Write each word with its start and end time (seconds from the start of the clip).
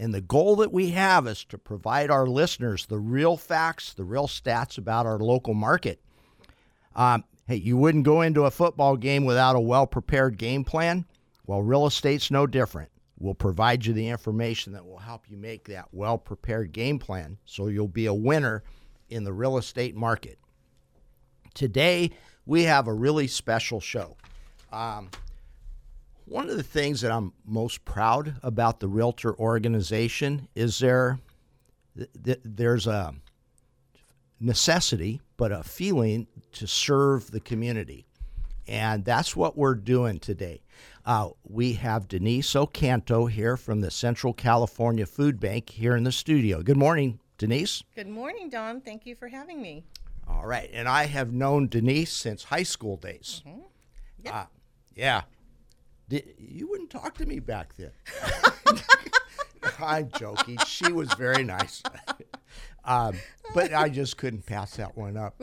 and 0.00 0.14
the 0.14 0.22
goal 0.22 0.56
that 0.56 0.72
we 0.72 0.90
have 0.92 1.26
is 1.26 1.44
to 1.44 1.58
provide 1.58 2.10
our 2.10 2.26
listeners 2.26 2.86
the 2.86 2.98
real 2.98 3.36
facts, 3.36 3.92
the 3.92 4.02
real 4.02 4.26
stats 4.26 4.78
about 4.78 5.04
our 5.04 5.18
local 5.18 5.52
market. 5.52 6.00
Um, 6.96 7.22
hey, 7.46 7.56
you 7.56 7.76
wouldn't 7.76 8.04
go 8.04 8.22
into 8.22 8.46
a 8.46 8.50
football 8.50 8.96
game 8.96 9.26
without 9.26 9.56
a 9.56 9.60
well 9.60 9.86
prepared 9.86 10.38
game 10.38 10.64
plan? 10.64 11.04
Well, 11.46 11.60
real 11.60 11.86
estate's 11.86 12.30
no 12.30 12.46
different. 12.46 12.90
We'll 13.18 13.34
provide 13.34 13.84
you 13.84 13.92
the 13.92 14.08
information 14.08 14.72
that 14.72 14.86
will 14.86 14.96
help 14.96 15.28
you 15.28 15.36
make 15.36 15.64
that 15.64 15.88
well 15.92 16.16
prepared 16.16 16.72
game 16.72 16.98
plan 16.98 17.36
so 17.44 17.66
you'll 17.66 17.86
be 17.86 18.06
a 18.06 18.14
winner 18.14 18.64
in 19.10 19.24
the 19.24 19.34
real 19.34 19.58
estate 19.58 19.94
market. 19.94 20.38
Today, 21.52 22.12
we 22.46 22.62
have 22.62 22.86
a 22.86 22.94
really 22.94 23.26
special 23.26 23.80
show. 23.80 24.16
Um, 24.72 25.10
one 26.30 26.48
of 26.48 26.56
the 26.56 26.62
things 26.62 27.00
that 27.00 27.10
I'm 27.10 27.32
most 27.44 27.84
proud 27.84 28.36
about 28.42 28.78
the 28.78 28.86
Realtor 28.86 29.34
organization 29.34 30.46
is 30.54 30.78
there 30.78 31.18
th- 31.96 32.40
there's 32.44 32.86
a 32.86 33.14
necessity, 34.38 35.20
but 35.36 35.50
a 35.50 35.64
feeling 35.64 36.28
to 36.52 36.68
serve 36.68 37.32
the 37.32 37.40
community. 37.40 38.06
And 38.68 39.04
that's 39.04 39.34
what 39.34 39.58
we're 39.58 39.74
doing 39.74 40.20
today. 40.20 40.62
Uh, 41.04 41.30
we 41.42 41.72
have 41.72 42.06
Denise 42.06 42.52
Ocanto 42.52 43.28
here 43.28 43.56
from 43.56 43.80
the 43.80 43.90
Central 43.90 44.32
California 44.32 45.06
Food 45.06 45.40
Bank 45.40 45.68
here 45.70 45.96
in 45.96 46.04
the 46.04 46.12
studio. 46.12 46.62
Good 46.62 46.76
morning, 46.76 47.18
Denise. 47.38 47.82
Good 47.96 48.08
morning, 48.08 48.48
Don. 48.48 48.80
Thank 48.80 49.04
you 49.04 49.16
for 49.16 49.26
having 49.26 49.60
me. 49.60 49.82
All 50.28 50.46
right. 50.46 50.70
And 50.72 50.88
I 50.88 51.06
have 51.06 51.32
known 51.32 51.66
Denise 51.66 52.12
since 52.12 52.44
high 52.44 52.62
school 52.62 52.96
days. 52.96 53.42
Mm-hmm. 53.44 53.60
Yep. 54.22 54.34
Uh, 54.34 54.44
yeah. 54.94 55.22
Did, 56.10 56.34
you 56.38 56.68
wouldn't 56.68 56.90
talk 56.90 57.16
to 57.18 57.26
me 57.26 57.38
back 57.38 57.72
then. 57.76 57.92
I'm 59.78 60.10
joking. 60.18 60.58
She 60.66 60.90
was 60.90 61.08
very 61.14 61.44
nice. 61.44 61.84
um, 62.84 63.14
but 63.54 63.72
I 63.72 63.88
just 63.88 64.16
couldn't 64.16 64.44
pass 64.44 64.74
that 64.76 64.96
one 64.96 65.16
up. 65.16 65.40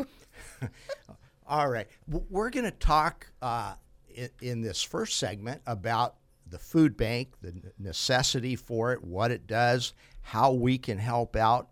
All 1.47 1.69
right. 1.69 1.87
We're 2.05 2.49
going 2.49 2.65
to 2.65 2.71
talk 2.71 3.27
uh, 3.41 3.75
in, 4.13 4.29
in 4.41 4.61
this 4.61 4.83
first 4.83 5.17
segment 5.17 5.61
about 5.65 6.15
the 6.49 6.59
food 6.59 6.97
bank, 6.97 7.29
the 7.41 7.53
necessity 7.79 8.57
for 8.57 8.91
it, 8.91 9.01
what 9.01 9.31
it 9.31 9.47
does, 9.47 9.93
how 10.19 10.51
we 10.51 10.77
can 10.77 10.97
help 10.97 11.37
out. 11.37 11.69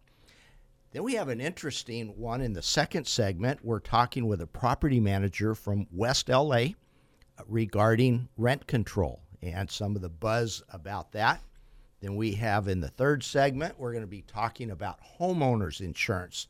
Then 0.93 1.03
we 1.03 1.15
have 1.15 1.27
an 1.27 1.41
interesting 1.41 2.17
one 2.17 2.39
in 2.39 2.53
the 2.53 2.61
second 2.61 3.07
segment. 3.07 3.59
We're 3.61 3.81
talking 3.81 4.25
with 4.25 4.39
a 4.39 4.47
property 4.47 5.01
manager 5.01 5.53
from 5.53 5.87
West 5.91 6.29
LA 6.29 6.67
regarding 7.47 8.27
rent 8.37 8.67
control 8.67 9.21
and 9.41 9.69
some 9.69 9.95
of 9.95 10.01
the 10.01 10.09
buzz 10.09 10.63
about 10.69 11.11
that. 11.11 11.41
Then 12.01 12.15
we 12.15 12.33
have 12.33 12.67
in 12.67 12.81
the 12.81 12.89
third 12.89 13.23
segment, 13.23 13.79
we're 13.79 13.91
going 13.91 14.03
to 14.03 14.07
be 14.07 14.23
talking 14.23 14.71
about 14.71 14.99
homeowners 15.19 15.81
insurance 15.81 16.47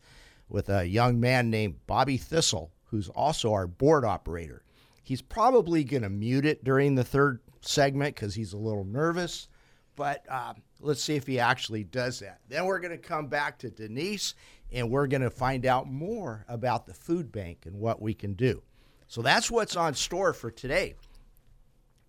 with 0.50 0.70
a 0.70 0.86
young 0.86 1.20
man 1.20 1.50
named 1.50 1.76
Bobby 1.88 2.18
Thistle, 2.18 2.72
who's 2.86 3.10
also 3.10 3.54
our 3.54 3.68
board 3.68 4.06
operator. 4.06 4.64
He's 5.04 5.22
probably 5.22 5.84
going 5.84 6.04
to 6.04 6.10
mute 6.10 6.46
it 6.46 6.64
during 6.64 6.96
the 6.96 7.04
third 7.04 7.40
segment 7.62 8.16
because 8.16 8.36
he's 8.36 8.54
a 8.54 8.58
little 8.58 8.84
nervous, 8.84 9.48
but 9.96 10.26
uh, 10.30 10.54
let's 10.80 11.04
see 11.04 11.16
if 11.16 11.28
he 11.28 11.40
actually 11.40 11.84
does 11.84 12.20
that. 12.20 12.42
Then 12.50 12.66
we're 12.66 12.80
going 12.80 12.92
to 12.92 12.98
come 12.98 13.28
back 13.28 13.58
to 13.60 13.70
Denise 13.70 14.34
and 14.72 14.90
we're 14.90 15.08
going 15.08 15.22
to 15.22 15.30
find 15.30 15.66
out 15.66 15.88
more 15.88 16.46
about 16.48 16.86
the 16.86 16.94
food 16.94 17.32
bank 17.32 17.66
and 17.66 17.80
what 17.80 18.02
we 18.02 18.14
can 18.14 18.34
do. 18.34 18.62
So 19.08 19.22
that's 19.22 19.52
what's 19.52 19.76
on 19.76 19.94
store 19.94 20.34
for 20.34 20.52
today. 20.52 20.96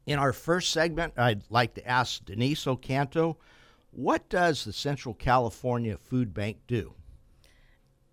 In 0.06 0.18
our 0.18 0.32
first 0.32 0.70
segment, 0.70 1.14
I'd 1.16 1.42
like 1.50 1.74
to 1.74 1.86
ask 1.86 2.24
Denise 2.24 2.64
Ocanto, 2.64 3.36
what 3.90 4.28
does 4.28 4.64
the 4.64 4.72
Central 4.72 5.14
California 5.14 5.96
Food 5.96 6.32
Bank 6.32 6.58
do? 6.66 6.94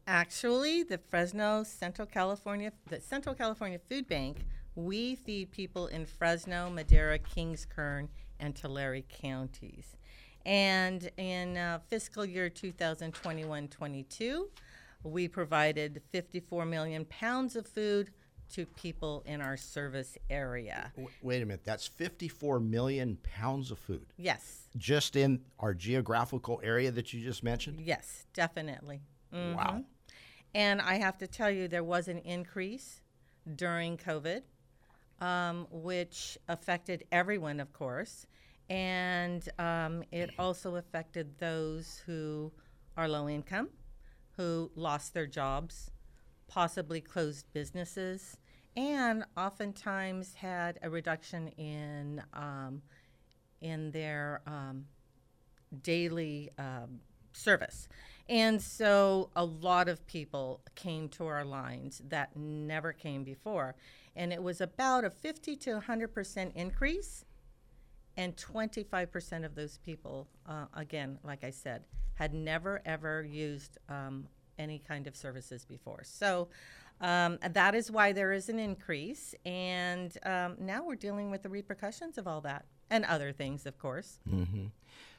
Actually, 0.08 0.84
the 0.84 0.98
Fresno 0.98 1.64
Central 1.64 2.08
California, 2.08 2.72
the 2.90 3.00
Central 3.00 3.36
California 3.36 3.80
Food 3.80 4.08
Bank, 4.08 4.40
we 4.76 5.16
feed 5.16 5.52
people 5.52 5.88
in 5.88 6.06
Fresno, 6.06 6.70
Madera, 6.70 7.20
Kings 7.20 7.66
Kern, 7.66 8.10
and 8.40 8.56
Tulare 8.56 9.02
counties. 9.02 9.96
And 10.46 11.10
in 11.18 11.58
uh, 11.58 11.80
fiscal 11.88 12.26
year 12.26 12.50
2021-22, 12.50 14.46
we 15.04 15.28
provided 15.28 16.02
54 16.12 16.66
million 16.66 17.06
pounds 17.06 17.56
of 17.56 17.68
food 17.68 18.12
to 18.52 18.66
people 18.66 19.24
in 19.26 19.42
our 19.42 19.58
service 19.58 20.18
area. 20.30 20.92
Wait 21.22 21.42
a 21.42 21.46
minute, 21.46 21.64
that's 21.64 21.88
54 21.88 22.60
million 22.60 23.18
pounds 23.24 23.72
of 23.72 23.80
food. 23.80 24.06
Yes. 24.18 24.68
Just 24.78 25.16
in 25.16 25.42
our 25.60 25.74
geographical 25.74 26.60
area 26.64 26.92
that 26.92 27.14
you 27.14 27.24
just 27.24 27.44
mentioned? 27.44 27.80
Yes, 27.80 28.26
definitely. 28.34 29.02
Mm-hmm. 29.34 29.56
Wow. 29.56 29.84
And 30.56 30.82
I 30.82 30.96
have 30.96 31.18
to 31.20 31.28
tell 31.28 31.50
you, 31.50 31.68
there 31.68 31.84
was 31.84 32.08
an 32.08 32.20
increase 32.20 33.02
during 33.56 33.98
COVID, 33.98 34.42
um, 35.20 35.68
which 35.72 36.38
affected 36.48 37.06
everyone, 37.12 37.60
of 37.60 37.74
course. 37.74 38.28
And 38.70 39.48
um, 39.60 40.04
it 40.12 40.32
also 40.38 40.76
affected 40.76 41.38
those 41.40 42.02
who 42.06 42.52
are 42.96 43.08
low 43.08 43.28
income, 43.28 43.70
who 44.38 44.72
lost 44.76 45.14
their 45.14 45.28
jobs, 45.28 45.92
possibly 46.54 47.02
closed 47.02 47.48
businesses, 47.52 48.38
and 48.78 49.26
oftentimes 49.36 50.36
had 50.36 50.78
a 50.84 50.90
reduction 50.90 51.48
in 51.58 52.22
um, 52.34 52.82
in 53.62 53.90
their 53.90 54.42
um, 54.46 54.86
daily 55.82 56.52
um, 56.60 57.00
service. 57.32 57.88
And 58.30 58.62
so 58.62 59.32
a 59.36 59.44
lot 59.44 59.90
of 59.90 60.06
people 60.06 60.62
came 60.76 61.10
to 61.10 61.26
our 61.26 61.44
lines 61.44 62.02
that 62.10 62.36
never 62.36 62.94
came 62.94 63.24
before. 63.24 63.76
And 64.16 64.32
it 64.32 64.44
was 64.44 64.62
about 64.62 65.04
a 65.04 65.10
50 65.10 65.56
to 65.56 65.80
100% 65.80 66.56
increase. 66.56 67.26
And 68.16 68.36
25% 68.36 69.44
of 69.44 69.56
those 69.56 69.80
people, 69.80 70.28
uh, 70.48 70.66
again, 70.76 71.18
like 71.24 71.44
I 71.44 71.50
said, 71.50 71.86
had 72.14 72.34
never 72.34 72.80
ever 72.86 73.24
used 73.24 73.80
um, 73.90 74.28
any 74.58 74.80
kind 74.80 75.08
of 75.08 75.16
services 75.16 75.66
before. 75.66 76.02
So 76.04 76.50
um, 77.02 77.40
that 77.52 77.76
is 77.76 77.92
why 77.92 78.12
there 78.12 78.32
is 78.32 78.50
an 78.50 78.60
increase. 78.60 79.36
And 79.46 80.16
um, 80.24 80.56
now 80.60 80.84
we're 80.84 80.96
dealing 80.96 81.32
with 81.32 81.44
the 81.44 81.50
repercussions 81.50 82.18
of 82.18 82.28
all 82.28 82.42
that 82.42 82.66
and 82.90 83.06
other 83.06 83.32
things, 83.32 83.66
of 83.66 83.78
course. 83.78 84.20
Mm-hmm. 84.30 84.66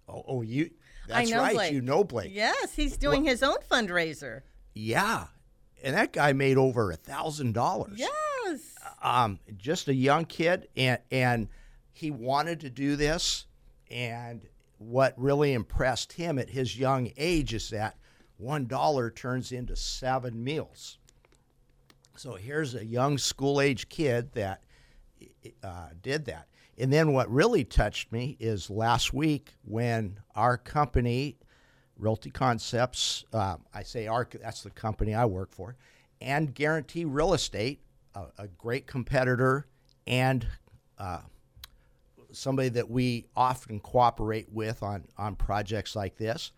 Oh, 0.08 0.24
oh 0.26 0.42
you. 0.42 0.70
That's 1.06 1.32
right. 1.32 1.54
Blake. 1.54 1.72
You 1.72 1.80
know 1.80 2.04
Blake. 2.04 2.34
Yes, 2.34 2.74
he's 2.74 2.96
doing 2.96 3.24
his 3.24 3.42
own 3.42 3.56
fundraiser. 3.70 4.42
Yeah. 4.74 5.26
And 5.82 5.96
that 5.96 6.12
guy 6.12 6.32
made 6.32 6.56
over 6.56 6.90
a 6.90 6.96
thousand 6.96 7.54
dollars. 7.54 7.98
Yes. 7.98 8.74
Um, 9.02 9.38
just 9.56 9.88
a 9.88 9.94
young 9.94 10.24
kid, 10.24 10.68
and 10.76 10.98
and 11.10 11.48
he 11.92 12.10
wanted 12.10 12.60
to 12.60 12.70
do 12.70 12.96
this. 12.96 13.46
And 13.90 14.42
what 14.78 15.14
really 15.16 15.52
impressed 15.52 16.12
him 16.12 16.38
at 16.38 16.50
his 16.50 16.78
young 16.78 17.10
age 17.16 17.54
is 17.54 17.70
that 17.70 17.96
one 18.36 18.66
dollar 18.66 19.10
turns 19.10 19.52
into 19.52 19.76
seven 19.76 20.42
meals. 20.42 20.98
So 22.16 22.34
here's 22.34 22.74
a 22.74 22.84
young 22.84 23.16
school 23.16 23.60
age 23.60 23.88
kid 23.88 24.32
that 24.32 24.62
uh, 25.62 25.88
did 26.02 26.24
that. 26.26 26.48
And 26.78 26.92
then 26.92 27.12
what 27.12 27.30
really 27.30 27.64
touched 27.64 28.12
me 28.12 28.36
is 28.38 28.70
last 28.70 29.12
week 29.12 29.54
when 29.64 30.20
our 30.36 30.56
company, 30.56 31.36
Realty 31.96 32.30
Concepts, 32.30 33.24
uh, 33.32 33.56
I 33.74 33.82
say 33.82 34.06
our, 34.06 34.28
that's 34.40 34.62
the 34.62 34.70
company 34.70 35.14
I 35.14 35.24
work 35.24 35.52
for, 35.52 35.76
and 36.20 36.54
Guarantee 36.54 37.04
Real 37.04 37.34
Estate, 37.34 37.80
a, 38.14 38.26
a 38.38 38.48
great 38.48 38.86
competitor 38.86 39.66
and 40.06 40.46
uh, 40.98 41.20
somebody 42.32 42.68
that 42.70 42.88
we 42.88 43.26
often 43.36 43.80
cooperate 43.80 44.50
with 44.52 44.82
on, 44.82 45.04
on 45.16 45.34
projects 45.34 45.96
like 45.96 46.16
this. 46.16 46.52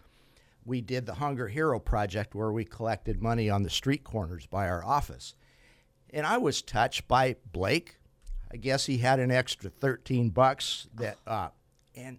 We 0.65 0.83
did 0.83 1.07
the 1.07 1.15
Hunger 1.15 1.49
Hero 1.49 1.79
project 1.81 2.35
where 2.35 2.53
we 2.53 2.65
collected 2.65 3.23
money 3.23 3.49
on 3.49 3.63
the 3.63 3.71
street 3.71 4.05
corners 4.05 4.47
by 4.47 4.69
our 4.69 4.85
office. 4.85 5.35
And 6.11 6.27
I 6.27 6.39
was 6.39 6.61
touched 6.61 7.09
by 7.09 7.37
Blake. 7.53 7.97
I 8.53 8.57
guess 8.57 8.87
he 8.87 8.99
had 8.99 9.21
an 9.21 9.31
extra 9.31 9.71
13 9.71 10.31
bucks 10.31 10.89
that, 10.95 11.19
uh, 11.27 11.49
and 11.95 12.19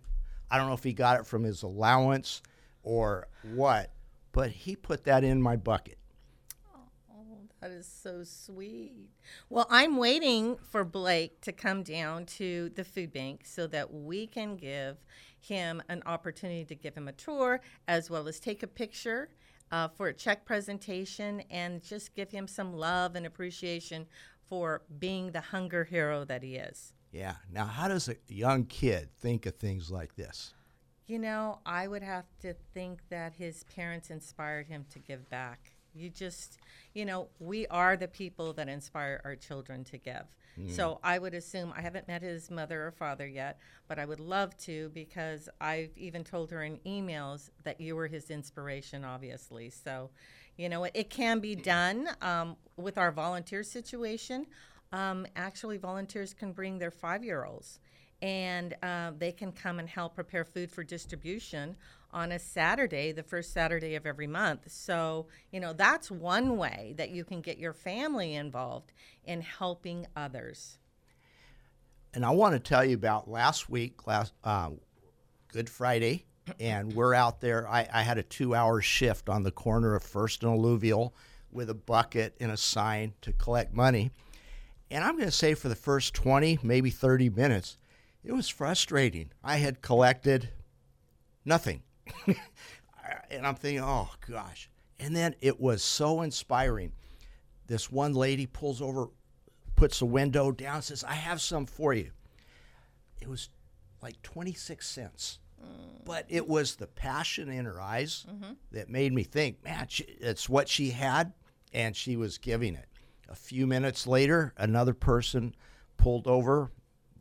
I 0.50 0.57
don't 0.57 0.68
know 0.68 0.74
if 0.74 0.83
he 0.83 0.94
got 0.94 1.19
it 1.19 1.25
from 1.25 1.44
his 1.44 1.63
allowance 1.63 2.42
or 2.83 3.28
what, 3.54 3.92
but 4.31 4.51
he 4.51 4.75
put 4.75 5.04
that 5.06 5.24
in 5.24 5.42
my 5.42 5.57
bucket. 5.57 5.98
Oh, 6.74 7.38
that 7.60 7.72
is 7.72 7.86
so 7.86 8.24
sweet. 8.24 9.10
Well, 9.50 9.68
I'm 9.69 9.98
waiting 9.98 10.57
for 10.69 10.86
Blake 10.86 11.42
to 11.42 11.51
come 11.51 11.83
down 11.83 12.25
to 12.38 12.69
the 12.75 12.86
food 12.86 13.12
bank 13.12 13.42
so 13.44 13.68
that 13.68 13.94
we 13.94 14.25
can 14.25 14.56
give 14.56 14.98
him 15.39 15.81
an 15.89 16.01
opportunity 16.06 16.63
to 16.66 16.75
give 16.75 16.95
him 16.95 17.07
a 17.07 17.13
tour 17.13 17.60
as 17.88 18.10
well 18.10 18.27
as 18.27 18.39
take 18.39 18.63
a 18.63 18.68
picture 18.68 19.30
uh, 19.72 19.88
for 19.88 20.07
a 20.07 20.13
check 20.13 20.45
presentation 20.45 21.42
and 21.50 21.81
just 21.81 22.13
give 22.13 22.31
him 22.31 22.48
some 22.48 22.74
love 22.74 23.16
and 23.16 23.25
appreciation 23.25 24.06
for 24.51 24.81
being 25.00 25.31
the 25.31 25.39
hunger 25.39 25.86
hero 25.86 26.25
that 26.25 26.44
he 26.44 26.57
is. 26.57 26.92
Yeah. 27.13 27.36
Now, 27.50 27.63
how 27.63 27.88
does 27.88 28.09
a 28.09 28.18
young 28.27 28.65
kid 28.65 29.07
think 29.21 29.45
of 29.45 29.56
things 29.56 29.89
like 29.89 30.18
this? 30.18 30.53
You 31.07 31.19
know, 31.19 31.59
I 31.65 31.88
would 31.88 32.03
have 32.03 32.25
to 32.42 32.53
think 32.74 33.00
that 33.07 33.31
his 33.31 33.63
parents 33.74 34.09
inspired 34.09 34.68
him 34.68 34.86
to 34.89 35.00
give 35.00 35.30
back. 35.30 35.71
You 35.94 36.09
just, 36.09 36.59
you 36.94 37.06
know, 37.06 37.30
we 37.39 37.65
are 37.68 37.95
the 37.95 38.09
people 38.09 38.51
that 38.53 38.68
inspire 38.68 39.21
our 39.24 39.38
children 39.38 39.86
to 39.86 39.98
give. 39.98 40.25
Mm. 40.59 40.69
So 40.69 41.00
I 41.01 41.18
would 41.18 41.33
assume, 41.33 41.74
I 41.74 41.80
haven't 41.80 42.09
met 42.09 42.21
his 42.21 42.51
mother 42.51 42.86
or 42.86 42.92
father 42.92 43.27
yet, 43.27 43.57
but 43.88 44.00
I 44.00 44.06
would 44.06 44.19
love 44.19 44.57
to 44.65 44.89
because 44.94 45.48
I've 45.62 45.98
even 45.98 46.25
told 46.25 46.51
her 46.51 46.63
in 46.63 46.77
emails 46.86 47.51
that 47.63 47.80
you 47.80 47.95
were 47.95 48.07
his 48.07 48.30
inspiration, 48.30 49.06
obviously. 49.06 49.69
So, 49.69 50.09
you 50.57 50.69
know, 50.69 50.83
it, 50.83 51.09
can 51.09 51.39
be 51.39 51.56
done 51.56 52.09
um, 52.21 52.56
with 52.77 52.98
our 52.98 53.12
volunteer 53.12 53.63
situation. 53.63 54.45
Um, 54.92 55.25
actually, 55.36 55.77
volunteers 55.77 56.33
can 56.33 56.51
bring 56.51 56.77
their 56.77 56.92
five 56.92 57.24
year 57.24 57.45
olds 57.45 57.80
and 58.21 58.75
uh, 58.83 59.12
they 59.18 59.31
can 59.31 59.51
come 59.51 59.80
and 59.80 59.89
help 59.89 60.13
prepare 60.15 60.45
food 60.45 60.71
for 60.71 60.83
distribution 60.83 61.75
on 62.13 62.31
a 62.31 62.39
Saturday, 62.39 63.12
the 63.12 63.24
first 63.24 63.53
Saturday 63.53 63.95
of 63.95 64.06
every 64.06 64.27
month. 64.27 64.69
So, 64.71 65.27
you 65.51 65.59
know, 65.59 65.74
that's 65.74 66.12
one 66.12 66.57
way 66.57 66.94
that 66.98 67.09
you 67.09 67.24
can 67.24 67.42
get 67.42 67.57
your 67.57 67.74
family 67.74 68.36
involved 68.36 68.92
in 69.25 69.42
helping 69.42 70.06
others. 70.15 70.77
And 72.13 72.25
I 72.25 72.31
want 72.31 72.53
to 72.53 72.59
tell 72.59 72.83
you 72.83 72.95
about 72.95 73.30
last 73.30 73.69
week, 73.69 74.06
last 74.06 74.33
uh, 74.44 74.71
Good 75.48 75.69
Friday, 75.69 76.25
and 76.59 76.94
we're 76.94 77.13
out 77.13 77.42
there. 77.42 77.68
I, 77.68 77.88
I 77.94 78.01
had 78.03 78.18
a 78.18 78.24
two-hour 78.24 78.81
shift 78.81 79.30
on 79.30 79.44
the 79.44 79.51
corner 79.51 79.95
of 79.95 80.03
First 80.03 80.44
and 80.44 80.51
Alluvial 80.51 81.13
with 81.51 81.69
a 81.69 81.75
bucket 81.75 82.36
and 82.39 82.51
a 82.51 82.57
sign 82.57 83.13
to 83.21 83.31
collect 83.33 83.74
money. 83.74 84.12
And 84.89 85.03
I'm 85.03 85.15
going 85.15 85.27
to 85.27 85.31
say 85.31 85.53
for 85.53 85.69
the 85.69 85.75
first 85.75 86.13
20, 86.13 86.59
maybe 86.63 86.89
30 86.89 87.30
minutes, 87.30 87.77
it 88.24 88.33
was 88.33 88.50
frustrating. 88.50 89.31
I 89.43 89.58
had 89.58 89.81
collected 89.81 90.50
nothing. 91.46 91.84
and 92.27 93.46
I'm 93.48 93.55
thinking, 93.55 93.84
oh 93.84 94.10
gosh. 94.29 94.70
And 95.00 95.15
then 95.15 95.36
it 95.41 95.60
was 95.60 95.84
so 95.84 96.22
inspiring. 96.22 96.91
This 97.67 97.91
one 97.91 98.13
lady 98.13 98.46
pulls 98.46 98.81
over, 98.81 99.08
puts 99.75 100.00
the 100.00 100.05
window 100.05 100.51
down, 100.51 100.81
says, 100.81 101.03
I 101.03 101.13
have 101.13 101.41
some 101.41 101.65
for 101.65 101.93
you. 101.93 102.12
It 103.22 103.27
was 103.27 103.50
like 104.01 104.22
26 104.22 104.88
cents. 104.88 105.39
But 106.03 106.25
it 106.30 106.48
was 106.48 106.75
the 106.75 106.88
passion 106.88 107.50
in 107.50 107.65
her 107.65 107.80
eyes 107.80 108.25
that 108.72 108.89
made 108.89 109.13
me 109.13 109.24
think, 109.24 109.63
man, 109.63 109.86
she, 109.88 110.03
it's 110.03 110.50
what 110.50 110.68
she 110.68 110.89
had, 110.89 111.32
and 111.74 111.96
she 111.96 112.15
was 112.15 112.38
giving 112.38 112.75
it. 112.75 112.88
A 113.30 113.36
few 113.36 113.65
minutes 113.68 114.08
later, 114.08 114.53
another 114.58 114.94
person 114.94 115.56
pulled 115.98 116.27
over, 116.27 116.72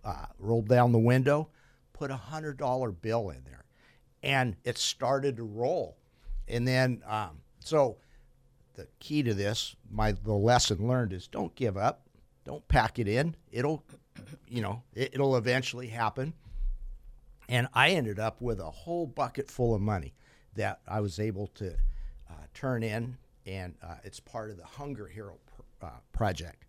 uh, 0.05 0.27
rolled 0.39 0.69
down 0.69 0.93
the 0.93 0.99
window, 0.99 1.51
put 1.93 2.11
a 2.11 2.17
hundred 2.17 2.57
dollar 2.57 2.91
bill 2.91 3.31
in 3.31 3.45
there, 3.45 3.65
and 4.23 4.57
it 4.65 4.79
started 4.79 5.37
to 5.37 5.45
roll. 5.45 5.97
And 6.49 6.67
then, 6.67 7.03
um, 7.07 7.43
so 7.61 7.99
the 8.75 8.89
key 8.99 9.23
to 9.23 9.35
this, 9.35 9.77
my 9.91 10.13
the 10.13 10.33
lesson 10.33 10.89
learned 10.89 11.13
is 11.13 11.29
don't 11.29 11.55
give 11.55 11.77
up, 11.77 12.09
don't 12.45 12.67
pack 12.67 12.99
it 12.99 13.07
in. 13.07 13.37
It'll, 13.53 13.85
you 14.49 14.63
know, 14.63 14.83
it, 14.95 15.11
it'll 15.15 15.37
eventually 15.37 15.89
happen. 15.89 16.33
And 17.51 17.67
I 17.75 17.91
ended 17.91 18.21
up 18.21 18.41
with 18.41 18.61
a 18.61 18.71
whole 18.71 19.07
bucket 19.07 19.51
full 19.51 19.75
of 19.75 19.81
money 19.81 20.15
that 20.55 20.81
I 20.87 21.01
was 21.01 21.19
able 21.19 21.49
to 21.49 21.73
uh, 22.31 22.33
turn 22.55 22.85
in, 22.85 23.17
and 23.45 23.75
uh, 23.83 23.97
it's 24.05 24.21
part 24.21 24.51
of 24.51 24.57
the 24.57 24.65
Hunger 24.65 25.09
Hero 25.09 25.37
pr- 25.47 25.87
uh, 25.87 25.91
project. 26.13 26.65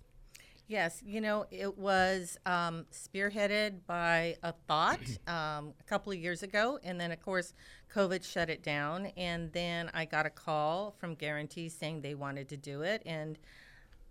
Yes, 0.68 1.04
you 1.06 1.22
know, 1.22 1.46
it 1.52 1.78
was 1.78 2.38
um, 2.46 2.86
spearheaded 2.92 3.82
by 3.86 4.38
a 4.42 4.54
thought 4.68 5.02
um, 5.28 5.74
a 5.80 5.84
couple 5.86 6.14
of 6.14 6.18
years 6.18 6.44
ago. 6.44 6.80
And 6.84 7.00
then, 7.00 7.12
of 7.12 7.22
course, 7.22 7.54
COVID 7.94 8.24
shut 8.24 8.50
it 8.50 8.64
down. 8.64 9.08
And 9.18 9.52
then 9.52 9.92
I 9.94 10.06
got 10.06 10.26
a 10.26 10.30
call 10.30 10.96
from 10.98 11.16
Guarantee 11.16 11.68
saying 11.68 12.02
they 12.02 12.16
wanted 12.16 12.48
to 12.50 12.58
do 12.58 12.84
it. 12.84 13.04
And 13.06 13.38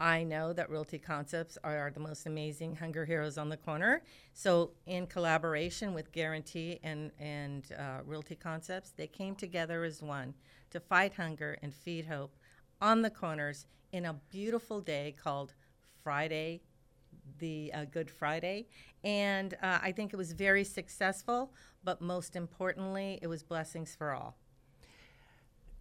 I 0.00 0.23
know 0.23 0.54
that 0.54 0.71
Realty 0.71 0.99
Concepts 0.99 1.59
are 1.62 1.90
the 1.92 2.00
most 2.00 2.25
amazing 2.25 2.76
hunger 2.76 3.04
heroes 3.04 3.37
on 3.37 3.50
the 3.50 3.59
corner. 3.59 4.02
So, 4.33 4.71
in 4.87 5.07
collaboration 5.07 5.92
with 5.92 6.11
Guarantee 6.11 6.80
and, 6.83 7.11
and 7.19 7.71
uh, 7.78 7.99
Realty 8.07 8.35
Concepts, 8.35 8.90
they 8.90 9.07
came 9.07 9.35
together 9.35 9.85
as 9.85 10.00
one 10.02 10.33
to 10.71 10.80
fight 10.80 11.12
hunger 11.14 11.59
and 11.62 11.75
feed 11.75 12.07
hope 12.07 12.35
on 12.80 13.02
the 13.02 13.11
corners 13.11 13.66
in 13.92 14.07
a 14.07 14.14
beautiful 14.30 14.80
day 14.80 15.14
called 15.23 15.52
Friday 16.02 16.62
the 17.38 17.71
uh, 17.75 17.85
Good 17.85 18.11
Friday, 18.11 18.66
and 19.02 19.54
uh, 19.62 19.78
I 19.83 19.92
think 19.92 20.12
it 20.12 20.16
was 20.16 20.33
very 20.33 20.64
successful. 20.64 21.52
But 21.83 22.00
most 22.00 22.37
importantly, 22.37 23.19
it 23.23 23.26
was 23.26 23.42
blessings 23.42 23.95
for 23.95 24.12
all. 24.12 24.37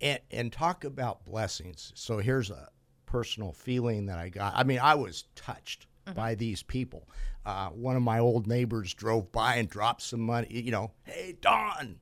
And, 0.02 0.20
and 0.32 0.52
talk 0.52 0.86
about 0.86 1.26
blessings. 1.26 1.92
So 1.96 2.20
here's 2.20 2.50
a 2.50 2.70
personal 3.10 3.52
feeling 3.52 4.06
that 4.06 4.20
I 4.20 4.30
got. 4.30 4.54
I 4.56 4.64
mean, 4.64 4.80
I 4.80 4.94
was 4.94 5.24
touched 5.36 5.88
by 6.14 6.36
these 6.36 6.62
people. 6.62 7.08
Uh, 7.46 7.70
one 7.70 7.96
of 7.96 8.04
my 8.04 8.20
old 8.20 8.46
neighbors 8.46 8.94
drove 8.94 9.32
by 9.32 9.56
and 9.56 9.68
dropped 9.68 10.04
some 10.04 10.20
money. 10.22 10.48
You 10.50 10.72
know, 10.72 10.92
hey 11.04 11.36
Don, 11.42 12.00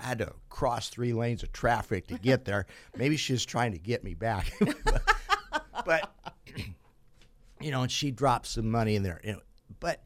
I 0.00 0.06
had 0.06 0.18
to 0.18 0.32
cross 0.48 0.88
three 0.90 1.12
lanes 1.12 1.42
of 1.42 1.52
traffic 1.52 2.06
to 2.08 2.18
get 2.18 2.44
there. 2.44 2.66
Maybe 2.96 3.16
she's 3.16 3.44
trying 3.44 3.72
to 3.72 3.78
get 3.78 4.04
me 4.04 4.14
back, 4.14 4.52
but, 4.84 5.02
but 5.84 6.12
you 7.60 7.72
know, 7.72 7.82
and 7.82 7.90
she 7.90 8.12
dropped 8.12 8.46
some 8.46 8.70
money 8.70 8.94
in 8.94 9.02
there. 9.02 9.20
But 9.80 10.02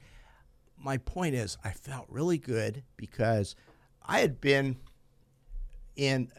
my 0.78 0.96
point 0.96 1.34
is, 1.34 1.58
I 1.62 1.72
felt 1.72 2.06
really 2.08 2.38
good 2.38 2.82
because 2.96 3.54
I 4.02 4.20
had 4.20 4.40
been 4.40 4.76
in. 5.96 6.30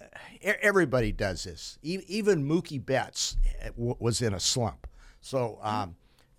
e- 0.41 0.47
Everybody 0.61 1.11
does 1.11 1.43
this. 1.43 1.77
Even 1.81 2.47
Mookie 2.47 2.83
Betts 2.83 3.37
eh, 3.61 3.69
was 3.75 4.21
in 4.21 4.33
a 4.33 4.39
slump. 4.39 4.87
So 5.21 5.59
um, 5.61 5.95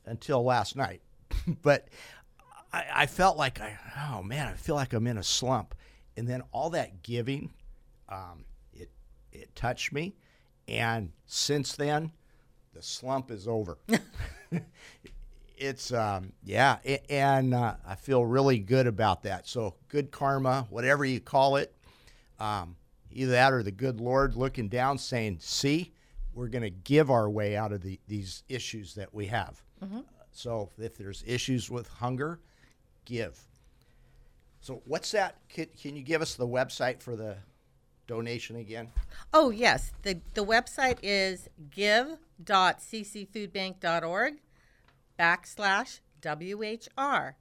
until 0.07 0.45
last 0.45 0.77
night, 0.77 1.01
but 1.63 1.89
I, 2.73 2.85
I 2.95 3.07
felt 3.07 3.37
like 3.37 3.61
I, 3.61 3.79
oh 4.11 4.23
man, 4.23 4.47
I 4.49 4.53
feel 4.53 4.75
like 4.75 4.93
I'm 4.93 5.07
in 5.07 5.19
a 5.19 5.23
slump. 5.23 5.75
And 6.17 6.29
then 6.29 6.43
all 6.53 6.71
that 6.71 7.03
giving, 7.03 7.53
um, 8.09 8.45
it 8.73 8.89
it 9.33 9.55
touched 9.57 9.93
me, 9.93 10.15
and 10.69 11.11
since 11.27 11.75
then, 11.75 12.13
the 12.73 12.83
slump 12.83 13.31
is 13.33 13.49
over. 13.49 13.79
it's 15.57 15.93
um, 15.93 16.33
yeah, 16.45 16.79
a- 16.85 17.11
and 17.13 17.55
uh, 17.55 17.75
I 17.87 17.95
feel 17.95 18.25
really 18.25 18.59
good 18.59 18.87
about 18.87 19.23
that. 19.25 19.49
So 19.49 19.75
good 19.89 20.11
karma, 20.11 20.67
whatever 20.71 21.05
you 21.05 21.21
call 21.21 21.57
it, 21.57 21.75
um, 22.39 22.77
either 23.15 23.33
that 23.33 23.53
or 23.53 23.63
the 23.63 23.73
good 23.73 24.01
Lord 24.01 24.37
looking 24.37 24.69
down, 24.69 24.99
saying, 24.99 25.39
"See, 25.41 25.93
we're 26.35 26.49
going 26.49 26.63
to 26.63 26.71
give 26.71 27.11
our 27.11 27.31
way 27.31 27.57
out 27.57 27.73
of 27.73 27.83
the, 27.83 28.01
these 28.09 28.43
issues 28.49 28.95
that 28.95 29.15
we 29.15 29.27
have." 29.27 29.63
Mm-hmm. 29.83 30.01
So 30.33 30.71
if 30.79 30.97
there's 30.97 31.23
issues 31.27 31.71
with 31.71 31.89
hunger, 31.89 32.41
give. 33.05 33.39
So 34.61 34.83
what's 34.87 35.13
that? 35.13 35.37
Can, 35.49 35.67
can 35.81 35.97
you 35.97 36.03
give 36.03 36.23
us 36.23 36.35
the 36.35 36.49
website 36.49 37.03
for 37.03 37.17
the 37.17 37.37
donation 38.07 38.57
again? 38.57 38.89
Oh, 39.33 39.51
yes. 39.51 39.93
The, 40.03 40.21
the 40.35 40.45
website 40.45 40.99
is 41.03 41.49
give.ccfoodbank.org 41.71 44.35
backslash 45.19 46.01
WHR. 46.23 47.35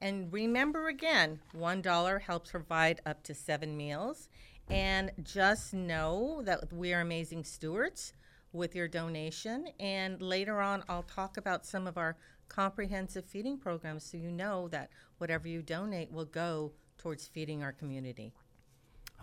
And 0.00 0.32
remember 0.32 0.86
again, 0.88 1.40
$1 1.54 2.20
helps 2.22 2.50
provide 2.50 3.02
up 3.04 3.22
to 3.24 3.34
seven 3.34 3.76
meals. 3.76 4.30
And 4.70 5.10
just 5.24 5.74
know 5.74 6.42
that 6.44 6.72
we 6.72 6.94
are 6.94 7.00
amazing 7.00 7.42
stewards 7.44 8.12
with 8.52 8.76
your 8.76 8.86
donation. 8.86 9.66
And 9.80 10.22
later 10.22 10.60
on, 10.60 10.84
I'll 10.88 11.02
talk 11.02 11.36
about 11.36 11.66
some 11.66 11.86
of 11.86 11.98
our 11.98 12.16
comprehensive 12.48 13.24
feeding 13.24 13.58
programs 13.58 14.04
so 14.04 14.16
you 14.16 14.30
know 14.30 14.68
that 14.68 14.90
whatever 15.18 15.48
you 15.48 15.62
donate 15.62 16.12
will 16.12 16.24
go 16.24 16.72
towards 16.98 17.26
feeding 17.26 17.62
our 17.62 17.72
community. 17.72 18.32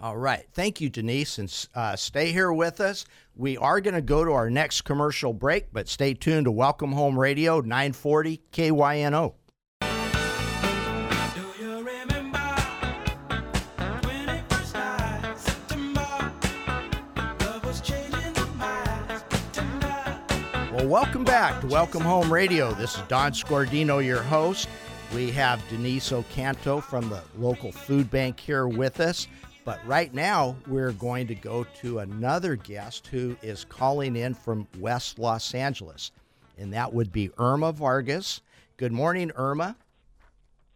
All 0.02 0.18
right. 0.18 0.46
Thank 0.54 0.80
you, 0.80 0.90
Denise. 0.90 1.40
And 1.40 1.68
uh, 1.74 1.96
stay 1.96 2.32
here 2.32 2.54
with 2.54 2.82
us. 2.82 3.06
We 3.36 3.58
are 3.58 3.82
going 3.82 3.96
to 3.96 4.02
go 4.02 4.24
to 4.24 4.32
our 4.32 4.50
next 4.50 4.82
commercial 4.82 5.34
break, 5.34 5.74
but 5.74 5.88
stay 5.88 6.14
tuned 6.14 6.46
to 6.46 6.52
Welcome 6.52 6.92
Home 6.92 7.18
Radio 7.18 7.62
940 7.62 8.42
KYNO. 8.52 9.34
Welcome 21.08 21.24
back 21.24 21.62
to 21.62 21.68
Welcome 21.68 22.02
Home 22.02 22.32
Radio. 22.34 22.74
This 22.74 22.96
is 22.96 23.02
Don 23.04 23.32
Scordino, 23.32 24.06
your 24.06 24.22
host. 24.22 24.68
We 25.16 25.32
have 25.32 25.64
Denise 25.70 26.12
Ocanto 26.12 26.84
from 26.84 27.08
the 27.08 27.22
local 27.38 27.72
food 27.72 28.12
bank 28.12 28.38
here 28.38 28.68
with 28.68 29.00
us. 29.00 29.30
But 29.64 29.80
right 29.88 30.14
now, 30.14 30.58
we're 30.68 30.92
going 30.92 31.26
to 31.28 31.34
go 31.34 31.66
to 31.80 32.00
another 32.00 32.58
guest 32.58 33.08
who 33.08 33.38
is 33.42 33.64
calling 33.64 34.18
in 34.18 34.34
from 34.34 34.68
West 34.80 35.18
Los 35.18 35.56
Angeles, 35.56 36.12
and 36.58 36.74
that 36.74 36.94
would 36.94 37.14
be 37.14 37.32
Irma 37.38 37.72
Vargas. 37.72 38.42
Good 38.76 38.92
morning, 38.92 39.32
Irma. 39.38 39.78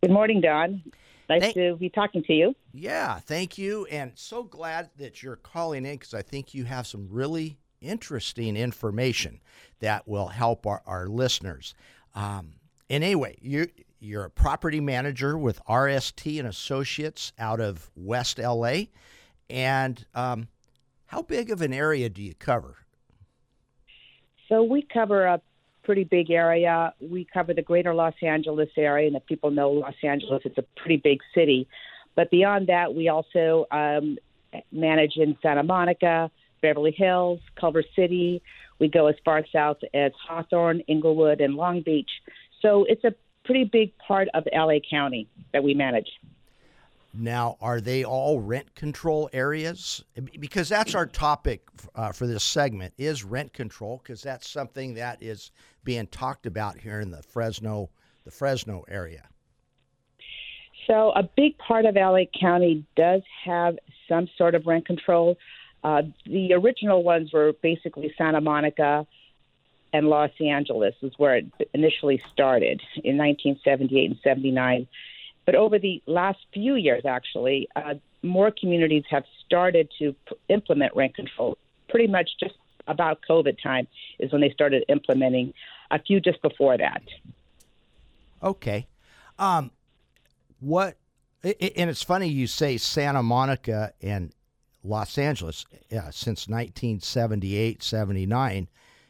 Good 0.01 0.11
morning, 0.11 0.39
Don. 0.39 0.81
Nice 1.27 1.41
Thank- 1.41 1.55
to 1.55 1.75
be 1.75 1.89
talking 1.89 2.23
to 2.23 2.33
you. 2.33 2.55
Yeah, 2.73 3.19
thank 3.19 3.57
you. 3.57 3.85
And 3.91 4.13
so 4.15 4.43
glad 4.43 4.91
that 4.97 5.21
you're 5.21 5.35
calling 5.35 5.85
in 5.85 5.95
because 5.95 6.13
I 6.13 6.21
think 6.21 6.53
you 6.53 6.63
have 6.63 6.87
some 6.87 7.09
really 7.11 7.57
interesting 7.81 8.55
information 8.55 9.41
that 9.79 10.07
will 10.07 10.27
help 10.27 10.65
our, 10.65 10.81
our 10.85 11.07
listeners. 11.07 11.73
Um, 12.15 12.53
and 12.89 13.03
anyway, 13.03 13.37
you, 13.41 13.67
you're 13.99 14.25
a 14.25 14.29
property 14.29 14.79
manager 14.79 15.37
with 15.37 15.63
RST 15.65 16.39
and 16.39 16.47
Associates 16.47 17.33
out 17.39 17.59
of 17.59 17.89
West 17.95 18.39
LA. 18.39 18.83
And 19.49 20.05
um, 20.15 20.47
how 21.07 21.21
big 21.21 21.51
of 21.51 21.61
an 21.61 21.73
area 21.73 22.09
do 22.09 22.21
you 22.21 22.33
cover? 22.35 22.77
So 24.47 24.63
we 24.63 24.81
cover 24.81 25.25
a 25.25 25.41
pretty 25.83 26.03
big 26.03 26.29
area. 26.29 26.93
We 26.99 27.25
cover 27.33 27.53
the 27.53 27.61
greater 27.61 27.93
Los 27.93 28.13
Angeles 28.21 28.69
area, 28.77 29.07
and 29.07 29.15
if 29.15 29.25
people 29.25 29.51
know 29.51 29.71
Los 29.71 29.95
Angeles, 30.03 30.41
it's 30.45 30.57
a 30.57 30.65
pretty 30.77 30.97
big 30.97 31.19
city. 31.33 31.67
But 32.15 32.29
beyond 32.29 32.67
that, 32.67 32.93
we 32.93 33.07
also 33.09 33.65
um, 33.71 34.17
manage 34.71 35.13
in 35.15 35.37
Santa 35.41 35.63
Monica, 35.63 36.29
Beverly 36.61 36.91
Hills, 36.91 37.39
Culver 37.59 37.83
City. 37.95 38.41
We 38.79 38.87
go 38.87 39.07
as 39.07 39.15
far 39.23 39.43
south 39.51 39.77
as 39.93 40.11
Hawthorne, 40.27 40.81
Inglewood, 40.87 41.41
and 41.41 41.55
Long 41.55 41.81
Beach. 41.81 42.09
So 42.61 42.85
it's 42.85 43.03
a 43.03 43.13
pretty 43.45 43.65
big 43.65 43.97
part 43.97 44.27
of 44.33 44.43
LA 44.53 44.79
County 44.89 45.27
that 45.53 45.63
we 45.63 45.73
manage. 45.73 46.07
Now, 47.13 47.57
are 47.59 47.81
they 47.81 48.05
all 48.05 48.39
rent 48.39 48.73
control 48.73 49.29
areas? 49.33 50.03
Because 50.39 50.69
that's 50.69 50.95
our 50.95 51.05
topic 51.05 51.67
uh, 51.93 52.13
for 52.13 52.25
this 52.25 52.43
segment 52.43 52.93
is 52.97 53.23
rent 53.23 53.51
control, 53.51 53.99
because 54.01 54.21
that's 54.21 54.47
something 54.47 54.93
that 54.93 55.21
is 55.21 55.51
being 55.83 56.07
talked 56.07 56.45
about 56.45 56.77
here 56.77 57.01
in 57.01 57.11
the 57.11 57.21
Fresno, 57.21 57.89
the 58.23 58.31
Fresno 58.31 58.85
area. 58.87 59.27
So, 60.87 61.11
a 61.11 61.23
big 61.23 61.57
part 61.57 61.85
of 61.85 61.95
LA 61.95 62.23
County 62.39 62.85
does 62.95 63.21
have 63.43 63.77
some 64.07 64.27
sort 64.37 64.55
of 64.55 64.65
rent 64.65 64.85
control. 64.85 65.37
Uh, 65.83 66.03
the 66.25 66.53
original 66.53 67.03
ones 67.03 67.33
were 67.33 67.53
basically 67.61 68.13
Santa 68.17 68.41
Monica 68.41 69.07
and 69.93 70.07
Los 70.07 70.31
Angeles, 70.39 70.95
is 71.01 71.11
where 71.17 71.37
it 71.37 71.47
initially 71.73 72.21
started 72.31 72.81
in 73.03 73.17
1978 73.17 74.11
and 74.11 74.19
79. 74.23 74.87
But 75.45 75.55
over 75.55 75.79
the 75.79 76.01
last 76.05 76.39
few 76.53 76.75
years, 76.75 77.03
actually, 77.05 77.67
uh, 77.75 77.95
more 78.21 78.51
communities 78.51 79.03
have 79.09 79.23
started 79.45 79.89
to 79.99 80.15
p- 80.27 80.35
implement 80.49 80.95
rent 80.95 81.15
control. 81.15 81.57
Pretty 81.89 82.07
much 82.07 82.29
just 82.39 82.55
about 82.87 83.19
COVID 83.27 83.61
time 83.61 83.87
is 84.19 84.31
when 84.31 84.41
they 84.41 84.51
started 84.51 84.85
implementing. 84.87 85.53
A 85.89 85.99
few 85.99 86.21
just 86.21 86.41
before 86.41 86.77
that. 86.77 87.01
Okay. 88.41 88.87
Um, 89.37 89.71
what? 90.59 90.95
And 91.43 91.89
it's 91.89 92.03
funny 92.03 92.27
you 92.27 92.45
say 92.47 92.77
Santa 92.77 93.23
Monica 93.23 93.93
and 94.01 94.31
Los 94.83 95.17
Angeles 95.17 95.65
since 96.11 96.47
1978, 96.47 97.83
79, 97.83 98.67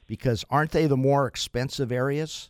because 0.08 0.44
aren't 0.50 0.72
they 0.72 0.88
the 0.88 0.98
more 0.98 1.28
expensive 1.28 1.92
areas? 1.92 2.50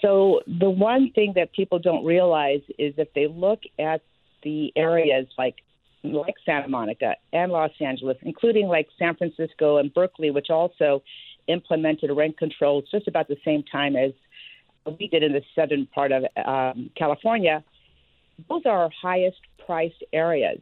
So 0.00 0.40
the 0.46 0.70
one 0.70 1.10
thing 1.12 1.32
that 1.34 1.52
people 1.52 1.78
don't 1.78 2.04
realize 2.04 2.60
is 2.78 2.94
if 2.98 3.12
they 3.14 3.26
look 3.26 3.60
at 3.78 4.02
the 4.42 4.72
areas 4.76 5.26
like 5.36 5.56
like 6.04 6.34
Santa 6.46 6.68
Monica 6.68 7.16
and 7.32 7.50
Los 7.50 7.72
Angeles, 7.80 8.16
including 8.22 8.68
like 8.68 8.86
San 8.98 9.16
Francisco 9.16 9.78
and 9.78 9.92
Berkeley, 9.92 10.30
which 10.30 10.48
also 10.48 11.02
implemented 11.48 12.10
rent 12.14 12.38
controls 12.38 12.84
just 12.90 13.08
about 13.08 13.26
the 13.26 13.36
same 13.44 13.64
time 13.64 13.96
as 13.96 14.12
we 14.98 15.08
did 15.08 15.24
in 15.24 15.32
the 15.32 15.42
southern 15.56 15.86
part 15.86 16.12
of 16.12 16.24
um, 16.46 16.90
California, 16.96 17.64
those 18.48 18.62
are 18.64 18.84
our 18.84 18.90
highest 19.02 19.38
priced 19.66 20.04
areas 20.12 20.60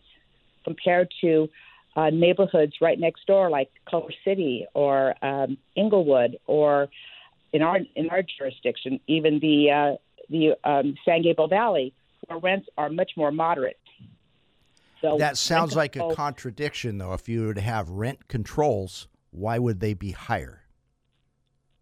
compared 0.66 1.12
to 1.20 1.48
uh, 1.94 2.10
neighborhoods 2.10 2.74
right 2.80 2.98
next 2.98 3.26
door, 3.26 3.48
like 3.48 3.70
Culver 3.88 4.12
City 4.24 4.66
or 4.74 5.14
um, 5.24 5.56
Inglewood, 5.76 6.38
or 6.46 6.88
in 7.52 7.62
our 7.62 7.78
in 7.94 8.10
our 8.10 8.22
jurisdiction, 8.22 9.00
even 9.06 9.38
the 9.40 9.70
uh, 9.70 9.96
the 10.28 10.54
um, 10.68 10.94
San 11.04 11.22
Gabriel 11.22 11.48
Valley, 11.48 11.94
where 12.26 12.38
rents 12.38 12.68
are 12.76 12.90
much 12.90 13.12
more 13.16 13.30
moderate. 13.30 13.78
So 15.00 15.16
That 15.18 15.38
sounds 15.38 15.76
like 15.76 15.94
a 15.96 16.14
contradiction, 16.14 16.98
though. 16.98 17.12
If 17.12 17.28
you 17.28 17.46
were 17.46 17.54
to 17.54 17.60
have 17.60 17.88
rent 17.88 18.28
controls, 18.28 19.08
why 19.30 19.58
would 19.58 19.80
they 19.80 19.94
be 19.94 20.10
higher? 20.10 20.62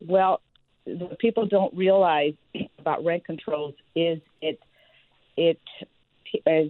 Well, 0.00 0.42
what 0.84 1.18
people 1.18 1.46
don't 1.46 1.74
realize 1.74 2.34
about 2.78 3.04
rent 3.04 3.24
controls 3.24 3.74
is 3.96 4.20
it 4.42 4.60
it 5.36 5.58
as 6.46 6.66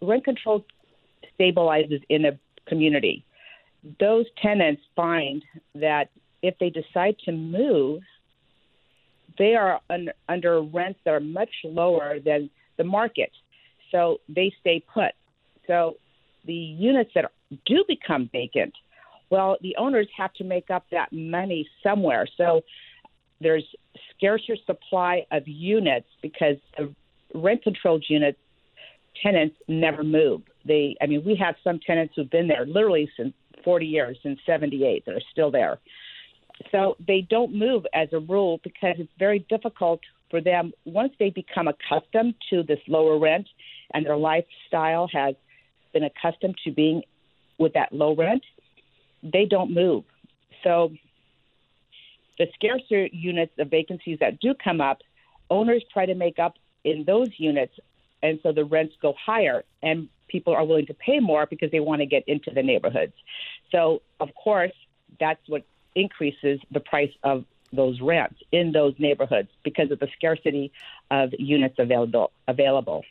rent 0.00 0.24
control 0.24 0.64
stabilizes 1.42 2.02
in 2.08 2.24
a 2.26 2.38
community. 2.68 3.24
Those 3.98 4.26
tenants 4.40 4.82
find 4.94 5.44
that 5.74 6.10
if 6.42 6.54
they 6.58 6.70
decide 6.70 7.16
to 7.24 7.32
move, 7.32 8.02
they 9.38 9.54
are 9.54 9.80
un, 9.90 10.10
under 10.28 10.62
rents 10.62 11.00
that 11.04 11.14
are 11.14 11.20
much 11.20 11.50
lower 11.64 12.18
than 12.24 12.50
the 12.76 12.84
market. 12.84 13.30
So 13.90 14.18
they 14.28 14.52
stay 14.60 14.84
put. 14.92 15.12
So 15.66 15.96
the 16.46 16.54
units 16.54 17.10
that 17.14 17.30
do 17.66 17.84
become 17.88 18.28
vacant, 18.32 18.74
well, 19.30 19.56
the 19.62 19.74
owners 19.78 20.08
have 20.16 20.32
to 20.34 20.44
make 20.44 20.70
up 20.70 20.84
that 20.92 21.12
money 21.12 21.66
somewhere. 21.82 22.26
So 22.36 22.62
there's 23.40 23.64
scarcer 24.14 24.56
supply 24.66 25.26
of 25.30 25.46
units 25.46 26.06
because 26.20 26.56
the 26.76 26.94
rent 27.34 27.62
controlled 27.62 28.04
units 28.08 28.38
tenants 29.22 29.56
never 29.68 30.02
move. 30.02 30.42
They, 30.64 30.96
I 31.00 31.06
mean, 31.06 31.24
we 31.24 31.36
have 31.36 31.54
some 31.64 31.80
tenants 31.84 32.14
who've 32.16 32.30
been 32.30 32.48
there 32.48 32.66
literally 32.66 33.10
since 33.16 33.34
40 33.64 33.86
years, 33.86 34.18
since 34.22 34.38
78, 34.46 35.04
that 35.06 35.14
are 35.14 35.22
still 35.30 35.50
there. 35.50 35.78
So 36.70 36.96
they 37.06 37.26
don't 37.28 37.54
move 37.54 37.84
as 37.94 38.08
a 38.12 38.20
rule 38.20 38.60
because 38.62 38.96
it's 38.98 39.12
very 39.18 39.40
difficult 39.48 40.00
for 40.30 40.40
them 40.40 40.72
once 40.84 41.12
they 41.18 41.30
become 41.30 41.68
accustomed 41.68 42.34
to 42.50 42.62
this 42.62 42.78
lower 42.88 43.18
rent 43.18 43.46
and 43.92 44.06
their 44.06 44.16
lifestyle 44.16 45.08
has 45.12 45.34
been 45.92 46.04
accustomed 46.04 46.56
to 46.64 46.70
being 46.70 47.02
with 47.58 47.74
that 47.74 47.92
low 47.92 48.14
rent, 48.14 48.42
they 49.22 49.44
don't 49.44 49.72
move. 49.72 50.04
So 50.64 50.92
the 52.38 52.46
scarcer 52.54 53.06
units, 53.12 53.52
the 53.56 53.64
vacancies 53.64 54.18
that 54.20 54.40
do 54.40 54.54
come 54.54 54.80
up, 54.80 54.98
owners 55.50 55.84
try 55.92 56.06
to 56.06 56.14
make 56.14 56.38
up 56.38 56.54
in 56.84 57.04
those 57.06 57.28
units, 57.36 57.74
and 58.22 58.38
so 58.42 58.52
the 58.52 58.64
rents 58.64 58.94
go 59.00 59.14
higher, 59.24 59.64
and 59.82 60.08
people 60.28 60.54
are 60.54 60.64
willing 60.64 60.86
to 60.86 60.94
pay 60.94 61.20
more 61.20 61.46
because 61.46 61.70
they 61.70 61.80
want 61.80 62.00
to 62.00 62.06
get 62.06 62.24
into 62.26 62.50
the 62.50 62.62
neighborhoods. 62.62 63.12
So, 63.70 64.02
of 64.20 64.30
course, 64.34 64.72
that's 65.20 65.40
what 65.48 65.64
increases 65.94 66.60
the 66.70 66.80
price 66.80 67.12
of 67.22 67.44
those 67.72 68.00
rents 68.00 68.36
in 68.52 68.72
those 68.72 68.94
neighborhoods 68.98 69.48
because 69.62 69.90
of 69.90 69.98
the 69.98 70.08
scarcity 70.16 70.72
of 71.10 71.30
units 71.38 71.76
available. 71.78 72.32
Available. 72.48 73.04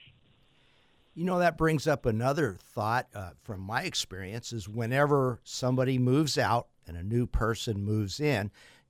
You 1.15 1.25
know, 1.25 1.39
that 1.39 1.57
brings 1.57 1.87
up 1.87 2.05
another 2.05 2.57
thought 2.59 3.07
uh, 3.13 3.31
from 3.43 3.59
my 3.61 3.83
experience 3.83 4.53
is 4.53 4.69
whenever 4.69 5.39
somebody 5.43 5.97
moves 5.97 6.37
out 6.37 6.67
and 6.87 6.95
a 6.95 7.03
new 7.03 7.27
person 7.27 7.83
moves 7.83 8.19
in, 8.19 8.49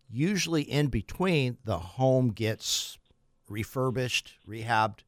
usually 0.10 0.62
in 0.62 0.88
between, 0.88 1.58
the 1.66 1.80
home 1.80 2.30
gets 2.30 3.00
refurbished, 3.50 4.34
rehabbed. 4.48 5.00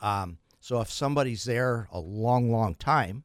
Um, 0.00 0.38
so 0.60 0.80
if 0.80 0.90
somebody's 0.90 1.44
there 1.44 1.88
a 1.92 2.00
long, 2.00 2.50
long 2.50 2.74
time, 2.74 3.24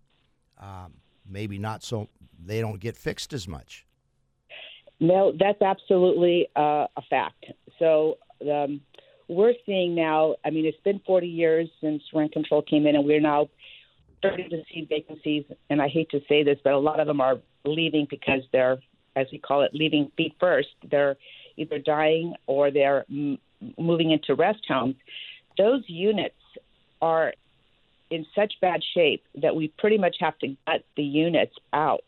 um, 0.59 0.93
maybe 1.27 1.57
not 1.57 1.83
so, 1.83 2.09
they 2.43 2.61
don't 2.61 2.79
get 2.79 2.95
fixed 2.95 3.33
as 3.33 3.47
much. 3.47 3.85
No, 4.99 5.33
that's 5.37 5.61
absolutely 5.61 6.47
uh, 6.55 6.87
a 6.95 7.01
fact. 7.09 7.45
So 7.79 8.17
um, 8.49 8.81
we're 9.27 9.53
seeing 9.65 9.95
now, 9.95 10.35
I 10.45 10.49
mean, 10.49 10.65
it's 10.65 10.79
been 10.83 11.01
40 11.05 11.27
years 11.27 11.69
since 11.81 12.01
rent 12.13 12.31
control 12.31 12.61
came 12.61 12.85
in, 12.87 12.95
and 12.95 13.05
we're 13.05 13.19
now 13.19 13.49
starting 14.19 14.49
to 14.49 14.61
see 14.71 14.85
vacancies. 14.89 15.43
And 15.69 15.81
I 15.81 15.89
hate 15.89 16.09
to 16.11 16.21
say 16.29 16.43
this, 16.43 16.57
but 16.63 16.73
a 16.73 16.79
lot 16.79 16.99
of 16.99 17.07
them 17.07 17.19
are 17.19 17.39
leaving 17.65 18.07
because 18.09 18.41
they're, 18.51 18.77
as 19.15 19.27
we 19.31 19.39
call 19.39 19.63
it, 19.63 19.71
leaving 19.73 20.11
feet 20.15 20.35
first. 20.39 20.69
They're 20.89 21.17
either 21.57 21.79
dying 21.79 22.35
or 22.45 22.71
they're 22.71 23.05
m- 23.09 23.39
moving 23.77 24.11
into 24.11 24.35
rest 24.35 24.61
homes. 24.67 24.95
Those 25.57 25.83
units 25.87 26.35
are 27.03 27.33
in 28.10 28.25
such 28.33 28.53
bad 28.62 28.81
shape 28.95 29.24
that 29.43 29.53
we 29.60 29.65
pretty 29.81 29.98
much 29.98 30.15
have 30.25 30.38
to 30.39 30.47
gut 30.65 30.82
the 30.95 31.04
units 31.04 31.56
out 31.73 32.08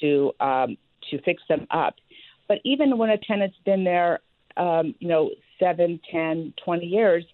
to 0.00 0.32
um, 0.48 0.76
to 1.10 1.20
fix 1.22 1.42
them 1.48 1.66
up. 1.70 1.94
But 2.48 2.58
even 2.64 2.98
when 2.98 3.10
a 3.10 3.18
tenant's 3.18 3.56
been 3.64 3.84
there, 3.84 4.20
um, 4.56 4.94
you 5.00 5.08
know, 5.08 5.30
seven, 5.58 6.00
ten, 6.10 6.54
twenty 6.64 6.86
years, 6.86 7.24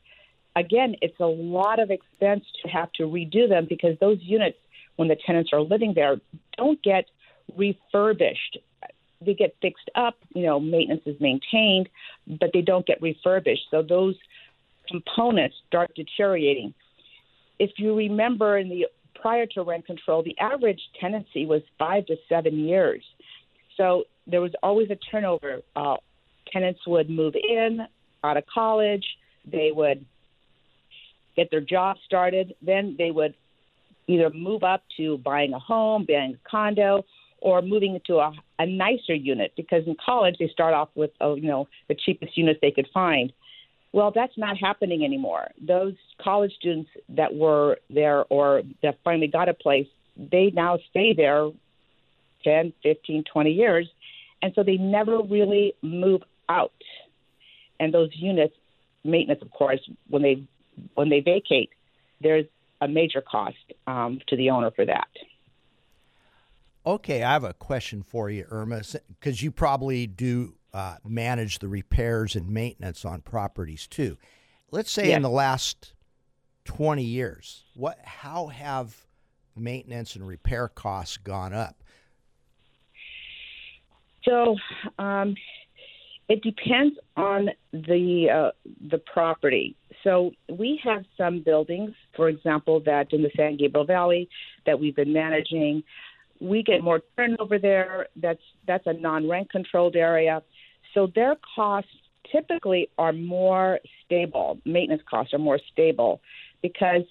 again, 0.64 0.90
it's 1.04 1.20
a 1.20 1.26
lot 1.26 1.78
of 1.80 1.90
expense 1.90 2.44
to 2.62 2.68
have 2.78 2.90
to 2.98 3.02
redo 3.04 3.48
them 3.48 3.66
because 3.68 3.94
those 3.98 4.18
units, 4.20 4.58
when 4.96 5.08
the 5.08 5.18
tenants 5.26 5.50
are 5.52 5.60
living 5.60 5.92
there, 5.94 6.14
don't 6.56 6.80
get 6.82 7.04
refurbished. 7.56 8.58
They 9.24 9.34
get 9.34 9.56
fixed 9.60 9.90
up, 9.94 10.16
you 10.34 10.44
know, 10.46 10.60
maintenance 10.60 11.02
is 11.12 11.20
maintained, 11.20 11.88
but 12.40 12.50
they 12.54 12.62
don't 12.62 12.86
get 12.86 13.02
refurbished. 13.02 13.66
So 13.72 13.82
those 13.82 14.16
components 14.88 15.56
start 15.66 15.90
deteriorating. 15.94 16.72
If 17.58 17.72
you 17.76 17.96
remember 17.96 18.58
in 18.58 18.68
the 18.68 18.86
prior 19.20 19.46
to 19.46 19.62
rent 19.62 19.86
control, 19.86 20.22
the 20.22 20.36
average 20.38 20.80
tenancy 21.00 21.44
was 21.44 21.62
five 21.78 22.06
to 22.06 22.16
seven 22.28 22.58
years. 22.58 23.02
So 23.76 24.04
there 24.26 24.40
was 24.40 24.52
always 24.62 24.90
a 24.90 24.96
turnover. 25.10 25.62
Uh, 25.74 25.96
tenants 26.52 26.80
would 26.86 27.10
move 27.10 27.34
in 27.34 27.80
out 28.24 28.36
of 28.36 28.44
college, 28.52 29.04
they 29.50 29.70
would 29.72 30.04
get 31.36 31.50
their 31.50 31.60
job 31.60 31.96
started, 32.04 32.54
then 32.60 32.96
they 32.98 33.10
would 33.10 33.34
either 34.08 34.30
move 34.30 34.64
up 34.64 34.82
to 34.96 35.18
buying 35.18 35.52
a 35.52 35.58
home, 35.58 36.04
buying 36.08 36.34
a 36.34 36.48
condo, 36.48 37.04
or 37.40 37.62
moving 37.62 37.94
into 37.94 38.16
a, 38.16 38.32
a 38.58 38.66
nicer 38.66 39.14
unit 39.14 39.52
because 39.56 39.84
in 39.86 39.94
college 40.04 40.34
they 40.40 40.48
start 40.48 40.74
off 40.74 40.88
with 40.96 41.10
uh, 41.20 41.34
you 41.34 41.46
know 41.46 41.68
the 41.88 41.94
cheapest 41.94 42.36
units 42.36 42.58
they 42.60 42.72
could 42.72 42.88
find. 42.92 43.32
Well, 43.92 44.12
that's 44.14 44.36
not 44.36 44.58
happening 44.58 45.04
anymore. 45.04 45.48
Those 45.60 45.94
college 46.20 46.52
students 46.58 46.90
that 47.10 47.34
were 47.34 47.78
there 47.88 48.24
or 48.28 48.62
that 48.82 48.98
finally 49.02 49.28
got 49.28 49.48
a 49.48 49.54
place, 49.54 49.86
they 50.16 50.50
now 50.54 50.78
stay 50.90 51.14
there 51.14 51.50
10, 52.44 52.72
15, 52.82 53.24
20 53.32 53.50
years. 53.50 53.88
And 54.42 54.52
so 54.54 54.62
they 54.62 54.76
never 54.76 55.20
really 55.22 55.74
move 55.82 56.22
out. 56.48 56.72
And 57.80 57.92
those 57.92 58.10
units, 58.14 58.54
maintenance, 59.04 59.42
of 59.42 59.50
course, 59.50 59.80
when 60.08 60.22
they 60.22 60.44
when 60.94 61.08
they 61.08 61.20
vacate, 61.20 61.70
there's 62.20 62.46
a 62.80 62.86
major 62.86 63.20
cost 63.20 63.56
um, 63.86 64.20
to 64.28 64.36
the 64.36 64.50
owner 64.50 64.70
for 64.70 64.84
that. 64.84 65.08
Okay, 66.86 67.22
I 67.22 67.32
have 67.32 67.44
a 67.44 67.52
question 67.52 68.02
for 68.02 68.30
you, 68.30 68.46
Irma, 68.48 68.82
because 69.08 69.42
you 69.42 69.50
probably 69.50 70.06
do 70.06 70.54
uh, 70.78 70.96
manage 71.04 71.58
the 71.58 71.66
repairs 71.66 72.36
and 72.36 72.48
maintenance 72.48 73.04
on 73.04 73.20
properties 73.20 73.88
too. 73.88 74.16
Let's 74.70 74.92
say 74.92 75.08
Yes. 75.08 75.16
in 75.16 75.22
the 75.22 75.28
last 75.30 75.92
20 76.66 77.02
years, 77.02 77.64
what 77.74 77.98
how 78.04 78.46
have 78.46 79.06
maintenance 79.56 80.14
and 80.14 80.24
repair 80.24 80.68
costs 80.68 81.16
gone 81.16 81.52
up? 81.52 81.82
So 84.22 84.54
um, 85.00 85.34
it 86.28 86.42
depends 86.42 86.96
on 87.16 87.48
the 87.72 88.28
uh, 88.32 88.50
the 88.88 88.98
property. 88.98 89.74
So 90.04 90.30
we 90.48 90.80
have 90.84 91.04
some 91.16 91.40
buildings, 91.40 91.90
for 92.14 92.28
example, 92.28 92.78
that 92.86 93.12
in 93.12 93.22
the 93.22 93.30
San 93.36 93.56
Gabriel 93.56 93.84
Valley 93.84 94.28
that 94.64 94.78
we've 94.78 94.94
been 94.94 95.12
managing. 95.12 95.82
We 96.40 96.62
get 96.62 96.84
more 96.84 97.00
turnover 97.16 97.58
there. 97.58 98.06
That's 98.14 98.42
that's 98.64 98.86
a 98.86 98.92
non-rent 98.92 99.50
controlled 99.50 99.96
area, 99.96 100.40
so 100.98 101.06
their 101.14 101.36
costs 101.54 101.90
typically 102.32 102.88
are 102.98 103.12
more 103.12 103.78
stable. 104.04 104.58
Maintenance 104.64 105.02
costs 105.08 105.32
are 105.32 105.38
more 105.38 105.60
stable 105.72 106.20
because 106.60 107.02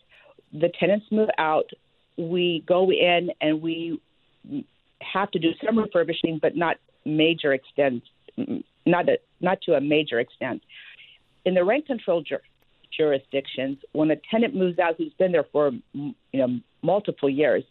the 0.51 0.69
tenants 0.77 1.05
move 1.09 1.29
out. 1.37 1.69
We 2.17 2.65
go 2.67 2.91
in 2.91 3.29
and 3.39 3.61
we 3.61 4.01
have 5.01 5.31
to 5.31 5.39
do 5.39 5.51
some 5.65 5.79
refurbishing, 5.79 6.39
but 6.41 6.57
not 6.57 6.75
major 7.05 7.53
extent, 7.53 8.03
not 8.85 9.07
a, 9.07 9.19
not 9.39 9.61
to 9.61 9.75
a 9.75 9.81
major 9.81 10.19
extent. 10.19 10.61
In 11.45 11.53
the 11.53 11.63
rent 11.63 11.85
control 11.85 12.21
jur- 12.21 12.41
jurisdictions, 12.95 13.77
when 13.93 14.11
a 14.11 14.17
tenant 14.29 14.53
moves 14.53 14.79
out 14.79 14.95
who's 14.97 15.13
been 15.13 15.31
there 15.31 15.45
for 15.53 15.71
you 15.93 16.13
know 16.33 16.59
multiple 16.81 17.29
years, 17.29 17.63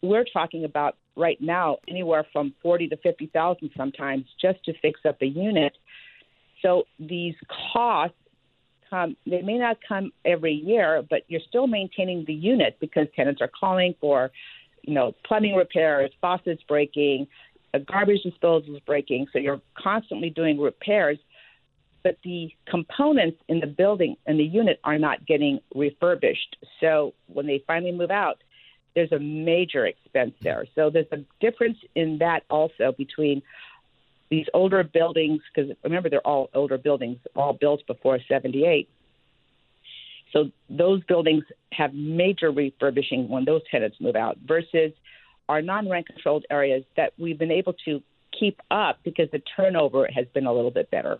we're 0.00 0.24
talking 0.24 0.64
about 0.64 0.96
right 1.18 1.40
now 1.40 1.76
anywhere 1.88 2.24
from 2.32 2.54
forty 2.62 2.88
to 2.88 2.96
fifty 2.98 3.26
thousand 3.26 3.70
sometimes 3.76 4.24
just 4.40 4.64
to 4.64 4.72
fix 4.80 5.00
up 5.06 5.20
a 5.20 5.26
unit. 5.26 5.76
So 6.62 6.84
these 6.98 7.34
costs 7.72 8.16
come. 8.88 9.16
They 9.26 9.42
may 9.42 9.58
not 9.58 9.76
come 9.86 10.12
every 10.24 10.54
year, 10.54 11.04
but 11.10 11.20
you're 11.28 11.46
still 11.48 11.66
maintaining 11.66 12.24
the 12.26 12.32
unit 12.32 12.78
because 12.80 13.06
tenants 13.14 13.40
are 13.40 13.50
calling 13.60 13.94
for, 14.00 14.30
you 14.82 14.94
know, 14.94 15.14
plumbing 15.26 15.54
repairs, 15.54 16.10
faucets 16.20 16.62
breaking, 16.66 17.26
uh, 17.74 17.78
garbage 17.78 18.22
disposals 18.24 18.84
breaking. 18.86 19.26
So 19.32 19.38
you're 19.38 19.60
constantly 19.76 20.30
doing 20.30 20.58
repairs, 20.58 21.18
but 22.02 22.16
the 22.24 22.50
components 22.66 23.38
in 23.48 23.60
the 23.60 23.66
building 23.66 24.16
and 24.26 24.40
the 24.40 24.44
unit 24.44 24.80
are 24.84 24.98
not 24.98 25.26
getting 25.26 25.60
refurbished. 25.74 26.56
So 26.80 27.12
when 27.26 27.46
they 27.46 27.62
finally 27.66 27.92
move 27.92 28.10
out, 28.10 28.38
there's 28.98 29.12
a 29.12 29.20
major 29.20 29.86
expense 29.86 30.34
there. 30.42 30.64
So 30.74 30.90
there's 30.90 31.06
a 31.12 31.18
difference 31.40 31.78
in 31.94 32.18
that 32.18 32.42
also 32.50 32.92
between 32.98 33.42
these 34.28 34.46
older 34.52 34.82
buildings, 34.82 35.40
because 35.54 35.70
remember 35.84 36.10
they're 36.10 36.26
all 36.26 36.50
older 36.52 36.78
buildings, 36.78 37.18
all 37.36 37.52
built 37.52 37.86
before 37.86 38.18
'78. 38.26 38.88
So 40.32 40.50
those 40.68 41.04
buildings 41.04 41.44
have 41.72 41.94
major 41.94 42.50
refurbishing 42.50 43.28
when 43.28 43.44
those 43.44 43.62
tenants 43.70 43.98
move 44.00 44.16
out 44.16 44.36
versus 44.44 44.92
our 45.48 45.62
non-rent 45.62 46.08
controlled 46.08 46.44
areas 46.50 46.84
that 46.96 47.12
we've 47.18 47.38
been 47.38 47.52
able 47.52 47.74
to 47.84 48.02
keep 48.38 48.60
up 48.70 48.98
because 49.04 49.30
the 49.30 49.42
turnover 49.56 50.08
has 50.12 50.26
been 50.34 50.46
a 50.46 50.52
little 50.52 50.72
bit 50.72 50.90
better. 50.90 51.18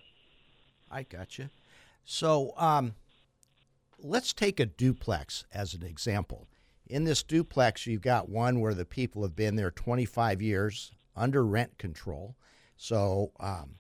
I 0.90 1.04
gotcha. 1.04 1.50
So 2.04 2.52
um, 2.56 2.96
let's 4.02 4.32
take 4.32 4.58
a 4.58 4.66
duplex 4.66 5.44
as 5.54 5.74
an 5.74 5.84
example. 5.84 6.48
In 6.88 7.04
this 7.04 7.22
duplex, 7.22 7.86
you've 7.86 8.02
got 8.02 8.28
one 8.28 8.60
where 8.60 8.74
the 8.74 8.84
people 8.84 9.22
have 9.22 9.36
been 9.36 9.56
there 9.56 9.70
25 9.70 10.40
years 10.40 10.92
under 11.14 11.44
rent 11.44 11.76
control. 11.78 12.34
So 12.76 13.32
um, 13.38 13.74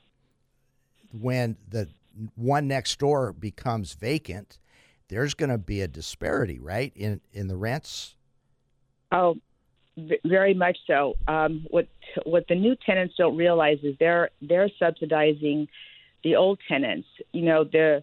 when 1.12 1.56
the 1.68 1.88
one 2.34 2.68
next 2.68 2.98
door 2.98 3.32
becomes 3.32 3.94
vacant, 3.94 4.58
there's 5.08 5.34
going 5.34 5.50
to 5.50 5.58
be 5.58 5.80
a 5.80 5.88
disparity, 5.88 6.58
right, 6.58 6.92
in 6.94 7.20
in 7.32 7.48
the 7.48 7.56
rents. 7.56 8.14
Oh, 9.10 9.36
very 10.24 10.54
much 10.54 10.76
so. 10.86 11.14
Um, 11.26 11.66
what 11.70 11.88
what 12.24 12.46
the 12.48 12.54
new 12.54 12.76
tenants 12.84 13.14
don't 13.16 13.36
realize 13.36 13.78
is 13.82 13.96
they're 13.98 14.30
they're 14.42 14.70
subsidizing 14.78 15.68
the 16.24 16.36
old 16.36 16.58
tenants. 16.68 17.08
You 17.32 17.42
know, 17.42 17.64
the 17.64 18.02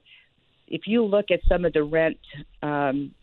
if 0.68 0.88
you 0.88 1.06
look 1.06 1.30
at 1.30 1.41
some 1.48 1.65
of 1.65 1.74
the 1.74 1.84
rent 1.84 2.18
um, 2.63 3.13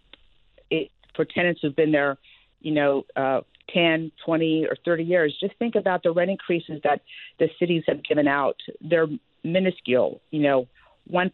for 1.14 1.24
tenants 1.24 1.60
who've 1.62 1.76
been 1.76 1.92
there, 1.92 2.18
you 2.60 2.72
know, 2.72 3.04
uh, 3.16 3.40
10, 3.72 4.12
20, 4.24 4.66
or 4.66 4.76
30 4.84 5.04
years, 5.04 5.36
just 5.40 5.54
think 5.58 5.74
about 5.74 6.02
the 6.02 6.10
rent 6.10 6.30
increases 6.30 6.80
that 6.84 7.00
the 7.38 7.48
cities 7.58 7.84
have 7.86 8.02
given 8.04 8.28
out. 8.28 8.56
They're 8.80 9.08
minuscule, 9.44 10.20
you 10.30 10.40
know, 10.40 10.68
1%, 11.10 11.30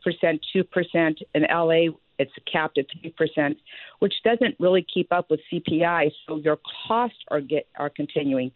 2%. 0.55 1.23
In 1.35 1.43
LA, 1.43 1.95
it's 2.19 2.33
capped 2.51 2.79
at 2.79 2.87
3%, 3.05 3.57
which 4.01 4.15
doesn't 4.25 4.57
really 4.59 4.85
keep 4.93 5.13
up 5.13 5.31
with 5.31 5.41
CPI. 5.53 6.11
So 6.27 6.37
your 6.37 6.59
costs 6.87 7.19
are 7.29 7.41
get 7.41 7.67
are 7.77 7.91
continuing 7.91 8.51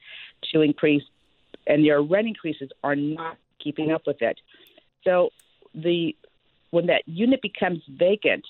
to 0.52 0.62
increase, 0.62 1.04
and 1.66 1.85
your 1.85 2.02
rent 2.02 2.26
increases 2.26 2.70
are 2.82 2.96
not 2.96 3.37
keeping 3.62 3.92
up 3.92 4.02
with 4.06 4.20
it. 4.20 4.40
So 5.04 5.30
the 5.74 6.16
when 6.70 6.87
that 6.87 7.02
unit 7.06 7.42
becomes 7.42 7.82
vacant, 7.88 8.44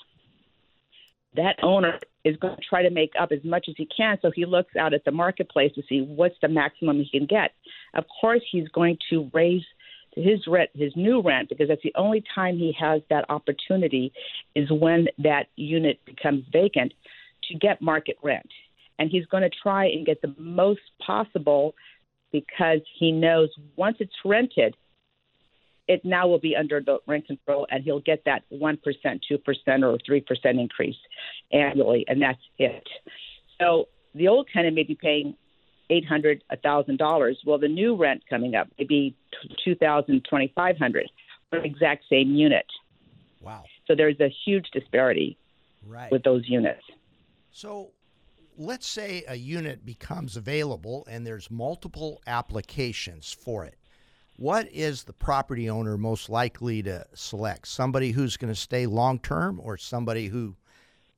that 1.35 1.57
owner 1.63 1.99
is 2.25 2.37
going 2.37 2.57
to 2.57 2.63
try 2.69 2.83
to 2.83 2.91
make 2.91 3.13
up 3.21 3.31
as 3.33 3.43
much 3.45 3.67
as 3.69 3.75
he 3.77 3.89
can. 3.95 4.19
So 4.23 4.31
he 4.35 4.47
looks 4.47 4.77
out 4.77 4.95
at 4.95 5.05
the 5.05 5.11
marketplace 5.11 5.73
to 5.75 5.83
see 5.89 6.01
what's 6.01 6.37
the 6.41 6.49
maximum 6.49 6.99
he 6.99 7.19
can 7.19 7.27
get. 7.27 7.53
Of 7.95 8.05
course, 8.21 8.43
he's 8.51 8.69
going 8.69 8.99
to 9.11 9.31
raise 9.33 9.65
his 10.15 10.41
rent, 10.47 10.71
his 10.75 10.93
new 10.95 11.23
rent, 11.23 11.49
because 11.49 11.69
that's 11.69 11.83
the 11.83 11.95
only 11.97 12.23
time 12.35 12.57
he 12.57 12.75
has 12.79 13.01
that 13.11 13.25
opportunity 13.29 14.13
is 14.55 14.71
when 14.71 15.07
that 15.19 15.47
unit 15.57 15.99
becomes 16.05 16.45
vacant 16.53 16.93
to 17.49 17.59
get 17.59 17.81
market 17.81 18.17
rent. 18.23 18.49
And 18.99 19.11
he's 19.11 19.27
going 19.27 19.43
to 19.43 19.51
try 19.63 19.87
and 19.87 20.07
get 20.07 20.21
the 20.23 20.35
most 20.39 20.81
possible 21.05 21.75
because 22.31 22.81
he 22.99 23.11
knows 23.11 23.49
once 23.77 23.97
it's 24.01 24.13
rented, 24.25 24.77
it 25.89 26.05
now 26.05 26.29
will 26.29 26.39
be 26.39 26.55
under 26.57 26.81
the 26.81 26.99
rent 27.07 27.27
control 27.27 27.67
and 27.71 27.83
he'll 27.85 28.01
get 28.01 28.25
that 28.25 28.43
1%, 28.53 28.79
2%, 28.81 29.19
or 29.31 29.99
3% 29.99 30.61
increase 30.61 30.97
annually, 31.53 32.05
and 32.09 32.23
that's 32.23 32.41
it. 32.59 32.87
So 33.61 33.89
the 34.15 34.29
old 34.29 34.49
tenant 34.53 34.75
may 34.75 34.85
be 34.85 34.95
paying 34.95 35.37
eight 35.91 36.07
hundred, 36.07 36.43
a 36.51 36.57
thousand 36.57 36.99
dollars. 36.99 37.39
Well, 37.45 37.59
the 37.59 37.69
new 37.69 37.95
rent 37.97 38.23
coming 38.29 38.55
up 38.55 38.69
may 38.79 38.85
be 38.85 39.15
two 39.65 39.75
thousand, 39.75 40.25
twenty 40.29 40.51
five 40.55 40.79
hundred 40.79 41.11
for 41.51 41.61
the 41.61 41.67
exact 41.67 42.05
same 42.09 42.35
unit. 42.35 42.65
Wow. 43.41 43.65
So 43.87 43.95
there's 43.95 44.19
a 44.21 44.33
huge 44.45 44.67
disparity 44.73 45.37
Right. 45.87 46.11
with 46.13 46.23
those 46.23 46.49
units. 46.49 46.83
So 47.51 47.91
let's 48.57 48.87
say 48.87 49.25
a 49.29 49.35
unit 49.35 49.85
becomes 49.85 50.37
available 50.37 51.07
and 51.11 51.27
there's 51.27 51.51
multiple 51.51 52.23
applications 52.27 53.33
for 53.33 53.65
it. 53.65 53.77
What 54.43 54.67
is 54.73 55.05
the 55.05 55.13
property 55.13 55.71
owner 55.71 55.97
most 55.97 56.29
likely 56.29 56.83
to 56.83 57.07
select? 57.15 57.69
Somebody 57.69 58.11
who's 58.11 58.37
going 58.37 58.53
to 58.53 58.59
stay 58.59 58.87
long 58.87 59.21
term 59.21 59.61
or 59.63 59.77
somebody 59.77 60.27
who 60.27 60.57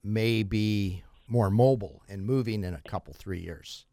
may 0.03 0.43
be 0.43 1.03
more 1.27 1.49
mobile 1.49 2.03
and 2.07 2.23
moving 2.23 2.65
in 2.65 2.75
a 2.75 2.83
couple, 2.87 3.15
three 3.15 3.41
years? 3.41 3.87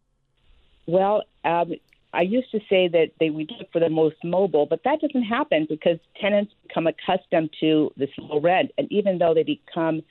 Well, 0.86 1.24
um, 1.46 1.72
I 2.12 2.24
used 2.24 2.52
to 2.52 2.60
say 2.70 2.90
that 2.90 3.12
they 3.22 3.30
would 3.30 3.50
look 3.58 3.72
for 3.72 3.80
the 3.80 3.90
most 3.90 4.18
mobile, 4.22 4.66
but 4.66 4.84
that 4.84 5.00
doesn't 5.00 5.24
happen 5.24 5.66
because 5.70 5.98
tenants 6.20 6.54
become 6.68 6.86
accustomed 6.88 7.52
to 7.62 7.94
this 7.96 8.10
low 8.18 8.42
rent, 8.42 8.72
and 8.78 8.92
even 8.92 9.18
though 9.18 9.34
they 9.34 9.44
become, 9.44 10.02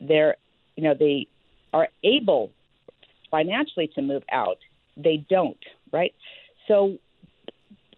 they're, 0.00 0.36
you 0.76 0.84
know, 0.84 0.94
they 0.94 1.26
are 1.72 1.88
able 2.04 2.52
financially 3.28 3.88
to 3.96 4.02
move 4.02 4.22
out, 4.30 4.58
they 4.96 5.26
don't, 5.28 5.58
right? 5.90 6.14
So, 6.68 6.98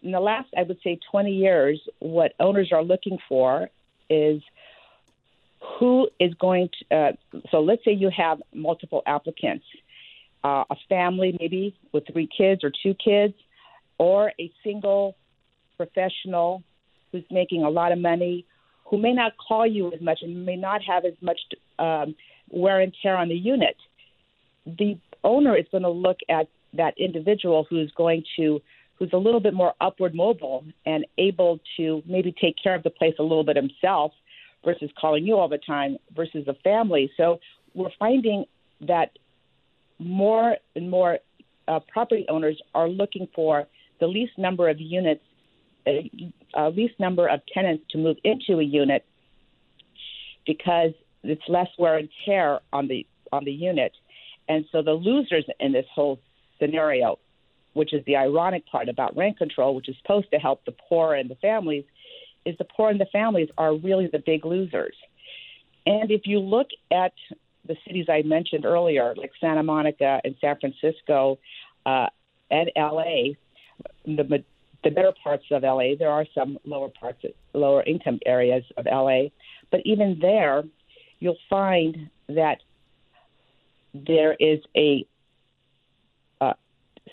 in 0.05 0.11
the 0.11 0.19
last, 0.19 0.47
I 0.55 0.63
would 0.63 0.79
say, 0.83 0.99
20 1.11 1.31
years, 1.31 1.81
what 1.99 2.33
owners 2.39 2.71
are 2.71 2.83
looking 2.83 3.17
for 3.27 3.69
is 4.09 4.41
who 5.79 6.07
is 6.19 6.33
going 6.35 6.69
to. 6.79 6.95
Uh, 6.95 7.11
so, 7.49 7.59
let's 7.59 7.83
say 7.83 7.91
you 7.91 8.11
have 8.15 8.41
multiple 8.53 9.01
applicants 9.05 9.65
uh, 10.45 10.63
a 10.69 10.75
family 10.87 11.35
maybe 11.39 11.75
with 11.91 12.03
three 12.11 12.29
kids 12.37 12.63
or 12.63 12.71
two 12.83 12.93
kids, 12.93 13.33
or 13.97 14.31
a 14.39 14.51
single 14.63 15.15
professional 15.75 16.61
who's 17.11 17.23
making 17.31 17.63
a 17.63 17.69
lot 17.69 17.91
of 17.91 17.97
money, 17.97 18.45
who 18.85 18.97
may 18.99 19.11
not 19.11 19.31
call 19.37 19.65
you 19.65 19.91
as 19.91 19.99
much 20.01 20.19
and 20.21 20.45
may 20.45 20.55
not 20.55 20.81
have 20.83 21.03
as 21.03 21.13
much 21.19 21.39
um, 21.79 22.13
wear 22.49 22.79
and 22.79 22.93
tear 23.01 23.17
on 23.17 23.27
the 23.27 23.35
unit. 23.35 23.75
The 24.67 24.99
owner 25.23 25.57
is 25.57 25.65
going 25.71 25.83
to 25.83 25.89
look 25.89 26.17
at 26.29 26.47
that 26.73 26.93
individual 26.99 27.65
who's 27.67 27.91
going 27.97 28.23
to 28.37 28.61
who's 28.97 29.11
a 29.13 29.17
little 29.17 29.39
bit 29.39 29.53
more 29.53 29.73
upward 29.81 30.15
mobile 30.15 30.63
and 30.85 31.05
able 31.17 31.59
to 31.77 32.01
maybe 32.05 32.33
take 32.39 32.55
care 32.61 32.75
of 32.75 32.83
the 32.83 32.89
place 32.89 33.13
a 33.19 33.23
little 33.23 33.43
bit 33.43 33.55
himself 33.55 34.11
versus 34.63 34.89
calling 34.99 35.25
you 35.25 35.37
all 35.37 35.49
the 35.49 35.59
time 35.59 35.97
versus 36.15 36.47
a 36.47 36.53
family. 36.63 37.11
So 37.17 37.39
we're 37.73 37.91
finding 37.99 38.45
that 38.81 39.11
more 39.99 40.55
and 40.75 40.89
more 40.89 41.19
uh, 41.67 41.79
property 41.91 42.25
owners 42.29 42.59
are 42.73 42.89
looking 42.89 43.27
for 43.35 43.67
the 43.99 44.07
least 44.07 44.37
number 44.37 44.69
of 44.69 44.79
units, 44.79 45.23
uh, 45.87 45.91
uh, 46.57 46.69
least 46.69 46.99
number 46.99 47.27
of 47.27 47.41
tenants 47.53 47.83
to 47.91 47.97
move 47.97 48.17
into 48.23 48.59
a 48.59 48.63
unit 48.63 49.05
because 50.45 50.91
it's 51.23 51.41
less 51.47 51.67
wear 51.77 51.97
and 51.97 52.09
tear 52.25 52.59
on 52.71 52.87
the 52.87 53.05
on 53.31 53.43
the 53.43 53.51
unit, 53.51 53.91
and 54.47 54.65
so 54.71 54.81
the 54.83 54.91
losers 54.91 55.45
in 55.59 55.71
this 55.73 55.85
whole 55.93 56.19
scenario, 56.59 57.17
which 57.75 57.93
is 57.93 58.03
the 58.05 58.15
ironic 58.15 58.65
part 58.67 58.87
about 58.89 59.15
rent 59.15 59.37
control, 59.37 59.75
which 59.75 59.89
is 59.89 59.95
supposed 60.01 60.31
to 60.31 60.37
help 60.37 60.63
the 60.65 60.71
poor 60.71 61.13
and 61.13 61.29
the 61.29 61.35
families, 61.35 61.83
is 62.45 62.57
the 62.57 62.63
poor 62.63 62.89
and 62.89 62.99
the 62.99 63.07
families 63.11 63.49
are 63.57 63.75
really 63.75 64.07
the 64.07 64.23
big 64.25 64.45
losers. 64.45 64.95
And 65.85 66.09
if 66.09 66.21
you 66.25 66.39
look 66.39 66.67
at 66.91 67.13
the 67.67 67.75
cities 67.85 68.05
I 68.09 68.21
mentioned 68.21 68.65
earlier, 68.65 69.13
like 69.17 69.31
Santa 69.41 69.61
Monica 69.61 70.21
and 70.23 70.35
San 70.39 70.55
Francisco 70.59 71.37
uh, 71.85 72.07
and 72.49 72.71
LA, 72.77 73.33
the 74.05 74.43
the 74.85 74.91
better 74.91 75.13
parts 75.21 75.43
of 75.51 75.63
LA, 75.63 75.95
there 75.97 76.11
are 76.11 76.25
some 76.33 76.57
lower 76.63 76.89
parts, 76.89 77.25
lower 77.53 77.83
income 77.83 78.19
areas 78.25 78.63
of 78.77 78.85
LA, 78.85 79.23
but 79.71 79.81
even 79.83 80.19
there, 80.21 80.63
you'll 81.19 81.37
find 81.49 82.09
that 82.29 82.59
there 83.93 84.35
is 84.39 84.59
a 84.77 85.05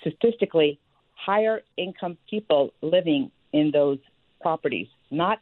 statistically 0.01 0.79
higher 1.15 1.63
income 1.77 2.17
people 2.29 2.73
living 2.83 3.31
in 3.53 3.71
those 3.71 3.99
properties, 4.41 4.89
not 5.11 5.39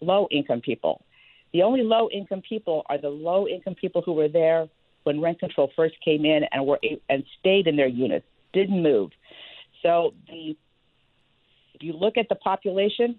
low 0.00 0.28
income 0.30 0.60
people. 0.60 1.02
The 1.52 1.62
only 1.62 1.82
low 1.82 2.08
income 2.10 2.42
people 2.46 2.84
are 2.88 2.98
the 2.98 3.08
low 3.08 3.46
income 3.46 3.74
people 3.74 4.02
who 4.02 4.12
were 4.12 4.28
there 4.28 4.68
when 5.04 5.20
rent 5.20 5.38
control 5.38 5.70
first 5.76 5.94
came 6.04 6.24
in 6.24 6.42
and 6.52 6.66
were 6.66 6.80
and 7.08 7.24
stayed 7.38 7.66
in 7.66 7.76
their 7.76 7.86
units, 7.86 8.26
didn't 8.52 8.82
move. 8.82 9.10
So 9.82 10.14
the 10.28 10.56
if 11.74 11.82
you 11.82 11.92
look 11.92 12.16
at 12.16 12.28
the 12.28 12.34
population, 12.34 13.16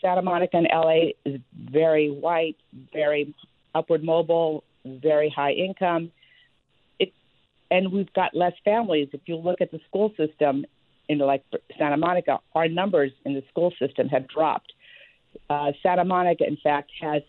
Santa 0.00 0.22
Monica 0.22 0.56
and 0.56 0.68
LA 0.72 1.10
is 1.24 1.40
very 1.70 2.10
white, 2.10 2.56
very 2.92 3.34
upward 3.74 4.04
mobile, 4.04 4.62
very 4.84 5.28
high 5.28 5.52
income. 5.52 6.12
And 7.70 7.92
we've 7.92 8.12
got 8.14 8.34
less 8.34 8.54
families. 8.64 9.08
If 9.12 9.22
you 9.26 9.36
look 9.36 9.60
at 9.60 9.70
the 9.70 9.80
school 9.88 10.12
system 10.16 10.64
in 11.08 11.18
like 11.18 11.42
Santa 11.78 11.96
Monica, 11.96 12.40
our 12.54 12.68
numbers 12.68 13.12
in 13.24 13.34
the 13.34 13.42
school 13.50 13.72
system 13.78 14.08
have 14.08 14.28
dropped. 14.28 14.72
Uh, 15.50 15.72
Santa 15.82 16.04
Monica, 16.04 16.46
in 16.46 16.56
fact, 16.62 16.90
has 17.00 17.22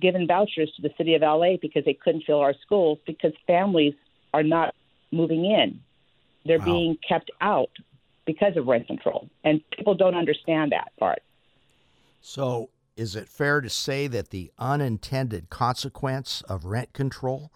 given 0.00 0.26
vouchers 0.26 0.72
to 0.76 0.82
the 0.82 0.90
city 0.96 1.14
of 1.14 1.22
LA 1.22 1.56
because 1.60 1.84
they 1.84 1.94
couldn't 1.94 2.24
fill 2.24 2.40
our 2.40 2.54
schools 2.64 2.98
because 3.06 3.32
families 3.46 3.94
are 4.32 4.42
not 4.42 4.74
moving 5.10 5.44
in. 5.44 5.80
They're 6.44 6.58
Wow. 6.58 6.64
being 6.64 6.98
kept 7.06 7.30
out 7.40 7.70
because 8.24 8.56
of 8.56 8.66
rent 8.66 8.86
control, 8.86 9.28
and 9.44 9.60
people 9.70 9.94
don't 9.94 10.14
understand 10.14 10.72
that 10.72 10.92
part. 10.98 11.22
So, 12.20 12.70
is 12.96 13.16
it 13.16 13.28
fair 13.28 13.60
to 13.60 13.68
say 13.68 14.06
that 14.06 14.30
the 14.30 14.52
unintended 14.58 15.50
consequence 15.50 16.42
of 16.42 16.64
rent 16.64 16.92
control 16.92 17.50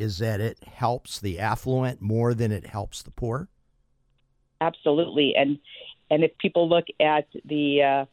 is 0.00 0.16
that 0.18 0.40
it 0.40 0.58
helps 0.64 1.20
the 1.20 1.38
affluent 1.38 2.00
more 2.00 2.32
than 2.32 2.50
it 2.50 2.66
helps 2.66 3.02
the 3.02 3.10
poor? 3.10 3.48
Absolutely, 4.60 5.34
and 5.36 5.58
and 6.10 6.24
if 6.24 6.36
people 6.38 6.68
look 6.68 6.86
at 6.98 7.26
the 7.44 7.82
uh, 7.82 8.04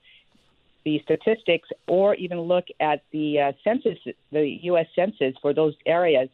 the 0.84 1.02
statistics, 1.04 1.70
or 1.88 2.16
even 2.16 2.42
look 2.42 2.66
at 2.80 3.04
the 3.12 3.40
uh, 3.40 3.52
census, 3.64 3.98
the 4.32 4.60
U.S. 4.64 4.88
Census 4.96 5.34
for 5.42 5.54
those 5.54 5.76
areas, 5.86 6.30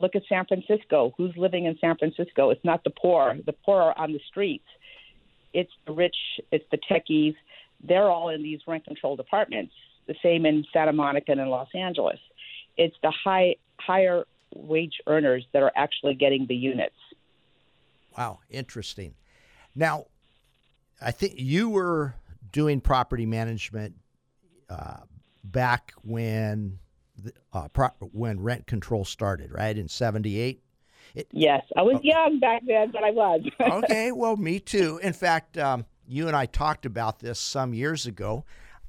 look 0.00 0.14
at 0.14 0.22
San 0.28 0.44
Francisco. 0.46 1.14
Who's 1.16 1.34
living 1.36 1.64
in 1.64 1.76
San 1.80 1.96
Francisco? 1.96 2.50
It's 2.50 2.64
not 2.64 2.84
the 2.84 2.90
poor. 2.90 3.36
The 3.44 3.52
poor 3.52 3.80
are 3.80 3.98
on 3.98 4.12
the 4.12 4.20
streets. 4.28 4.68
It's 5.54 5.72
the 5.86 5.92
rich. 5.92 6.16
It's 6.50 6.64
the 6.70 6.78
techies. 6.90 7.34
They're 7.82 8.10
all 8.10 8.28
in 8.28 8.42
these 8.42 8.60
rent 8.66 8.84
controlled 8.84 9.20
apartments. 9.20 9.72
The 10.06 10.14
same 10.22 10.44
in 10.44 10.64
Santa 10.72 10.92
Monica 10.92 11.32
and 11.32 11.40
in 11.40 11.48
Los 11.48 11.68
Angeles. 11.74 12.18
It's 12.76 12.96
the 13.02 13.12
high 13.24 13.56
higher 13.78 14.24
wage 14.54 15.00
earners 15.06 15.46
that 15.52 15.62
are 15.62 15.72
actually 15.76 16.14
getting 16.14 16.46
the 16.46 16.54
units. 16.54 16.94
Wow, 18.16 18.40
interesting. 18.50 19.14
Now, 19.74 20.06
I 21.00 21.10
think 21.10 21.34
you 21.36 21.68
were 21.68 22.14
doing 22.52 22.80
property 22.80 23.26
management 23.26 23.94
uh, 24.68 24.98
back 25.42 25.92
when 26.02 26.78
the, 27.16 27.32
uh, 27.52 27.68
pro- 27.68 27.88
when 28.12 28.40
rent 28.40 28.66
control 28.66 29.04
started, 29.04 29.52
right 29.52 29.76
in 29.76 29.88
'78. 29.88 30.62
Yes, 31.30 31.62
I 31.76 31.82
was 31.82 32.02
young 32.02 32.38
back 32.38 32.62
then, 32.66 32.90
but 32.90 33.04
I 33.04 33.10
was. 33.10 33.42
okay, 33.60 34.12
well, 34.12 34.36
me 34.36 34.58
too. 34.60 34.98
In 35.02 35.12
fact, 35.12 35.58
um, 35.58 35.84
you 36.06 36.26
and 36.26 36.36
I 36.36 36.46
talked 36.46 36.86
about 36.86 37.18
this 37.18 37.38
some 37.38 37.74
years 37.74 38.06
ago. 38.06 38.44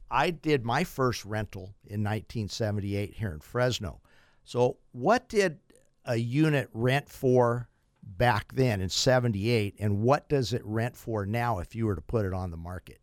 I 0.10 0.30
did 0.30 0.64
my 0.64 0.84
first 0.84 1.26
rental 1.26 1.74
in 1.86 2.04
1978 2.04 3.16
here 3.16 3.32
in 3.32 3.40
Fresno. 3.40 4.00
So, 4.44 4.78
what 4.92 5.30
did 5.30 5.60
a 6.06 6.18
unit 6.18 6.70
rent 6.74 7.08
for 7.10 7.70
back 8.04 8.54
then 8.54 8.82
in 8.82 8.90
78, 8.90 9.76
and 9.80 10.02
what 10.02 10.28
does 10.28 10.52
it 10.54 10.62
rent 10.66 10.98
for 10.98 11.26
now 11.26 11.60
if 11.60 11.74
you 11.76 11.86
were 11.86 11.96
to 11.96 12.02
put 12.02 12.26
it 12.26 12.34
on 12.34 12.52
the 12.52 12.58
market? 12.58 13.00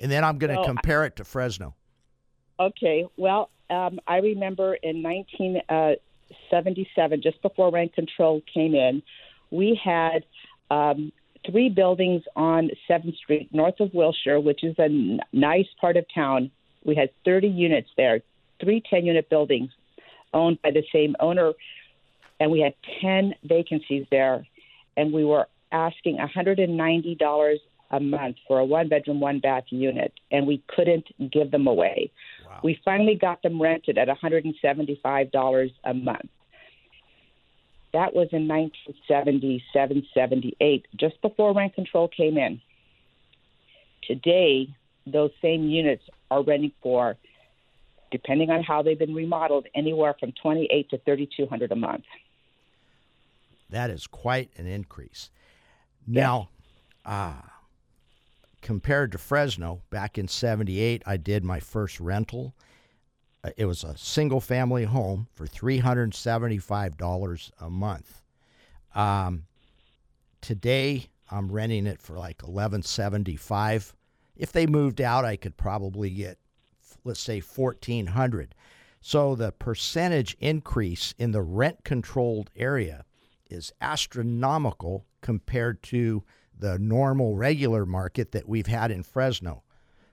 And 0.00 0.12
then 0.12 0.24
I'm 0.24 0.36
going 0.38 0.54
to 0.54 0.60
I- 0.60 0.66
compare 0.66 1.04
it 1.04 1.16
to 1.16 1.24
Fresno. 1.24 1.74
Okay. 2.60 3.06
Well, 3.16 3.50
um, 3.70 3.98
I 4.06 4.18
remember 4.18 4.74
in 4.74 5.02
1977, 5.02 7.22
just 7.22 7.40
before 7.40 7.70
rent 7.70 7.94
control 7.94 8.42
came 8.52 8.74
in, 8.74 9.02
we 9.50 9.80
had 9.82 10.26
um, 10.70 11.10
three 11.50 11.70
buildings 11.70 12.22
on 12.36 12.70
7th 12.88 13.16
Street, 13.16 13.48
north 13.52 13.80
of 13.80 13.92
Wilshire, 13.94 14.38
which 14.40 14.62
is 14.64 14.78
a 14.78 14.84
n- 14.84 15.20
nice 15.32 15.66
part 15.80 15.96
of 15.96 16.04
town. 16.14 16.50
We 16.84 16.94
had 16.94 17.08
30 17.24 17.48
units 17.48 17.88
there, 17.96 18.20
three 18.60 18.82
10 18.90 19.06
unit 19.06 19.30
buildings 19.30 19.70
owned 20.32 20.60
by 20.62 20.70
the 20.70 20.84
same 20.92 21.16
owner, 21.20 21.52
and 22.40 22.50
we 22.50 22.60
had 22.60 22.74
10 23.00 23.34
vacancies 23.44 24.06
there. 24.10 24.46
And 24.96 25.12
we 25.12 25.24
were 25.24 25.46
asking 25.72 26.18
$190 26.18 27.56
a 27.90 28.00
month 28.00 28.36
for 28.46 28.58
a 28.58 28.64
one 28.64 28.88
bedroom, 28.88 29.20
one 29.20 29.38
bath 29.40 29.64
unit, 29.70 30.12
and 30.30 30.46
we 30.46 30.62
couldn't 30.68 31.06
give 31.30 31.50
them 31.50 31.66
away. 31.66 32.10
We 32.62 32.80
finally 32.84 33.14
got 33.14 33.42
them 33.42 33.60
rented 33.62 33.98
at 33.98 34.08
$175 34.08 35.72
a 35.84 35.94
month. 35.94 36.28
That 37.92 38.14
was 38.14 38.28
in 38.32 38.48
1977, 38.48 40.06
78, 40.12 40.86
just 40.96 41.20
before 41.22 41.54
rent 41.54 41.74
control 41.74 42.08
came 42.08 42.36
in. 42.36 42.60
Today, 44.02 44.68
those 45.06 45.30
same 45.40 45.68
units 45.68 46.02
are 46.30 46.42
renting 46.42 46.72
for, 46.82 47.16
depending 48.10 48.50
on 48.50 48.62
how 48.62 48.82
they've 48.82 48.98
been 48.98 49.14
remodeled, 49.14 49.66
anywhere 49.74 50.14
from 50.18 50.32
28 50.32 50.90
to 50.90 50.98
3200 50.98 51.72
a 51.72 51.76
month. 51.76 52.04
That 53.70 53.90
is 53.90 54.06
quite 54.06 54.50
an 54.56 54.66
increase. 54.66 55.30
Now, 56.06 56.48
uh, 57.04 57.34
compared 58.62 59.12
to 59.12 59.18
Fresno, 59.18 59.82
back 59.90 60.16
in 60.18 60.26
78, 60.28 61.02
I 61.06 61.16
did 61.18 61.44
my 61.44 61.60
first 61.60 62.00
rental. 62.00 62.54
Uh, 63.44 63.50
It 63.56 63.66
was 63.66 63.84
a 63.84 63.96
single 63.96 64.40
family 64.40 64.84
home 64.84 65.28
for 65.34 65.46
$375 65.46 67.50
a 67.60 67.70
month. 67.70 68.22
Um, 68.94 69.44
today, 70.40 71.06
I'm 71.30 71.52
renting 71.52 71.86
it 71.86 72.00
for 72.00 72.14
like 72.14 72.42
1175 72.42 73.94
If 74.36 74.52
they 74.52 74.66
moved 74.66 75.00
out, 75.00 75.24
I 75.24 75.36
could 75.36 75.56
probably 75.56 76.10
get, 76.10 76.38
let's 77.08 77.20
say, 77.20 77.40
1400 77.40 78.54
So 79.00 79.34
the 79.34 79.50
percentage 79.52 80.36
increase 80.38 81.14
in 81.18 81.32
the 81.32 81.42
rent 81.42 81.82
controlled 81.84 82.50
area 82.54 83.04
is 83.50 83.72
astronomical 83.80 85.06
compared 85.22 85.82
to 85.84 86.22
the 86.56 86.78
normal 86.78 87.34
regular 87.34 87.86
market 87.86 88.32
that 88.32 88.48
we've 88.48 88.66
had 88.66 88.90
in 88.90 89.02
Fresno. 89.02 89.62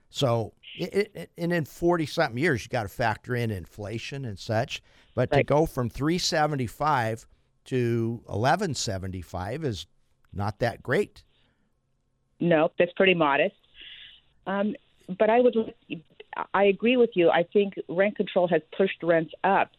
So, 0.08 0.54
it, 0.78 1.10
it, 1.14 1.30
and 1.36 1.52
in 1.52 1.64
40 1.64 2.06
something 2.06 2.38
years, 2.38 2.62
you 2.62 2.68
got 2.68 2.84
to 2.84 2.88
factor 2.88 3.34
in 3.34 3.50
inflation 3.50 4.24
and 4.24 4.38
such. 4.38 4.82
But 5.14 5.30
to 5.32 5.42
go 5.42 5.66
from 5.66 5.90
375 5.90 7.26
to 7.66 8.20
1175 8.26 9.64
is 9.64 9.86
not 10.32 10.60
that 10.60 10.82
great. 10.82 11.24
No, 12.38 12.70
that's 12.78 12.92
pretty 12.92 13.14
modest. 13.14 13.56
Um, 14.46 14.76
but 15.18 15.30
I 15.30 15.40
would, 15.40 15.74
I 16.52 16.64
agree 16.64 16.96
with 16.96 17.10
you. 17.14 17.30
I 17.30 17.44
think 17.52 17.74
rent 17.88 18.16
control 18.16 18.48
has 18.48 18.62
pushed 18.76 19.02
rents 19.02 19.32
up 19.44 19.70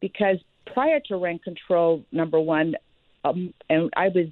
because 0.00 0.36
prior 0.72 1.00
to 1.08 1.16
rent 1.16 1.42
control, 1.42 2.04
number 2.12 2.40
one, 2.40 2.74
um, 3.24 3.52
and 3.68 3.90
I 3.96 4.08
was 4.08 4.26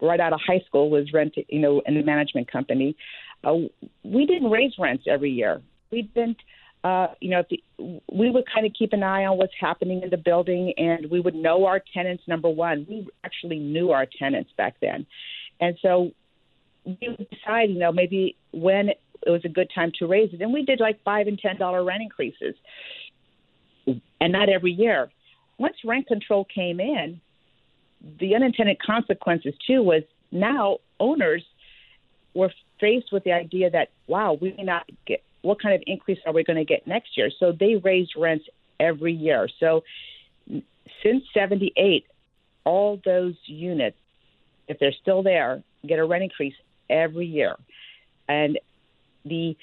right 0.00 0.20
out 0.20 0.32
of 0.32 0.40
high 0.46 0.60
school 0.66 0.90
was 0.90 1.12
rented, 1.12 1.46
you 1.48 1.60
know, 1.60 1.82
in 1.86 1.96
a 1.96 2.02
management 2.02 2.50
company. 2.50 2.96
Uh, 3.44 3.54
we 4.02 4.26
didn't 4.26 4.50
raise 4.50 4.72
rents 4.78 5.04
every 5.08 5.30
year. 5.30 5.62
We 5.90 6.02
didn't. 6.02 6.38
Uh, 6.84 7.08
you 7.20 7.30
know, 7.30 7.42
the, 7.50 7.60
we 8.12 8.30
would 8.30 8.44
kind 8.52 8.64
of 8.64 8.72
keep 8.78 8.92
an 8.92 9.02
eye 9.02 9.24
on 9.24 9.38
what's 9.38 9.54
happening 9.58 10.02
in 10.02 10.10
the 10.10 10.16
building, 10.16 10.72
and 10.76 11.10
we 11.10 11.18
would 11.18 11.34
know 11.34 11.64
our 11.66 11.82
tenants. 11.92 12.22
Number 12.28 12.48
one, 12.48 12.86
we 12.88 13.08
actually 13.24 13.58
knew 13.58 13.90
our 13.90 14.06
tenants 14.18 14.50
back 14.56 14.76
then, 14.80 15.04
and 15.60 15.76
so 15.82 16.12
we 16.84 17.08
would 17.08 17.28
decide, 17.30 17.70
you 17.70 17.78
know, 17.78 17.90
maybe 17.90 18.36
when 18.52 18.90
it 19.24 19.30
was 19.30 19.44
a 19.44 19.48
good 19.48 19.70
time 19.74 19.92
to 19.98 20.06
raise 20.06 20.32
it. 20.32 20.40
And 20.40 20.52
we 20.52 20.64
did 20.64 20.80
like 20.80 21.02
five 21.04 21.26
and 21.26 21.38
ten 21.38 21.56
dollar 21.56 21.84
rent 21.84 22.02
increases, 22.02 22.54
and 23.86 24.32
not 24.32 24.48
every 24.48 24.72
year. 24.72 25.10
Once 25.58 25.76
rent 25.84 26.06
control 26.06 26.46
came 26.52 26.80
in, 26.80 27.20
the 28.20 28.34
unintended 28.34 28.78
consequences 28.80 29.54
too 29.66 29.82
was 29.82 30.02
now 30.30 30.78
owners 31.00 31.42
were 32.34 32.50
faced 32.80 33.12
with 33.12 33.24
the 33.24 33.32
idea 33.32 33.70
that 33.70 33.88
wow, 34.06 34.36
we 34.40 34.54
may 34.56 34.64
not 34.64 34.88
get 35.06 35.22
what 35.42 35.62
kind 35.62 35.74
of 35.74 35.82
increase 35.86 36.18
are 36.26 36.32
we 36.32 36.42
going 36.44 36.58
to 36.58 36.64
get 36.64 36.86
next 36.86 37.16
year? 37.16 37.30
So 37.38 37.52
they 37.52 37.76
raised 37.76 38.12
rents 38.16 38.46
every 38.80 39.12
year. 39.12 39.48
So 39.60 39.82
since 41.02 41.24
'78, 41.32 42.04
all 42.64 43.00
those 43.04 43.34
units, 43.46 43.96
if 44.68 44.78
they're 44.78 44.94
still 45.00 45.22
there, 45.22 45.62
get 45.86 45.98
a 45.98 46.04
rent 46.04 46.24
increase 46.24 46.54
every 46.90 47.26
year, 47.26 47.56
and 48.28 48.58
the 49.28 49.56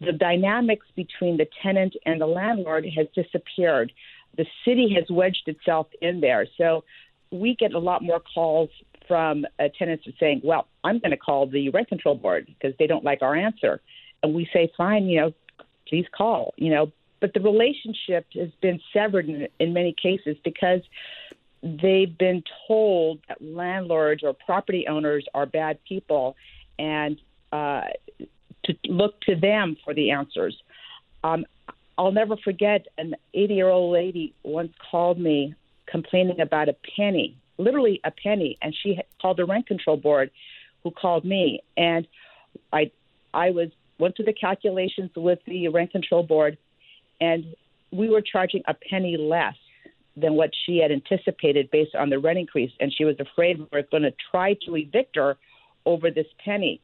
the 0.00 0.12
dynamics 0.12 0.86
between 0.94 1.38
the 1.38 1.46
tenant 1.62 1.94
and 2.04 2.20
the 2.20 2.26
landlord 2.26 2.86
has 2.96 3.06
disappeared. 3.14 3.92
The 4.36 4.44
city 4.64 4.94
has 4.94 5.04
wedged 5.08 5.44
itself 5.46 5.86
in 6.02 6.20
there. 6.20 6.46
So 6.58 6.84
we 7.30 7.56
get 7.58 7.72
a 7.72 7.78
lot 7.78 8.02
more 8.02 8.20
calls 8.20 8.68
from 9.08 9.46
uh, 9.58 9.68
tenants 9.78 10.04
saying, 10.20 10.42
"Well, 10.44 10.66
I'm 10.84 10.98
going 10.98 11.12
to 11.12 11.16
call 11.16 11.46
the 11.46 11.70
rent 11.70 11.88
control 11.88 12.14
board 12.14 12.46
because 12.46 12.76
they 12.78 12.86
don't 12.86 13.04
like 13.04 13.22
our 13.22 13.34
answer," 13.34 13.80
and 14.22 14.34
we 14.34 14.48
say, 14.52 14.70
"Fine, 14.76 15.06
you 15.06 15.20
know, 15.20 15.32
please 15.88 16.06
call." 16.16 16.54
You 16.56 16.70
know, 16.70 16.92
but 17.20 17.32
the 17.32 17.40
relationship 17.40 18.26
has 18.34 18.50
been 18.60 18.80
severed 18.92 19.28
in, 19.28 19.48
in 19.58 19.72
many 19.72 19.94
cases 20.00 20.36
because 20.44 20.80
they've 21.62 22.16
been 22.18 22.42
told 22.68 23.20
that 23.28 23.40
landlords 23.40 24.22
or 24.22 24.34
property 24.34 24.86
owners 24.88 25.24
are 25.34 25.46
bad 25.46 25.78
people, 25.84 26.36
and 26.78 27.18
uh, 27.52 27.82
to 28.66 28.74
look 28.88 29.20
to 29.22 29.36
them 29.36 29.76
for 29.84 29.94
the 29.94 30.10
answers. 30.10 30.56
Um, 31.24 31.44
I'll 31.98 32.12
never 32.12 32.36
forget 32.36 32.86
an 32.98 33.14
80 33.34 33.54
year 33.54 33.68
old 33.68 33.92
lady 33.92 34.34
once 34.42 34.72
called 34.90 35.18
me 35.18 35.54
complaining 35.86 36.40
about 36.40 36.68
a 36.68 36.76
penny, 36.96 37.36
literally 37.58 38.00
a 38.04 38.10
penny, 38.10 38.58
and 38.60 38.74
she 38.82 38.98
called 39.20 39.38
the 39.38 39.44
rent 39.44 39.66
control 39.66 39.96
board, 39.96 40.30
who 40.82 40.90
called 40.90 41.24
me, 41.24 41.60
and 41.76 42.06
I 42.72 42.90
I 43.32 43.50
was 43.50 43.70
went 43.98 44.16
through 44.16 44.26
the 44.26 44.32
calculations 44.32 45.10
with 45.16 45.38
the 45.46 45.68
rent 45.68 45.90
control 45.90 46.22
board, 46.22 46.58
and 47.20 47.54
we 47.90 48.08
were 48.08 48.20
charging 48.20 48.62
a 48.66 48.74
penny 48.74 49.16
less 49.16 49.56
than 50.16 50.34
what 50.34 50.50
she 50.64 50.78
had 50.78 50.90
anticipated 50.90 51.70
based 51.70 51.94
on 51.94 52.10
the 52.10 52.18
rent 52.18 52.38
increase, 52.38 52.72
and 52.80 52.92
she 52.92 53.04
was 53.04 53.16
afraid 53.20 53.58
we 53.58 53.66
were 53.72 53.82
going 53.90 54.02
to 54.02 54.12
try 54.30 54.54
to 54.66 54.76
evict 54.76 55.16
her 55.16 55.36
over 55.84 56.10
this 56.10 56.26
penny. 56.44 56.80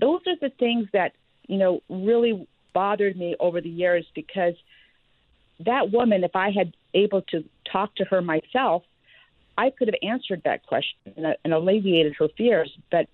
Those 0.00 0.20
are 0.26 0.36
the 0.40 0.50
things 0.50 0.88
that, 0.92 1.12
you 1.46 1.58
know, 1.58 1.80
really 1.88 2.46
bothered 2.72 3.16
me 3.16 3.36
over 3.38 3.60
the 3.60 3.68
years 3.68 4.04
because 4.14 4.54
that 5.60 5.92
woman, 5.92 6.24
if 6.24 6.34
I 6.34 6.50
had 6.50 6.74
able 6.92 7.22
to 7.22 7.44
talk 7.70 7.94
to 7.96 8.04
her 8.04 8.20
myself, 8.20 8.82
I 9.56 9.70
could 9.70 9.88
have 9.88 9.94
answered 10.02 10.42
that 10.44 10.66
question 10.66 10.98
and, 11.16 11.36
and 11.44 11.52
alleviated 11.52 12.14
her 12.18 12.28
fears. 12.36 12.72
But 12.90 13.08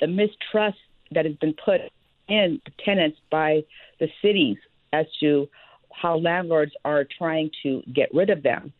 the 0.00 0.06
mistrust 0.06 0.78
that 1.12 1.24
has 1.24 1.34
been 1.36 1.54
put 1.54 1.80
in 2.28 2.60
the 2.64 2.72
tenants 2.84 3.18
by 3.30 3.64
the 4.00 4.08
cities 4.20 4.58
as 4.92 5.06
to 5.20 5.48
how 5.92 6.16
landlords 6.16 6.72
are 6.84 7.04
trying 7.04 7.50
to 7.62 7.82
get 7.92 8.12
rid 8.12 8.30
of 8.30 8.42
them 8.42 8.72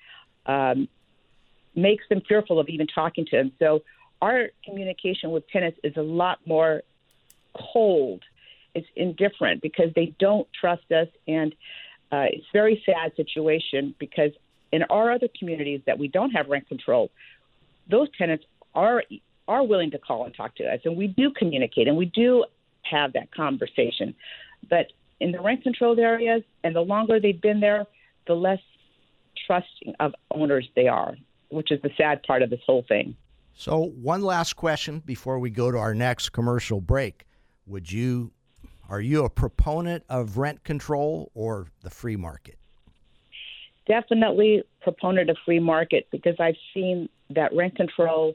um, 0.47 0.89
makes 1.75 2.05
them 2.09 2.21
fearful 2.29 2.59
of 2.59 2.69
even 2.69 2.87
talking 2.87 3.25
to 3.27 3.37
them. 3.37 3.53
So 3.59 3.83
our 4.25 4.49
communication 4.65 5.33
with 5.33 5.47
tenants 5.49 5.79
is 5.85 5.95
a 5.99 6.03
lot 6.03 6.39
more 6.47 6.83
cold. 7.73 8.23
It's 8.75 8.87
indifferent 8.97 9.61
because 9.61 9.91
they 9.95 10.15
don't 10.19 10.49
trust 10.59 10.91
us, 10.91 11.09
and 11.29 11.53
uh, 12.11 12.33
it's 12.33 12.47
a 12.47 12.53
very 12.55 12.83
sad 12.87 13.15
situation 13.17 13.95
because 13.99 14.31
in 14.73 14.83
our 14.85 15.13
other 15.13 15.29
communities 15.39 15.83
that 15.87 15.99
we 15.99 16.09
don't 16.09 16.31
have 16.31 16.49
rent 16.49 16.67
control, 16.69 17.11
those 17.91 18.09
tenants 18.17 18.45
are 18.75 19.03
are 19.47 19.63
willing 19.63 19.91
to 19.91 19.99
call 19.99 20.25
and 20.25 20.35
talk 20.35 20.57
to 20.57 20.65
us, 20.65 20.81
and 20.87 20.97
we 20.97 21.07
do 21.07 21.31
communicate 21.31 21.87
and 21.87 21.97
we 21.99 22.07
do 22.07 22.47
have 22.83 23.13
that 23.13 23.31
conversation. 23.31 24.15
But 24.71 24.87
in 25.21 25.33
the 25.33 25.41
rent 25.41 25.63
controlled 25.63 25.99
areas, 25.99 26.43
and 26.65 26.75
the 26.75 26.81
longer 26.81 27.21
they've 27.21 27.41
been 27.51 27.61
there, 27.61 27.85
the 28.27 28.35
less 28.35 28.63
trusting 29.47 29.95
of 30.01 30.15
owners 30.31 30.67
they 30.75 30.89
are, 30.89 31.15
which 31.51 31.71
is 31.71 31.83
the 31.83 31.91
sad 31.99 32.23
part 32.23 32.41
of 32.41 32.49
this 32.49 32.61
whole 32.67 32.87
thing. 32.89 33.17
So, 33.57 33.79
one 33.79 34.23
last 34.23 34.55
question 34.55 35.01
before 35.01 35.39
we 35.39 35.51
go 35.51 35.71
to 35.71 35.79
our 35.79 35.95
next 35.95 36.31
commercial 36.31 36.81
break. 36.81 37.25
Would 37.67 37.91
you 37.91 38.33
are 38.89 39.01
you 39.01 39.25
a 39.25 39.31
proponent 39.31 40.05
of 40.09 40.37
rent 40.37 40.65
control 40.65 41.31
or 41.35 41.69
the 41.83 41.91
free 41.91 42.17
market? 42.17 42.59
Definitely 43.87 44.63
proponent 44.83 45.31
of 45.31 45.37
free 45.45 45.61
market 45.61 46.07
because 46.11 46.37
I've 46.39 46.57
seen 46.73 47.09
that 47.31 47.55
rent 47.55 47.77
control, 47.77 48.35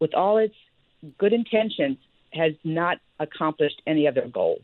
with 0.00 0.14
all 0.14 0.38
its 0.38 0.54
good 1.18 1.32
intentions, 1.32 1.98
has 2.32 2.52
not 2.64 2.98
accomplished 3.20 3.80
any 3.86 4.06
of 4.06 4.14
their 4.14 4.28
goals. 4.28 4.62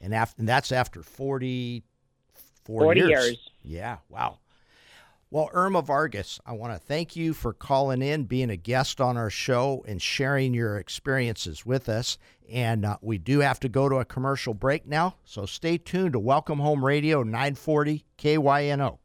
And, 0.00 0.14
after, 0.14 0.40
and 0.40 0.48
that's 0.48 0.72
after 0.72 1.02
40, 1.02 1.82
40, 2.64 2.84
40 2.84 3.00
years. 3.00 3.10
years. 3.10 3.38
Yeah, 3.62 3.96
wow. 4.08 4.38
Well, 5.28 5.50
Irma 5.52 5.82
Vargas, 5.82 6.38
I 6.46 6.52
want 6.52 6.72
to 6.72 6.78
thank 6.78 7.16
you 7.16 7.34
for 7.34 7.52
calling 7.52 8.00
in, 8.00 8.26
being 8.26 8.48
a 8.48 8.56
guest 8.56 9.00
on 9.00 9.16
our 9.16 9.28
show, 9.28 9.84
and 9.88 10.00
sharing 10.00 10.54
your 10.54 10.78
experiences 10.78 11.66
with 11.66 11.88
us. 11.88 12.16
And 12.48 12.84
uh, 12.84 12.98
we 13.00 13.18
do 13.18 13.40
have 13.40 13.58
to 13.60 13.68
go 13.68 13.88
to 13.88 13.96
a 13.96 14.04
commercial 14.04 14.54
break 14.54 14.86
now, 14.86 15.16
so 15.24 15.44
stay 15.44 15.78
tuned 15.78 16.12
to 16.12 16.20
Welcome 16.20 16.60
Home 16.60 16.84
Radio 16.84 17.24
940 17.24 18.04
KYNO. 18.16 19.00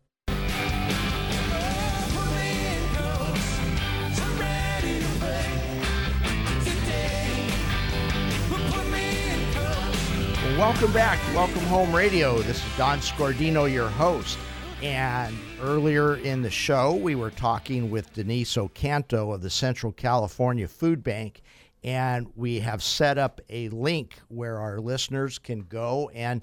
Welcome 10.55 10.93
back 10.93 11.19
to 11.25 11.35
Welcome 11.35 11.63
Home 11.63 11.95
Radio. 11.95 12.37
This 12.43 12.63
is 12.63 12.77
Don 12.77 12.99
Scordino, 12.99 13.65
your 13.73 13.89
host. 13.89 14.37
And 14.83 15.35
earlier 15.61 16.15
in 16.15 16.41
the 16.41 16.49
show, 16.49 16.95
we 16.95 17.15
were 17.15 17.29
talking 17.29 17.89
with 17.91 18.13
Denise 18.13 18.55
Ocanto 18.55 19.33
of 19.33 19.41
the 19.41 19.49
Central 19.49 19.91
California 19.91 20.67
Food 20.67 21.03
Bank, 21.03 21.41
and 21.83 22.27
we 22.35 22.59
have 22.59 22.81
set 22.81 23.17
up 23.17 23.41
a 23.49 23.69
link 23.69 24.19
where 24.29 24.57
our 24.57 24.79
listeners 24.79 25.37
can 25.37 25.61
go 25.61 26.09
and 26.13 26.41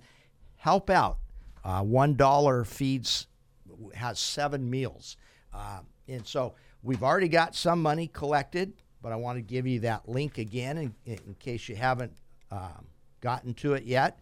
help 0.56 0.88
out. 0.88 1.18
Uh, 1.64 1.82
One 1.82 2.14
dollar 2.14 2.64
feeds 2.64 3.26
has 3.94 4.18
seven 4.18 4.68
meals, 4.68 5.16
uh, 5.52 5.80
and 6.06 6.26
so 6.26 6.54
we've 6.82 7.02
already 7.02 7.28
got 7.28 7.54
some 7.54 7.82
money 7.82 8.06
collected. 8.08 8.72
But 9.02 9.12
I 9.12 9.16
want 9.16 9.36
to 9.36 9.42
give 9.42 9.66
you 9.66 9.80
that 9.80 10.08
link 10.08 10.38
again 10.38 10.78
in, 10.78 10.94
in 11.04 11.34
case 11.38 11.68
you 11.68 11.76
haven't 11.76 12.12
um, 12.50 12.86
gotten 13.20 13.54
to 13.54 13.74
it 13.74 13.84
yet. 13.84 14.18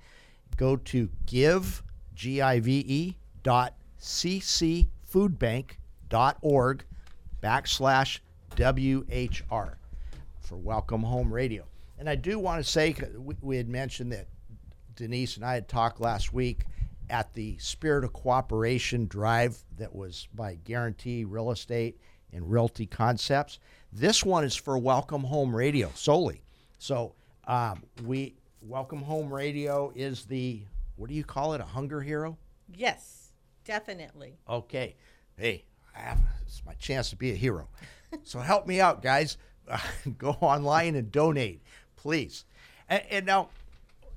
Go 0.56 0.76
to 0.76 1.09
give 1.26 1.82
g 2.14 2.40
i 2.40 2.61
v 2.61 2.85
e 2.87 3.16
dot 3.42 3.74
ccfoodbank.org 4.00 6.85
backslash 7.42 8.20
WHR 8.56 9.74
for 10.40 10.56
Welcome 10.56 11.02
Home 11.02 11.32
Radio. 11.32 11.64
And 11.98 12.09
I 12.09 12.14
do 12.14 12.38
want 12.38 12.64
to 12.64 12.70
say, 12.70 12.94
we, 13.42 13.56
had 13.56 13.68
mentioned 13.68 14.12
that 14.12 14.28
Denise 14.94 15.37
and 15.37 15.44
I 15.44 15.54
had 15.54 15.68
talked 15.68 16.00
last 16.00 16.32
week 16.32 16.64
at 17.09 17.32
the 17.35 17.56
Spirit 17.59 18.04
of 18.04 18.12
Cooperation 18.12 19.06
drive 19.06 19.59
that 19.78 19.94
was 19.94 20.28
by 20.35 20.56
Guarantee 20.64 21.24
Real 21.24 21.50
Estate 21.50 21.98
and 22.32 22.50
Realty 22.50 22.87
Concepts. 22.87 23.59
This 23.92 24.24
one 24.24 24.44
is 24.44 24.56
for 24.56 24.78
Welcome 24.78 25.24
Home 25.24 25.54
Radio 25.54 25.90
solely. 25.94 26.42
So 26.78 27.14
um, 27.46 27.82
we 28.04 28.35
Welcome 28.61 29.02
Home 29.02 29.32
Radio 29.32 29.92
is 29.94 30.24
the 30.24 30.62
what 30.96 31.09
do 31.09 31.14
you 31.14 31.24
call 31.24 31.54
it? 31.54 31.61
A 31.61 31.64
hunger 31.64 32.00
hero? 32.00 32.37
Yes, 32.74 33.26
definitely. 33.66 34.38
Okay. 34.48 34.96
Hey, 35.37 35.64
I 35.94 36.00
have, 36.00 36.18
it's 36.46 36.62
my 36.64 36.74
chance 36.74 37.11
to 37.11 37.16
be 37.16 37.33
a 37.33 37.35
hero. 37.35 37.68
so 38.22 38.38
help 38.38 38.66
me 38.66 38.81
out, 38.81 39.02
guys. 39.02 39.37
go 40.18 40.31
online 40.40 40.94
and 40.94 41.11
donate, 41.11 41.61
please. 41.96 42.44
And, 42.88 43.02
and 43.11 43.26
now, 43.26 43.48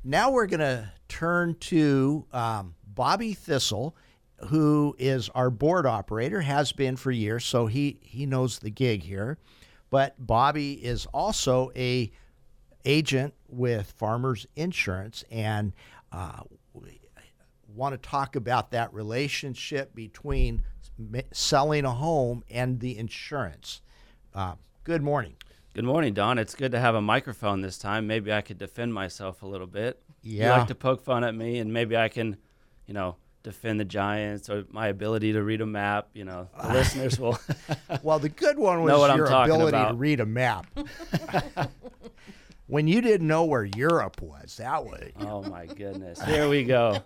now 0.03 0.31
we're 0.31 0.47
going 0.47 0.59
to 0.59 0.91
turn 1.07 1.55
to 1.55 2.25
um, 2.31 2.75
Bobby 2.88 3.33
Thistle, 3.33 3.95
who 4.47 4.95
is 4.97 5.29
our 5.29 5.49
board 5.49 5.85
operator, 5.85 6.41
has 6.41 6.71
been 6.71 6.95
for 6.95 7.12
years, 7.12 7.43
so 7.43 7.65
he 7.65 7.99
he 8.01 8.25
knows 8.25 8.59
the 8.59 8.69
gig 8.69 9.03
here. 9.03 9.38
But 9.89 10.15
Bobby 10.17 10.73
is 10.73 11.05
also 11.07 11.71
a 11.75 12.12
agent 12.85 13.33
with 13.49 13.91
Farmers 13.97 14.45
Insurance, 14.55 15.25
and 15.29 15.73
uh, 16.12 16.43
want 17.79 17.93
to 18.01 18.09
talk 18.09 18.35
about 18.35 18.71
that 18.71 18.93
relationship 18.93 19.95
between 19.95 20.61
selling 21.31 21.85
a 21.85 21.91
home 21.91 22.43
and 22.51 22.79
the 22.81 22.97
insurance. 22.97 23.81
Uh, 24.35 24.55
good 24.83 25.01
morning. 25.01 25.35
Good 25.73 25.85
morning, 25.85 26.13
Don. 26.13 26.37
It's 26.37 26.55
good 26.55 26.73
to 26.73 26.79
have 26.79 26.93
a 26.95 27.01
microphone 27.01 27.61
this 27.61 27.77
time. 27.77 28.05
Maybe 28.05 28.33
I 28.33 28.41
could 28.41 28.57
defend 28.57 28.93
myself 28.93 29.43
a 29.43 29.47
little 29.47 29.65
bit. 29.67 30.01
You 30.21 30.39
Yeah. 30.39 30.57
like 30.57 30.67
to 30.67 30.75
poke 30.75 31.01
fun 31.01 31.23
at 31.23 31.33
me, 31.33 31.59
and 31.59 31.71
maybe 31.71 31.95
I 31.95 32.09
can, 32.09 32.35
you 32.85 32.93
know, 32.93 33.15
defend 33.43 33.79
the 33.79 33.85
Giants 33.85 34.49
or 34.49 34.65
my 34.69 34.87
ability 34.87 35.31
to 35.31 35.41
read 35.41 35.61
a 35.61 35.65
map. 35.65 36.09
You 36.13 36.25
know, 36.25 36.49
the 36.61 36.69
listeners 36.73 37.17
will. 37.17 37.39
Well, 38.03 38.19
the 38.19 38.27
good 38.29 38.59
one 38.59 38.83
was 38.83 39.15
your 39.15 39.25
ability 39.25 39.77
to 39.77 39.93
read 39.93 40.19
a 40.19 40.25
map. 40.25 40.67
when 42.67 42.87
you 42.89 42.99
didn't 43.01 43.27
know 43.27 43.45
where 43.45 43.63
Europe 43.63 44.21
was, 44.21 44.57
that 44.57 44.83
was 44.83 45.01
oh 45.21 45.43
my 45.43 45.65
goodness! 45.65 46.21
Here 46.23 46.49
we 46.49 46.65
go. 46.65 47.01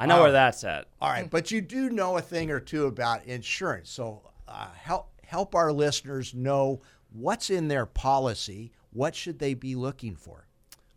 I 0.00 0.06
know 0.06 0.18
Oh. 0.18 0.22
where 0.22 0.32
that's 0.32 0.64
at. 0.64 0.86
all 1.00 1.10
right. 1.10 1.28
But 1.28 1.50
you 1.50 1.60
do 1.60 1.90
know 1.90 2.16
a 2.16 2.22
thing 2.22 2.50
or 2.50 2.58
two 2.60 2.86
about 2.86 3.24
insurance, 3.26 3.90
so 3.90 4.30
uh, 4.48 4.68
help 4.72 5.08
help 5.24 5.54
our 5.54 5.72
listeners 5.72 6.34
know 6.34 6.80
what's 7.12 7.50
in 7.50 7.68
their 7.68 7.86
policy. 7.86 8.72
What 8.92 9.14
should 9.14 9.38
they 9.38 9.54
be 9.54 9.76
looking 9.76 10.16
for? 10.16 10.46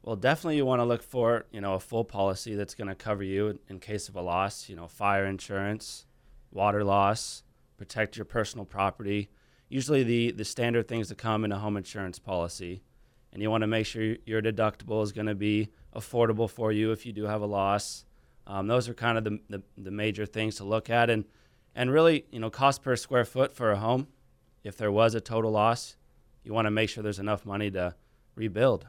Well, 0.01 0.15
definitely 0.15 0.57
you 0.57 0.65
want 0.65 0.79
to 0.79 0.85
look 0.85 1.03
for, 1.03 1.45
you 1.51 1.61
know, 1.61 1.75
a 1.75 1.79
full 1.79 2.03
policy 2.03 2.55
that's 2.55 2.73
going 2.75 2.87
to 2.89 2.95
cover 2.95 3.23
you 3.23 3.47
in- 3.47 3.59
in 3.69 3.79
case 3.79 4.09
of 4.09 4.15
a 4.15 4.21
loss, 4.21 4.67
you 4.67 4.75
know, 4.75 4.87
fire 4.87 5.25
insurance, 5.25 6.05
water 6.51 6.83
loss, 6.83 7.43
protect 7.77 8.17
your 8.17 8.25
personal 8.25 8.65
property. 8.65 9.29
Usually 9.69 10.03
the 10.03 10.31
the 10.31 10.45
standard 10.45 10.87
things 10.87 11.09
that 11.09 11.17
come 11.17 11.45
in 11.45 11.51
a 11.51 11.59
home 11.59 11.77
insurance 11.77 12.19
policy. 12.19 12.81
And 13.31 13.41
you 13.41 13.49
want 13.49 13.61
to 13.61 13.67
make 13.67 13.85
sure 13.85 14.17
your 14.25 14.41
deductible 14.41 15.03
is 15.03 15.11
going 15.11 15.25
to 15.27 15.35
be 15.35 15.69
affordable 15.95 16.49
for 16.49 16.71
you 16.71 16.91
if 16.91 17.05
you 17.05 17.11
do 17.13 17.23
have 17.25 17.41
a 17.41 17.47
loss. 17.47 18.05
Um, 18.45 18.67
those 18.67 18.89
are 18.89 18.93
kind 18.93 19.17
of 19.17 19.23
the, 19.23 19.39
the, 19.49 19.63
the 19.77 19.91
major 19.91 20.25
things 20.25 20.55
to 20.55 20.63
look 20.63 20.89
at. 20.89 21.09
And, 21.09 21.25
and 21.75 21.91
really, 21.91 22.25
you 22.31 22.39
know, 22.39 22.49
cost 22.49 22.83
per 22.83 22.95
square 22.95 23.25
foot 23.25 23.55
for 23.55 23.71
a 23.71 23.77
home, 23.77 24.07
if 24.63 24.77
there 24.77 24.91
was 24.91 25.15
a 25.15 25.21
total 25.21 25.51
loss, 25.51 25.95
you 26.43 26.53
want 26.53 26.65
to 26.65 26.71
make 26.71 26.89
sure 26.89 27.03
there's 27.03 27.19
enough 27.19 27.45
money 27.45 27.71
to 27.71 27.95
rebuild. 28.35 28.87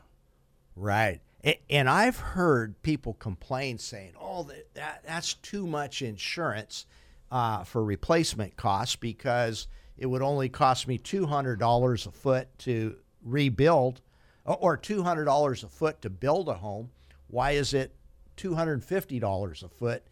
Right. 0.77 1.21
And 1.69 1.89
I've 1.91 2.19
heard 2.19 2.81
people 2.83 3.13
complain 3.15 3.77
saying, 3.79 4.15
"Oh, 4.19 4.45
that, 4.45 4.75
that 4.75 5.03
that's 5.07 5.35
too 5.35 5.67
much 5.67 6.01
insurance 6.01 6.87
uh, 7.31 7.65
for 7.65 7.85
replacement 7.85 8.57
costs 8.57 8.97
because 8.97 9.69
it 9.99 10.07
would 10.07 10.23
only 10.23 10.49
cost 10.49 10.89
me 10.89 10.97
two 10.97 11.27
hundred 11.27 11.59
dollars 11.59 12.07
a 12.07 12.13
foot 12.13 12.49
to 12.61 12.97
rebuild, 13.23 14.01
or- 14.47 14.57
or 14.57 14.77
two 14.79 15.03
hundred 15.03 15.27
dollars 15.27 15.63
a 15.63 15.69
foot 15.69 16.01
to 16.01 16.09
build 16.09 16.49
a 16.49 16.55
home. 16.55 16.91
Why 17.27 17.51
is 17.51 17.75
it 17.75 17.95
two 18.37 18.55
hundred 18.55 18.85
fifty 18.85 19.18
dollars 19.18 19.62
a 19.62 19.68
foot 19.68 20.03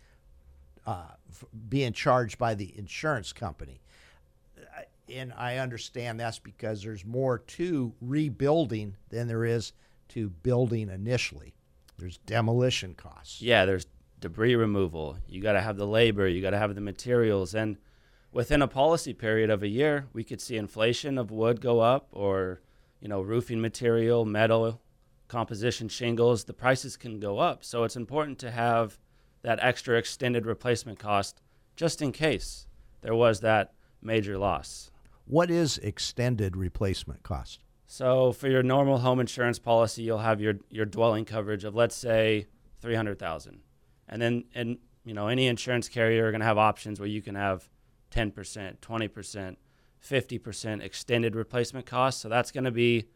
uh, 0.86 1.12
being 1.68 1.92
charged 1.92 2.38
by 2.38 2.54
the 2.54 2.76
insurance 2.78 3.32
company?" 3.32 3.80
and 5.08 5.32
I 5.36 5.58
understand 5.58 6.18
that's 6.18 6.38
because 6.38 6.82
there's 6.82 7.04
more 7.04 7.38
to 7.38 7.92
rebuilding 8.00 8.96
than 9.10 9.28
there 9.28 9.44
is 9.44 9.72
to 10.08 10.30
building 10.30 10.88
initially. 10.88 11.54
There's 11.98 12.18
demolition 12.18 12.94
costs. 12.94 13.42
Yeah, 13.42 13.64
there's 13.64 13.86
debris 14.20 14.56
removal. 14.56 15.18
You 15.28 15.40
got 15.40 15.52
to 15.52 15.60
have 15.60 15.76
the 15.76 15.86
labor, 15.86 16.28
you 16.28 16.42
got 16.42 16.50
to 16.50 16.58
have 16.58 16.74
the 16.74 16.80
materials. 16.80 17.54
And 17.54 17.76
within 18.32 18.62
a 18.62 18.68
policy 18.68 19.12
period 19.12 19.50
of 19.50 19.62
a 19.62 19.68
year, 19.68 20.06
we 20.12 20.24
could 20.24 20.40
see 20.40 20.56
inflation 20.56 21.18
of 21.18 21.30
wood 21.30 21.60
go 21.60 21.80
up 21.80 22.08
or, 22.12 22.60
you 23.00 23.08
know, 23.08 23.20
roofing 23.20 23.60
material, 23.60 24.24
metal, 24.24 24.80
composition 25.32 25.88
shingles. 25.88 26.44
The 26.44 26.52
prices 26.52 26.98
can 26.98 27.18
go 27.18 27.38
up. 27.38 27.64
So 27.64 27.84
it's 27.84 27.96
important 27.96 28.38
to 28.40 28.50
have 28.50 28.98
that 29.40 29.58
extra 29.62 29.96
extended 29.96 30.44
replacement 30.44 30.98
cost 30.98 31.40
just 31.74 32.02
in 32.02 32.12
case 32.12 32.66
there 33.00 33.14
was 33.14 33.40
that 33.40 33.72
major 34.02 34.36
loss. 34.36 34.90
What 35.24 35.50
is 35.50 35.78
extended 35.78 36.54
replacement 36.54 37.22
cost? 37.22 37.64
So 37.86 38.32
for 38.32 38.48
your 38.48 38.62
normal 38.62 38.98
home 38.98 39.20
insurance 39.20 39.58
policy, 39.58 40.02
you'll 40.02 40.18
have 40.18 40.40
your 40.40 40.54
your 40.68 40.84
dwelling 40.84 41.24
coverage 41.24 41.64
of 41.64 41.74
let's 41.74 41.96
say 41.96 42.46
300,000. 42.80 43.60
And 44.08 44.20
then 44.20 44.44
and 44.54 44.78
you 45.04 45.14
know, 45.14 45.28
any 45.28 45.46
insurance 45.46 45.88
carrier 45.88 46.26
are 46.26 46.30
going 46.30 46.40
to 46.40 46.46
have 46.46 46.58
options 46.58 47.00
where 47.00 47.08
you 47.08 47.22
can 47.22 47.34
have 47.34 47.68
10%, 48.10 48.78
20%, 48.78 49.56
50% 50.06 50.82
extended 50.82 51.34
replacement 51.34 51.86
costs. 51.86 52.20
So 52.20 52.28
that's 52.28 52.50
going 52.50 52.64
to 52.64 52.70
be 52.70 53.06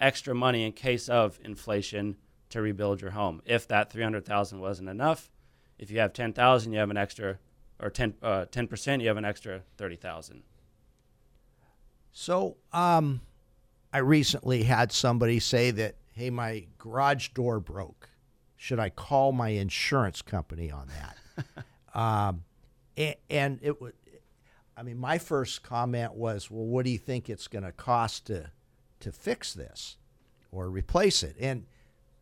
extra 0.00 0.34
money 0.34 0.64
in 0.64 0.72
case 0.72 1.08
of 1.08 1.38
inflation 1.44 2.16
to 2.50 2.60
rebuild 2.60 3.00
your 3.00 3.12
home. 3.12 3.42
If 3.44 3.66
that 3.68 3.90
300,000 3.90 4.60
wasn't 4.60 4.88
enough, 4.88 5.30
if 5.78 5.90
you 5.90 5.98
have 5.98 6.12
10,000, 6.12 6.72
you 6.72 6.78
have 6.78 6.90
an 6.90 6.96
extra 6.96 7.38
or 7.80 7.90
10 7.90 8.14
uh, 8.22 8.46
10%, 8.46 9.00
you 9.00 9.08
have 9.08 9.16
an 9.16 9.24
extra 9.24 9.62
30,000. 9.76 10.42
So, 12.12 12.56
um, 12.72 13.20
I 13.92 13.98
recently 13.98 14.62
had 14.62 14.92
somebody 14.92 15.40
say 15.40 15.70
that, 15.72 15.96
hey, 16.12 16.30
my 16.30 16.66
garage 16.78 17.28
door 17.30 17.58
broke. 17.60 18.08
Should 18.56 18.78
I 18.78 18.90
call 18.90 19.32
my 19.32 19.48
insurance 19.50 20.22
company 20.22 20.70
on 20.70 20.88
that? 20.88 21.64
um, 21.98 22.44
and, 22.96 23.16
and 23.28 23.58
it 23.62 23.80
would, 23.80 23.94
I 24.76 24.82
mean, 24.82 24.98
my 24.98 25.18
first 25.18 25.62
comment 25.62 26.14
was, 26.14 26.50
well, 26.50 26.64
what 26.64 26.84
do 26.84 26.90
you 26.90 26.98
think 26.98 27.28
it's 27.28 27.48
going 27.48 27.64
to 27.64 27.72
cost 27.72 28.26
to 28.26 28.50
to 29.04 29.12
fix 29.12 29.54
this 29.54 29.96
or 30.50 30.68
replace 30.68 31.22
it? 31.22 31.36
And 31.40 31.66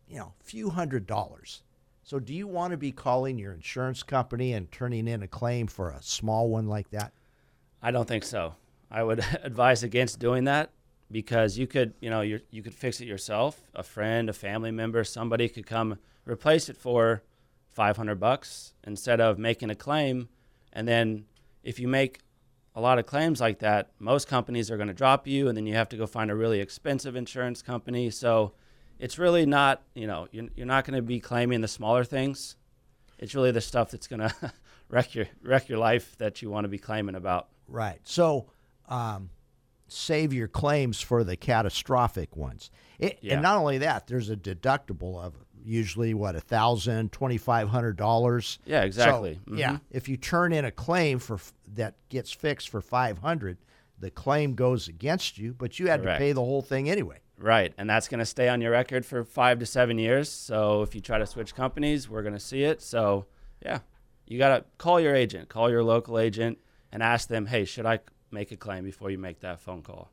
you 0.07 0.17
know, 0.17 0.33
few 0.43 0.69
hundred 0.69 1.07
dollars. 1.07 1.63
So, 2.03 2.19
do 2.19 2.33
you 2.33 2.47
want 2.47 2.71
to 2.71 2.77
be 2.77 2.91
calling 2.91 3.39
your 3.39 3.53
insurance 3.53 4.03
company 4.03 4.53
and 4.53 4.71
turning 4.71 5.07
in 5.07 5.23
a 5.23 5.27
claim 5.27 5.67
for 5.67 5.89
a 5.89 6.01
small 6.01 6.49
one 6.49 6.67
like 6.67 6.89
that? 6.91 7.13
I 7.81 7.91
don't 7.91 8.07
think 8.07 8.23
so. 8.23 8.55
I 8.91 9.03
would 9.03 9.25
advise 9.43 9.83
against 9.83 10.19
doing 10.19 10.43
that 10.43 10.69
because 11.09 11.57
you 11.57 11.65
could, 11.65 11.93
you 12.01 12.09
know, 12.09 12.21
you 12.21 12.41
you 12.51 12.61
could 12.61 12.73
fix 12.73 12.99
it 13.01 13.07
yourself. 13.07 13.61
A 13.73 13.83
friend, 13.83 14.29
a 14.29 14.33
family 14.33 14.71
member, 14.71 15.03
somebody 15.03 15.47
could 15.47 15.65
come 15.65 15.97
replace 16.25 16.69
it 16.69 16.77
for 16.77 17.23
500 17.69 18.19
bucks 18.19 18.73
instead 18.83 19.19
of 19.19 19.39
making 19.39 19.69
a 19.69 19.75
claim. 19.75 20.29
And 20.71 20.87
then 20.87 21.25
if 21.63 21.79
you 21.79 21.87
make 21.87 22.19
a 22.75 22.81
lot 22.81 22.99
of 22.99 23.05
claims 23.05 23.39
like 23.39 23.59
that, 23.59 23.91
most 23.99 24.27
companies 24.27 24.71
are 24.71 24.77
going 24.77 24.87
to 24.87 24.93
drop 24.93 25.27
you, 25.27 25.47
and 25.47 25.55
then 25.55 25.65
you 25.65 25.75
have 25.75 25.89
to 25.89 25.97
go 25.97 26.07
find 26.07 26.31
a 26.31 26.35
really 26.35 26.59
expensive 26.59 27.15
insurance 27.15 27.61
company. 27.61 28.09
So 28.09 28.53
it's 28.99 29.19
really 29.19 29.45
not, 29.45 29.83
you 29.93 30.07
know, 30.07 30.27
you're, 30.31 30.47
you're 30.55 30.65
not 30.65 30.85
going 30.85 30.95
to 30.95 31.01
be 31.01 31.19
claiming 31.19 31.61
the 31.61 31.67
smaller 31.67 32.03
things. 32.03 32.55
It's 33.19 33.35
really 33.35 33.51
the 33.51 33.61
stuff 33.61 33.91
that's 33.91 34.07
going 34.07 34.19
to 34.27 34.53
wreck 34.89 35.13
your 35.13 35.27
wreck 35.43 35.69
your 35.69 35.77
life 35.77 36.17
that 36.17 36.41
you 36.41 36.49
want 36.49 36.65
to 36.65 36.69
be 36.69 36.79
claiming 36.79 37.15
about. 37.15 37.49
Right. 37.67 37.99
So, 38.03 38.47
um, 38.89 39.29
save 39.87 40.33
your 40.33 40.47
claims 40.47 40.99
for 40.99 41.23
the 41.23 41.35
catastrophic 41.35 42.35
ones. 42.35 42.71
It, 42.97 43.19
Yeah. 43.21 43.33
And 43.33 43.43
not 43.43 43.57
only 43.57 43.79
that, 43.79 44.07
there's 44.07 44.29
a 44.29 44.35
deductible 44.35 45.21
of 45.23 45.35
usually 45.63 46.13
what 46.13 46.35
a 46.35 46.39
thousand, 46.41 47.11
twenty 47.11 47.37
five 47.37 47.69
hundred 47.69 47.97
dollars. 47.97 48.59
Yeah, 48.65 48.83
exactly. 48.83 49.39
So, 49.47 49.55
Yeah. 49.55 49.71
Mhm. 49.73 49.81
If 49.91 50.09
you 50.09 50.17
turn 50.17 50.53
in 50.53 50.65
a 50.65 50.71
claim 50.71 51.19
for 51.19 51.39
that 51.73 51.95
gets 52.09 52.31
fixed 52.31 52.69
for 52.69 52.81
five 52.81 53.19
hundred, 53.19 53.57
the 53.99 54.11
claim 54.11 54.55
goes 54.55 54.87
against 54.87 55.37
you, 55.37 55.53
but 55.53 55.79
you 55.79 55.87
had 55.87 56.01
Correct. 56.01 56.17
to 56.19 56.19
pay 56.23 56.31
the 56.33 56.41
whole 56.43 56.61
thing 56.61 56.89
anyway. 56.89 57.19
Right, 57.37 57.73
and 57.77 57.89
that's 57.89 58.07
going 58.07 58.19
to 58.19 58.25
stay 58.25 58.47
on 58.47 58.61
your 58.61 58.71
record 58.71 59.05
for 59.05 59.23
five 59.23 59.59
to 59.59 59.65
seven 59.65 59.97
years. 59.97 60.29
So 60.29 60.81
if 60.83 60.93
you 60.95 61.01
try 61.01 61.17
to 61.17 61.25
switch 61.25 61.55
companies, 61.55 62.09
we're 62.09 62.21
going 62.21 62.35
to 62.35 62.39
see 62.39 62.63
it. 62.63 62.81
So 62.81 63.25
yeah, 63.65 63.79
you 64.27 64.37
got 64.37 64.57
to 64.57 64.65
call 64.77 64.99
your 64.99 65.15
agent, 65.15 65.49
call 65.49 65.69
your 65.69 65.83
local 65.83 66.19
agent, 66.19 66.59
and 66.91 67.01
ask 67.01 67.27
them, 67.27 67.45
hey, 67.47 67.65
should 67.65 67.85
I 67.85 67.99
make 68.31 68.51
a 68.51 68.57
claim 68.57 68.83
before 68.83 69.09
you 69.09 69.17
make 69.17 69.39
that 69.41 69.59
phone 69.59 69.81
call? 69.81 70.11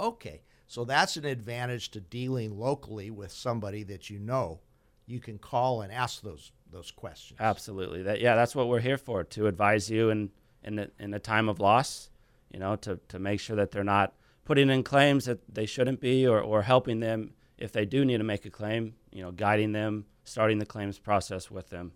Okay. 0.00 0.42
So 0.66 0.84
that's 0.84 1.16
an 1.16 1.24
advantage 1.24 1.90
to 1.92 2.00
dealing 2.00 2.58
locally 2.58 3.10
with 3.10 3.32
somebody 3.32 3.84
that 3.84 4.10
you 4.10 4.18
know. 4.18 4.60
You 5.08 5.20
can 5.20 5.38
call 5.38 5.80
and 5.80 5.92
ask 5.92 6.22
those 6.22 6.52
those 6.70 6.90
questions. 6.90 7.40
Absolutely. 7.40 8.02
That 8.02 8.20
yeah, 8.20 8.36
that's 8.36 8.54
what 8.54 8.68
we're 8.68 8.80
here 8.80 8.98
for 8.98 9.24
to 9.24 9.46
advise 9.46 9.90
you 9.90 10.10
in 10.10 10.30
in 10.62 10.78
a, 10.78 10.88
in 10.98 11.14
a 11.14 11.18
time 11.18 11.48
of 11.48 11.60
loss. 11.60 12.10
You 12.52 12.60
know, 12.60 12.76
to 12.76 13.00
to 13.08 13.18
make 13.18 13.40
sure 13.40 13.56
that 13.56 13.70
they're 13.70 13.82
not 13.84 14.14
putting 14.44 14.70
in 14.70 14.82
claims 14.82 15.24
that 15.24 15.40
they 15.52 15.66
shouldn't 15.66 16.00
be, 16.00 16.26
or 16.26 16.40
or 16.40 16.62
helping 16.62 17.00
them 17.00 17.32
if 17.56 17.72
they 17.72 17.84
do 17.84 18.04
need 18.04 18.18
to 18.18 18.24
make 18.24 18.44
a 18.44 18.50
claim. 18.50 18.94
You 19.10 19.22
know, 19.22 19.32
guiding 19.32 19.72
them, 19.72 20.04
starting 20.24 20.58
the 20.58 20.66
claims 20.66 20.98
process 20.98 21.50
with 21.50 21.70
them, 21.70 21.92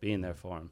being 0.00 0.20
there 0.20 0.34
for 0.34 0.58
them. 0.58 0.70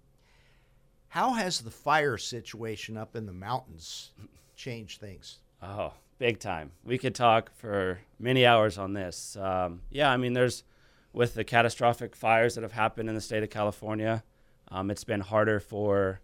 How 1.08 1.32
has 1.32 1.60
the 1.60 1.70
fire 1.70 2.18
situation 2.18 2.98
up 2.98 3.16
in 3.16 3.24
the 3.24 3.32
mountains 3.32 4.10
changed 4.56 5.00
things? 5.00 5.38
Oh, 5.62 5.94
big 6.18 6.38
time. 6.38 6.72
We 6.84 6.98
could 6.98 7.14
talk 7.14 7.50
for 7.56 8.00
many 8.18 8.44
hours 8.44 8.76
on 8.76 8.92
this. 8.92 9.36
Um, 9.36 9.80
yeah, 9.90 10.10
I 10.10 10.18
mean, 10.18 10.34
there's 10.34 10.64
with 11.12 11.34
the 11.34 11.44
catastrophic 11.44 12.14
fires 12.14 12.54
that 12.54 12.62
have 12.62 12.72
happened 12.72 13.08
in 13.08 13.14
the 13.14 13.20
state 13.20 13.42
of 13.42 13.50
California, 13.50 14.22
um, 14.70 14.90
it's 14.90 15.04
been 15.04 15.20
harder 15.20 15.60
for 15.60 16.20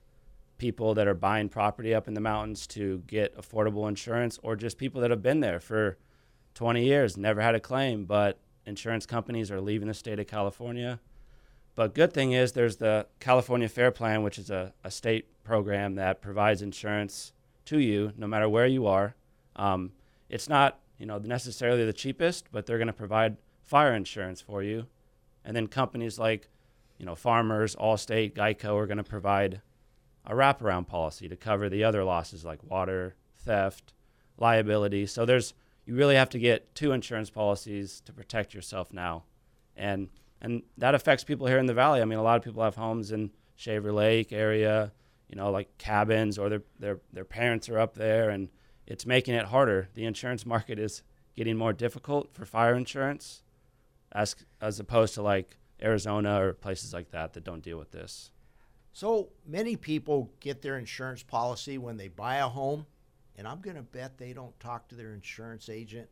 people 0.59 0.95
that 0.95 1.09
are 1.09 1.15
buying 1.15 1.49
property 1.49 1.95
up 1.95 2.07
in 2.07 2.15
the 2.15 2.21
mountains 2.21 2.67
to 2.67 3.03
get 3.07 3.37
affordable 3.37 3.89
insurance 3.89 4.39
or 4.43 4.55
just 4.57 4.79
people 4.79 5.01
that 5.01 5.11
have 5.11 5.23
been 5.23 5.41
there 5.41 5.59
for 5.59 5.99
20 6.55 6.85
years, 6.85 7.17
never 7.17 7.41
had 7.41 7.55
a 7.55 7.61
claim, 7.61 8.05
but 8.05 8.39
insurance 8.67 9.07
companies 9.07 9.51
are 9.51 9.61
leaving 9.61 9.89
the 9.89 9.95
state 9.95 10.21
of 10.21 10.27
California. 10.27 11.01
But 11.75 11.95
good 11.95 12.13
thing 12.13 12.33
is 12.33 12.53
there's 12.53 12.77
the 12.77 13.07
California 13.19 13.69
Fair 13.69 13.91
Plan, 13.91 14.23
which 14.23 14.39
is 14.39 14.51
a, 14.51 14.73
a 14.85 14.91
state 14.91 15.27
program 15.43 15.97
that 15.97 16.23
provides 16.23 16.63
insurance 16.63 17.33
to 17.67 17.79
you 17.79 18.13
no 18.17 18.27
matter 18.27 18.49
where 18.49 18.67
you 18.67 18.87
are. 18.87 19.17
Um, 19.57 19.93
it's 20.29 20.49
not 20.49 20.79
you 20.99 21.07
know 21.07 21.19
necessarily 21.19 21.85
the 21.85 21.93
cheapest, 21.93 22.47
but 22.53 22.67
they're 22.67 22.79
going 22.79 22.87
to 22.87 22.93
provide 22.93 23.37
fire 23.65 23.95
insurance 23.95 24.41
for 24.41 24.63
you. 24.63 24.87
And 25.45 25.57
then 25.57 25.67
companies 25.67 26.19
like 26.19 26.49
you 26.99 27.07
know 27.07 27.15
Farmers, 27.15 27.77
Allstate, 27.77 28.35
Geico 28.35 28.77
are 28.77 28.87
going 28.87 28.99
to 28.99 29.05
provide 29.05 29.61
a 30.27 30.35
wraparound 30.35 30.87
policy 30.87 31.29
to 31.29 31.37
cover 31.37 31.69
the 31.69 31.85
other 31.85 32.03
losses 32.05 32.45
like 32.45 32.63
water, 32.71 33.15
theft, 33.37 33.93
liability. 34.39 35.07
So 35.07 35.25
there's 35.25 35.55
you 35.85 35.95
really 35.95 36.15
have 36.15 36.31
to 36.31 36.39
get 36.39 36.75
two 36.75 36.93
insurance 36.93 37.31
policies 37.31 38.01
to 38.07 38.13
protect 38.13 38.55
yourself 38.55 38.93
now, 38.93 39.25
and 39.77 40.09
and 40.41 40.63
that 40.79 40.95
affects 40.95 41.25
people 41.25 41.47
here 41.47 41.59
in 41.59 41.67
the 41.67 41.75
valley. 41.75 42.01
I 42.01 42.05
mean, 42.05 42.19
a 42.19 42.23
lot 42.23 42.37
of 42.37 42.43
people 42.43 42.63
have 42.63 42.77
homes 42.77 43.13
in 43.13 43.31
Shaver 43.57 43.93
Lake 43.93 44.33
area, 44.33 44.93
you 45.29 45.37
know, 45.37 45.51
like 45.51 45.77
cabins, 45.79 46.39
or 46.39 46.49
their 46.49 46.63
their 46.79 47.01
their 47.13 47.25
parents 47.25 47.69
are 47.69 47.79
up 47.79 47.95
there, 47.95 48.31
and 48.31 48.49
it's 48.87 49.07
making 49.07 49.35
it 49.35 49.47
harder. 49.47 49.89
The 49.95 50.05
insurance 50.05 50.47
market 50.47 50.79
is 50.79 51.03
getting 51.37 51.57
more 51.57 51.73
difficult 51.73 52.33
for 52.33 52.45
fire 52.45 52.75
insurance, 52.75 53.43
as 54.15 54.37
as 54.61 54.81
opposed 54.81 55.15
to 55.15 55.23
like 55.23 55.57
Arizona 55.83 56.43
or 56.43 56.53
places 56.53 56.93
like 56.93 57.11
that 57.11 57.33
that 57.33 57.45
don't 57.45 57.63
deal 57.63 57.79
with 57.79 57.91
this. 57.91 58.31
So 58.93 59.31
many 59.45 59.75
people 59.77 60.31
get 60.39 60.63
their 60.63 60.79
insurance 60.79 61.23
policy 61.23 61.79
when 61.79 61.97
they 61.97 62.09
buy 62.09 62.37
a 62.37 62.49
home, 62.49 62.87
and 63.37 63.49
I'm 63.49 63.61
going 63.61 63.77
to 63.77 63.83
bet 63.83 64.19
they 64.19 64.33
don't 64.33 64.59
talk 64.61 64.89
to 64.89 64.95
their 64.95 65.13
insurance 65.13 65.69
agent 65.69 66.09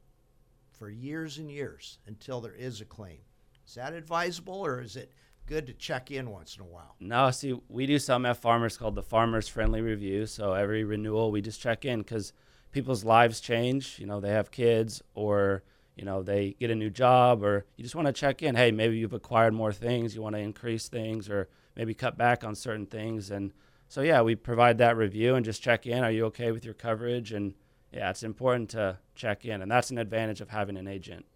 for 0.72 0.90
years 0.90 1.38
and 1.38 1.48
years 1.48 1.98
until 2.08 2.40
there 2.40 2.54
is 2.54 2.80
a 2.80 2.84
claim. 2.84 3.20
Is 3.64 3.76
that 3.76 3.92
advisable, 3.92 4.66
or 4.66 4.80
is 4.80 4.96
it 4.96 5.12
good 5.46 5.68
to 5.68 5.72
check 5.72 6.10
in 6.10 6.30
once 6.30 6.56
in 6.56 6.62
a 6.62 6.66
while? 6.66 6.96
No, 6.98 7.30
see, 7.30 7.56
we 7.68 7.86
do 7.86 8.00
some 8.00 8.26
at 8.26 8.38
Farmers 8.38 8.76
called 8.76 8.96
the 8.96 9.02
Farmers 9.02 9.46
Friendly 9.46 9.80
Review. 9.80 10.26
So 10.26 10.52
every 10.52 10.82
renewal, 10.82 11.30
we 11.30 11.40
just 11.40 11.60
check 11.60 11.84
in 11.84 12.00
because 12.00 12.32
people's 12.72 13.04
lives 13.04 13.40
change. 13.40 14.00
You 14.00 14.06
know, 14.06 14.18
they 14.18 14.30
have 14.30 14.50
kids 14.50 15.02
or, 15.14 15.62
you 15.96 16.04
know, 16.04 16.22
they 16.22 16.56
get 16.58 16.70
a 16.70 16.74
new 16.74 16.90
job 16.90 17.42
or 17.42 17.66
you 17.76 17.82
just 17.82 17.94
want 17.94 18.06
to 18.06 18.12
check 18.12 18.42
in. 18.42 18.54
Hey, 18.54 18.70
maybe 18.70 18.96
you've 18.96 19.12
acquired 19.12 19.54
more 19.54 19.72
things, 19.72 20.14
you 20.14 20.22
want 20.22 20.34
to 20.34 20.40
increase 20.40 20.88
things 20.88 21.28
or 21.28 21.48
maybe 21.76 21.94
cut 21.94 22.16
back 22.16 22.44
on 22.44 22.54
certain 22.54 22.86
things. 22.86 23.30
And 23.30 23.52
so, 23.88 24.00
yeah, 24.00 24.22
we 24.22 24.34
provide 24.34 24.78
that 24.78 24.96
review 24.96 25.34
and 25.34 25.44
just 25.44 25.62
check 25.62 25.86
in. 25.86 26.02
Are 26.02 26.10
you 26.10 26.24
okay 26.26 26.50
with 26.50 26.64
your 26.64 26.74
coverage? 26.74 27.32
And 27.32 27.54
yeah, 27.92 28.10
it's 28.10 28.22
important 28.22 28.70
to 28.70 28.98
check 29.14 29.44
in. 29.44 29.60
And 29.60 29.70
that's 29.70 29.90
an 29.90 29.98
advantage 29.98 30.40
of 30.40 30.48
having 30.48 30.76
an 30.78 30.88
agent 30.88 31.26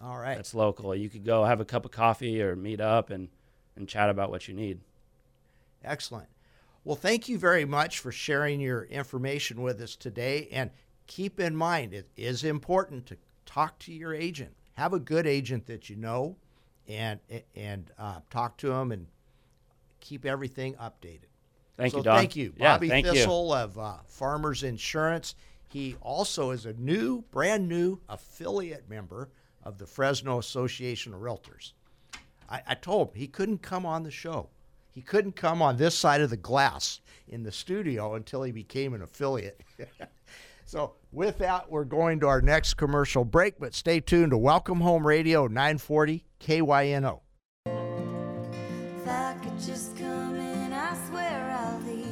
All 0.00 0.16
right. 0.18 0.36
that's 0.36 0.54
local. 0.54 0.94
You 0.94 1.10
could 1.10 1.24
go 1.24 1.44
have 1.44 1.60
a 1.60 1.64
cup 1.64 1.84
of 1.84 1.90
coffee 1.90 2.40
or 2.40 2.56
meet 2.56 2.80
up 2.80 3.10
and, 3.10 3.28
and 3.76 3.86
chat 3.86 4.08
about 4.08 4.30
what 4.30 4.48
you 4.48 4.54
need. 4.54 4.80
Excellent. 5.84 6.28
Well, 6.84 6.96
thank 6.96 7.28
you 7.28 7.38
very 7.38 7.66
much 7.66 7.98
for 7.98 8.10
sharing 8.10 8.60
your 8.60 8.84
information 8.84 9.60
with 9.60 9.80
us 9.82 9.94
today. 9.94 10.48
And 10.50 10.70
keep 11.06 11.38
in 11.38 11.54
mind, 11.54 11.92
it 11.92 12.08
is 12.16 12.44
important 12.44 13.04
to 13.06 13.16
talk 13.48 13.78
to 13.80 13.92
your 13.92 14.14
agent. 14.14 14.54
Have 14.74 14.92
a 14.92 15.00
good 15.00 15.26
agent 15.26 15.66
that 15.66 15.90
you 15.90 15.96
know, 15.96 16.36
and 16.86 17.18
and 17.56 17.90
uh, 17.98 18.20
talk 18.30 18.56
to 18.58 18.68
them 18.68 18.92
and 18.92 19.06
keep 20.00 20.24
everything 20.24 20.74
updated. 20.74 21.30
Thank 21.76 21.92
so 21.92 21.98
you, 21.98 22.04
Don. 22.04 22.18
Thank 22.18 22.36
you, 22.36 22.52
Yeah, 22.56 22.74
Bobby 22.74 22.88
thank 22.88 23.06
you. 23.06 23.12
Thistle 23.12 23.52
of 23.52 23.78
uh, 23.78 23.96
Farmers 24.06 24.62
Insurance. 24.62 25.34
He 25.68 25.96
also 26.00 26.50
is 26.50 26.66
a 26.66 26.72
new, 26.74 27.22
brand 27.30 27.68
new 27.68 28.00
affiliate 28.08 28.88
member 28.88 29.30
of 29.62 29.78
the 29.78 29.86
Fresno 29.86 30.38
Association 30.38 31.14
of 31.14 31.20
Realtors. 31.20 31.72
I, 32.48 32.62
I 32.66 32.74
told 32.74 33.08
him 33.08 33.14
he 33.20 33.28
couldn't 33.28 33.62
come 33.62 33.84
on 33.86 34.02
the 34.02 34.10
show. 34.10 34.48
He 34.92 35.02
couldn't 35.02 35.36
come 35.36 35.62
on 35.62 35.76
this 35.76 35.94
side 35.94 36.20
of 36.20 36.30
the 36.30 36.36
glass 36.36 37.00
in 37.28 37.42
the 37.44 37.52
studio 37.52 38.14
until 38.14 38.42
he 38.42 38.50
became 38.50 38.94
an 38.94 39.02
affiliate. 39.02 39.60
so, 40.68 40.92
with 41.12 41.38
that, 41.38 41.70
we're 41.70 41.84
going 41.84 42.20
to 42.20 42.28
our 42.28 42.42
next 42.42 42.74
commercial 42.74 43.24
break, 43.24 43.58
but 43.58 43.72
stay 43.72 44.00
tuned 44.00 44.32
to 44.32 44.36
Welcome 44.36 44.82
Home 44.82 45.06
Radio 45.06 45.46
940 45.46 46.26
KYNO. 46.40 47.20
If 47.64 49.08
I 49.08 49.34
could 49.42 49.58
just 49.58 49.96
come 49.96 50.36
in, 50.36 50.74
I 50.74 50.94
swear 51.08 51.58
I'll 51.58 51.80
leave. 51.80 52.06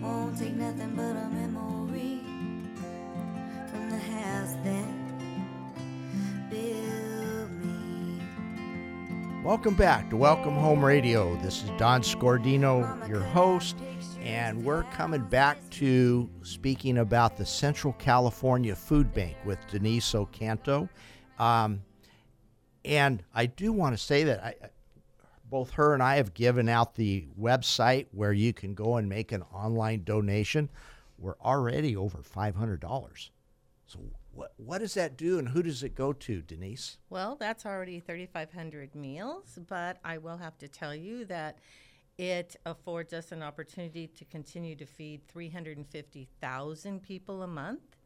Won't 0.00 0.38
take 0.38 0.54
nothing 0.54 0.94
but 0.94 1.16
a 1.16 1.28
memory 1.28 2.20
from 3.68 3.90
the 3.90 3.98
house 3.98 4.54
that 4.62 6.50
built 6.50 7.50
me. 7.50 8.22
Welcome 9.42 9.74
back 9.74 10.08
to 10.10 10.16
Welcome 10.16 10.54
Home 10.54 10.84
Radio. 10.84 11.34
This 11.42 11.64
is 11.64 11.70
Don 11.78 12.02
Scordino, 12.02 13.08
your 13.08 13.22
host, 13.24 13.74
and 14.24 14.64
we're 14.64 14.84
coming 14.84 15.22
back 15.22 15.58
to 15.70 16.30
speaking 16.42 16.98
about 16.98 17.36
the 17.36 17.44
Central 17.44 17.92
California 17.94 18.74
Food 18.74 19.12
Bank 19.12 19.36
with 19.44 19.58
Denise 19.68 20.12
Ocanto. 20.12 20.88
Um, 21.40 21.82
and 22.84 23.22
I 23.34 23.46
do 23.46 23.72
want 23.72 23.96
to 23.96 24.02
say 24.02 24.24
that 24.24 24.44
I, 24.44 24.54
both 25.50 25.72
her 25.72 25.92
and 25.92 26.02
I 26.02 26.16
have 26.16 26.34
given 26.34 26.68
out 26.68 26.94
the 26.94 27.26
website 27.38 28.06
where 28.12 28.32
you 28.32 28.52
can 28.52 28.74
go 28.74 28.96
and 28.96 29.08
make 29.08 29.32
an 29.32 29.42
online 29.52 30.04
donation. 30.04 30.70
We're 31.18 31.38
already 31.44 31.96
over 31.96 32.18
$500. 32.18 33.30
So, 33.86 33.98
what, 34.32 34.52
what 34.56 34.78
does 34.78 34.94
that 34.94 35.16
do 35.16 35.38
and 35.38 35.48
who 35.48 35.62
does 35.62 35.82
it 35.82 35.94
go 35.94 36.12
to, 36.12 36.42
Denise? 36.42 36.96
Well, 37.10 37.36
that's 37.38 37.66
already 37.66 38.00
3,500 38.00 38.94
meals, 38.94 39.58
but 39.68 39.98
I 40.04 40.18
will 40.18 40.38
have 40.38 40.56
to 40.58 40.68
tell 40.68 40.94
you 40.94 41.24
that 41.26 41.58
it 42.18 42.56
affords 42.66 43.12
us 43.12 43.32
an 43.32 43.42
opportunity 43.42 44.06
to 44.06 44.24
continue 44.26 44.76
to 44.76 44.86
feed 44.86 45.26
350,000 45.28 47.02
people 47.02 47.42
a 47.42 47.46
month. 47.46 47.96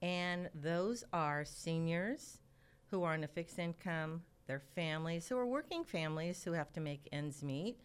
And 0.00 0.48
those 0.54 1.04
are 1.12 1.44
seniors 1.44 2.38
who 2.90 3.02
are 3.02 3.14
on 3.14 3.24
a 3.24 3.28
fixed 3.28 3.58
income, 3.58 4.22
their 4.46 4.60
families 4.60 5.28
who 5.28 5.36
are 5.36 5.46
working 5.46 5.84
families 5.84 6.42
who 6.44 6.52
have 6.52 6.72
to 6.72 6.80
make 6.80 7.08
ends 7.12 7.42
meet, 7.42 7.80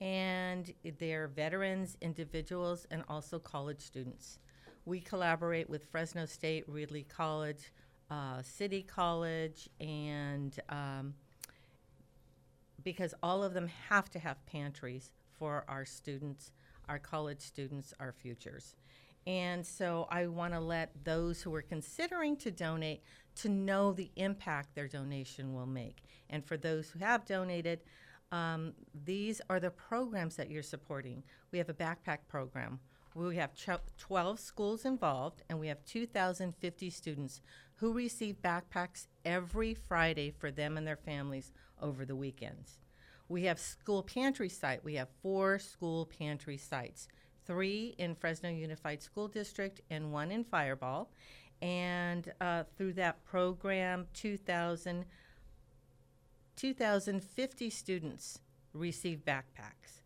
and 0.00 0.72
they're 0.98 1.28
veterans, 1.28 1.96
individuals, 2.00 2.86
and 2.90 3.02
also 3.08 3.38
college 3.38 3.80
students. 3.80 4.38
We 4.84 5.00
collaborate 5.00 5.68
with 5.68 5.84
Fresno 5.86 6.26
State, 6.26 6.70
Reedley 6.70 7.08
College, 7.08 7.72
uh, 8.10 8.42
City 8.42 8.82
College, 8.82 9.68
and 9.80 10.58
um, 10.68 11.14
because 12.86 13.12
all 13.20 13.42
of 13.42 13.52
them 13.52 13.68
have 13.88 14.08
to 14.08 14.20
have 14.20 14.46
pantries 14.46 15.10
for 15.36 15.64
our 15.66 15.84
students, 15.84 16.52
our 16.88 17.00
college 17.00 17.40
students, 17.40 17.92
our 17.98 18.12
futures. 18.12 18.76
And 19.26 19.66
so 19.66 20.06
I 20.08 20.28
want 20.28 20.54
to 20.54 20.60
let 20.60 20.92
those 21.02 21.42
who 21.42 21.52
are 21.56 21.62
considering 21.62 22.36
to 22.36 22.52
donate 22.52 23.02
to 23.42 23.48
know 23.48 23.92
the 23.92 24.12
impact 24.14 24.76
their 24.76 24.86
donation 24.86 25.52
will 25.52 25.66
make. 25.66 26.04
And 26.30 26.44
for 26.44 26.56
those 26.56 26.88
who 26.88 27.00
have 27.00 27.24
donated, 27.24 27.80
um, 28.30 28.72
these 29.04 29.40
are 29.50 29.58
the 29.58 29.72
programs 29.72 30.36
that 30.36 30.48
you're 30.48 30.62
supporting. 30.62 31.24
We 31.50 31.58
have 31.58 31.68
a 31.68 31.74
backpack 31.74 32.18
program. 32.28 32.78
We 33.16 33.34
have 33.34 33.52
ch- 33.52 33.70
12 33.98 34.38
schools 34.38 34.84
involved, 34.84 35.42
and 35.48 35.58
we 35.58 35.66
have 35.66 35.84
2,050 35.86 36.90
students 36.90 37.40
who 37.76 37.92
receive 37.92 38.36
backpacks 38.42 39.08
every 39.24 39.74
Friday 39.74 40.30
for 40.30 40.52
them 40.52 40.76
and 40.76 40.86
their 40.86 40.96
families 40.96 41.50
over 41.80 42.04
the 42.04 42.16
weekends. 42.16 42.78
We 43.28 43.44
have 43.44 43.58
school 43.58 44.02
pantry 44.02 44.48
site. 44.48 44.84
We 44.84 44.94
have 44.94 45.08
four 45.22 45.58
school 45.58 46.06
pantry 46.06 46.56
sites, 46.56 47.08
three 47.44 47.94
in 47.98 48.14
Fresno 48.14 48.50
Unified 48.50 49.02
School 49.02 49.28
District 49.28 49.80
and 49.90 50.12
one 50.12 50.30
in 50.30 50.44
Firebaugh. 50.44 51.06
And 51.62 52.32
uh, 52.40 52.64
through 52.76 52.94
that 52.94 53.24
program, 53.24 54.06
2,000 54.14 55.04
2,050 56.56 57.68
students 57.68 58.38
receive 58.72 59.22
backpacks. 59.26 60.00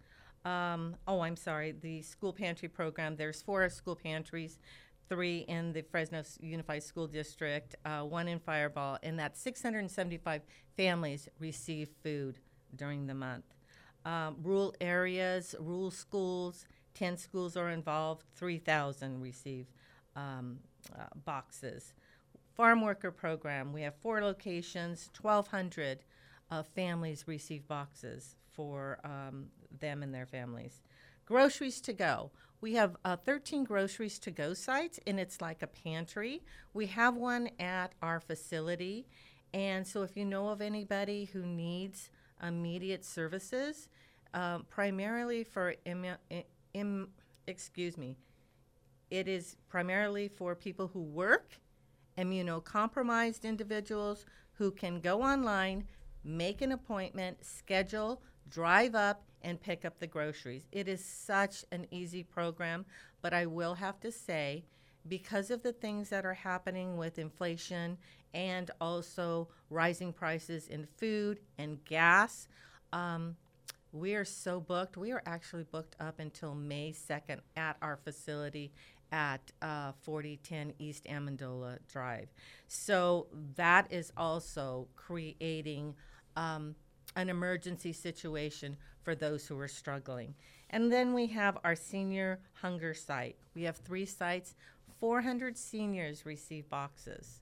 Um, 0.45 0.97
oh, 1.07 1.21
I'm 1.21 1.37
sorry, 1.37 1.73
the 1.73 2.03
school 2.03 2.33
pantry 2.33 2.69
program, 2.69 3.17
there's 3.17 3.41
four 3.43 3.69
school 3.69 3.95
pantries, 3.95 4.59
three 5.11 5.39
in 5.49 5.73
the 5.73 5.83
Fresno 5.83 6.23
Unified 6.41 6.85
School 6.85 7.09
District, 7.09 7.75
uh, 7.85 8.03
one 8.03 8.29
in 8.29 8.39
Firebaugh, 8.39 8.99
and 9.03 9.19
that 9.19 9.37
675 9.37 10.43
families 10.77 11.29
receive 11.39 11.91
food 12.03 12.39
during 12.77 13.07
the 13.07 13.15
month. 13.15 13.45
Um, 14.07 14.37
rural 14.43 14.73
areas, 14.81 15.55
rural 15.59 15.91
schools, 15.91 16.65
10 16.95 17.19
schools 17.19 17.57
are 17.57 17.71
involved, 17.71 18.25
3,000 18.37 19.21
receive 19.21 19.67
um, 20.17 20.61
uh, 20.97 21.07
boxes. 21.25 21.93
Farm 22.55 22.81
worker 22.81 23.11
program, 23.11 23.73
we 23.73 23.83
have 23.83 23.97
four 23.97 24.23
locations, 24.23 25.11
1,200 25.21 26.05
uh, 26.51 26.63
families 26.63 27.25
receive 27.27 27.67
boxes 27.67 28.37
for 28.53 28.99
um, 29.05 29.47
them 29.81 30.03
and 30.03 30.15
their 30.15 30.27
families. 30.27 30.81
Groceries 31.27 31.81
to 31.83 31.93
go. 31.93 32.31
We 32.61 32.75
have 32.75 32.97
uh, 33.05 33.17
13 33.17 33.65
groceries 33.65 34.19
to 34.21 34.31
go 34.31 34.53
sites, 34.53 35.01
and 35.07 35.19
it's 35.19 35.41
like 35.41 35.63
a 35.63 35.67
pantry. 35.67 36.43
We 36.75 36.87
have 36.87 37.17
one 37.17 37.51
at 37.59 37.93
our 38.03 38.21
facility. 38.21 39.07
And 39.55 39.87
so, 39.87 40.03
if 40.03 40.17
you 40.17 40.25
know 40.25 40.49
of 40.49 40.61
anybody 40.61 41.25
who 41.33 41.45
needs 41.45 42.11
immediate 42.43 43.05
services, 43.05 43.89
um, 44.35 44.67
primarily 44.69 45.43
for, 45.43 45.75
Im- 45.87 46.05
im- 46.75 47.09
excuse 47.47 47.97
me, 47.97 48.17
it 49.11 49.27
is 49.27 49.57
primarily 49.69 50.29
for 50.29 50.55
people 50.55 50.89
who 50.89 51.01
work, 51.03 51.59
immunocompromised 52.19 53.43
individuals 53.43 54.27
who 54.53 54.71
can 54.71 55.01
go 55.01 55.23
online, 55.23 55.85
make 56.23 56.61
an 56.61 56.73
appointment, 56.73 57.45
schedule, 57.45 58.23
drive 58.49 58.95
up, 58.95 59.25
and 59.43 59.61
pick 59.61 59.85
up 59.85 59.99
the 59.99 60.07
groceries. 60.07 60.67
It 60.73 60.89
is 60.89 61.05
such 61.05 61.65
an 61.73 61.87
easy 61.91 62.23
program, 62.23 62.85
but 63.23 63.33
I 63.33 63.47
will 63.47 63.75
have 63.75 64.01
to 64.01 64.13
say, 64.13 64.65
because 65.09 65.51
of 65.51 65.63
the 65.63 65.73
things 65.73 66.11
that 66.11 66.27
are 66.27 66.35
happening 66.35 66.97
with 66.97 67.19
inflation 67.19 67.97
and 68.35 68.71
also 68.81 69.49
rising 69.71 70.13
prices 70.13 70.69
in 70.69 70.87
food 70.99 71.41
and 71.59 71.83
gas, 71.85 72.49
um, 72.93 73.37
we 73.93 74.15
are 74.15 74.25
so 74.25 74.61
booked. 74.61 74.97
We 74.97 75.11
are 75.13 75.23
actually 75.27 75.65
booked 75.65 75.97
up 75.99 76.21
until 76.21 76.55
May 76.55 76.93
2nd 76.93 77.41
at 77.57 77.77
our 77.83 77.97
facility 77.97 78.73
at 79.13 79.41
uh, 79.63 79.93
4010 80.03 80.75
East 80.79 81.05
Amendola 81.05 81.79
Drive. 81.89 82.29
So 82.69 83.27
that 83.57 83.93
is 83.93 84.13
also 84.17 84.87
creating 84.95 85.95
um, 86.37 86.77
an 87.17 87.29
emergency 87.29 87.93
situation 87.93 88.77
for 89.03 89.15
those 89.15 89.47
who 89.47 89.59
are 89.59 89.69
struggling. 89.69 90.35
And 90.71 90.93
then 90.93 91.15
we 91.15 91.27
have 91.29 91.59
our 91.65 91.75
senior 91.75 92.39
hunger 92.55 92.95
site. 92.95 93.37
We 93.55 93.63
have 93.63 93.77
three 93.77 94.07
sites. 94.07 94.55
400 95.01 95.57
seniors 95.57 96.27
receive 96.27 96.69
boxes 96.69 97.41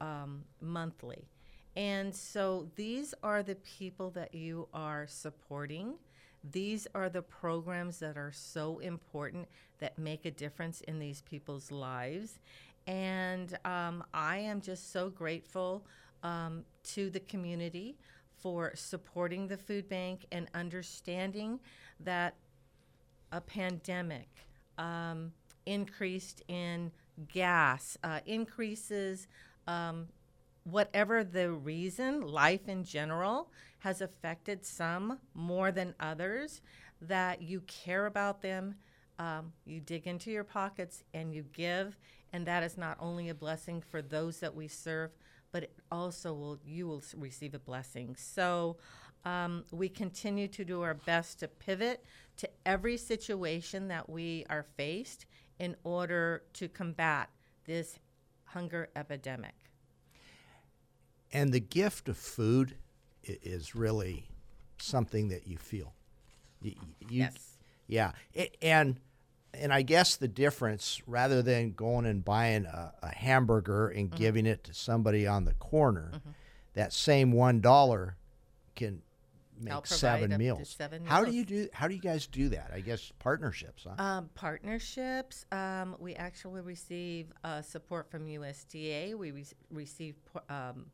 um, 0.00 0.44
monthly. 0.60 1.28
And 1.76 2.14
so 2.14 2.68
these 2.74 3.14
are 3.22 3.42
the 3.42 3.54
people 3.54 4.10
that 4.10 4.34
you 4.34 4.68
are 4.74 5.06
supporting. 5.06 5.94
These 6.50 6.86
are 6.94 7.08
the 7.08 7.22
programs 7.22 8.00
that 8.00 8.16
are 8.16 8.32
so 8.32 8.78
important 8.80 9.48
that 9.78 9.98
make 9.98 10.24
a 10.24 10.30
difference 10.30 10.80
in 10.82 10.98
these 10.98 11.22
people's 11.22 11.70
lives. 11.70 12.40
And 12.86 13.56
um, 13.64 14.02
I 14.12 14.38
am 14.38 14.60
just 14.60 14.92
so 14.92 15.08
grateful 15.08 15.84
um, 16.22 16.64
to 16.82 17.10
the 17.10 17.20
community 17.20 17.96
for 18.40 18.72
supporting 18.74 19.48
the 19.48 19.56
food 19.56 19.88
bank 19.88 20.26
and 20.32 20.48
understanding 20.54 21.60
that 22.00 22.34
a 23.32 23.40
pandemic, 23.40 24.28
um, 24.78 25.32
increased 25.66 26.42
in 26.48 26.90
gas, 27.32 27.98
uh, 28.02 28.20
increases, 28.26 29.26
um, 29.66 30.08
whatever 30.64 31.24
the 31.24 31.50
reason, 31.50 32.22
life 32.22 32.68
in 32.68 32.84
general 32.84 33.50
has 33.80 34.00
affected 34.00 34.64
some 34.64 35.18
more 35.34 35.70
than 35.72 35.94
others. 36.00 36.60
that 37.00 37.42
you 37.42 37.60
care 37.60 38.06
about 38.06 38.42
them. 38.42 38.74
Um, 39.20 39.52
you 39.64 39.80
dig 39.80 40.06
into 40.06 40.30
your 40.30 40.44
pockets 40.44 41.02
and 41.14 41.32
you 41.32 41.44
give, 41.52 41.96
and 42.32 42.46
that 42.46 42.62
is 42.62 42.76
not 42.76 42.96
only 43.00 43.28
a 43.28 43.34
blessing 43.34 43.80
for 43.80 44.02
those 44.02 44.40
that 44.40 44.54
we 44.54 44.68
serve, 44.68 45.12
but 45.52 45.64
it 45.64 45.72
also 45.90 46.32
will 46.32 46.58
you 46.64 46.86
will 46.86 47.02
receive 47.16 47.54
a 47.54 47.58
blessing. 47.58 48.16
So 48.16 48.76
um, 49.24 49.64
we 49.70 49.88
continue 49.88 50.48
to 50.48 50.64
do 50.64 50.82
our 50.82 50.94
best 50.94 51.40
to 51.40 51.48
pivot 51.48 52.04
to 52.36 52.48
every 52.64 52.96
situation 52.96 53.88
that 53.88 54.08
we 54.08 54.44
are 54.48 54.64
faced 54.76 55.26
in 55.58 55.74
order 55.84 56.42
to 56.54 56.68
combat 56.68 57.28
this 57.64 57.98
hunger 58.44 58.88
epidemic. 58.96 59.54
And 61.32 61.52
the 61.52 61.60
gift 61.60 62.08
of 62.08 62.16
food 62.16 62.76
is 63.22 63.74
really 63.74 64.28
something 64.78 65.28
that 65.28 65.46
you 65.46 65.58
feel. 65.58 65.94
Y- 66.62 66.74
y- 66.80 66.86
You, 67.00 67.20
Yes. 67.22 67.56
Yeah, 67.86 68.12
A- 68.36 68.64
and 68.64 69.00
and 69.54 69.72
I 69.72 69.82
guess 69.82 70.16
the 70.16 70.28
difference, 70.28 71.00
rather 71.06 71.42
than 71.42 71.72
going 71.72 72.06
and 72.06 72.24
buying 72.24 72.66
a, 72.66 72.92
a 73.02 73.08
hamburger 73.14 73.88
and 73.88 74.10
Mm-hmm. 74.10 74.16
giving 74.16 74.46
it 74.46 74.64
to 74.64 74.74
somebody 74.74 75.26
on 75.26 75.44
the 75.44 75.54
corner, 75.54 76.20
that 76.74 76.92
same 76.92 77.32
one 77.32 77.60
dollar 77.60 78.16
can 78.76 79.02
make 79.60 79.72
Help 79.72 79.84
provide 79.88 79.98
seven 79.98 80.38
meals. 80.38 80.76
How 81.06 81.24
do 81.24 81.32
you 81.32 81.44
do? 81.44 81.68
How 81.72 81.88
do 81.88 81.94
you 81.94 82.00
guys 82.00 82.26
do 82.28 82.50
that? 82.50 82.70
I 82.72 82.80
guess 82.80 83.10
partnerships, 83.18 83.84
huh? 83.88 84.00
Um, 84.02 84.30
partnerships. 84.34 85.44
Um, 85.50 85.96
we 85.98 86.14
actually 86.14 86.60
receive 86.60 87.32
uh, 87.42 87.62
support 87.62 88.08
from 88.10 88.26
USDA. 88.26 89.14
We 89.16 89.32
re- 89.32 89.44
receive 89.72 90.14
um, 90.48 90.86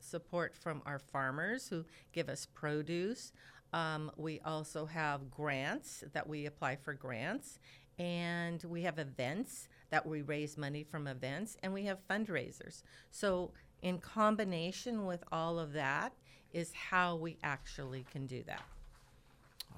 support 0.00 0.56
from 0.56 0.80
our 0.86 0.98
farmers 0.98 1.68
who 1.68 1.84
give 2.12 2.28
us 2.28 2.46
produce. 2.54 3.32
Um, 3.72 4.10
we 4.16 4.40
also 4.44 4.86
have 4.86 5.30
grants 5.30 6.02
that 6.12 6.28
we 6.28 6.46
apply 6.46 6.76
for 6.76 6.94
grants, 6.94 7.58
and 7.98 8.62
we 8.64 8.82
have 8.82 8.98
events 8.98 9.68
that 9.90 10.06
we 10.06 10.22
raise 10.22 10.56
money 10.56 10.84
from 10.84 11.06
events, 11.06 11.56
and 11.62 11.72
we 11.72 11.84
have 11.84 11.98
fundraisers. 12.08 12.82
So, 13.10 13.52
in 13.82 13.98
combination 13.98 15.04
with 15.06 15.22
all 15.30 15.58
of 15.58 15.74
that, 15.74 16.14
is 16.52 16.72
how 16.72 17.16
we 17.16 17.36
actually 17.42 18.06
can 18.10 18.26
do 18.26 18.42
that. 18.46 18.62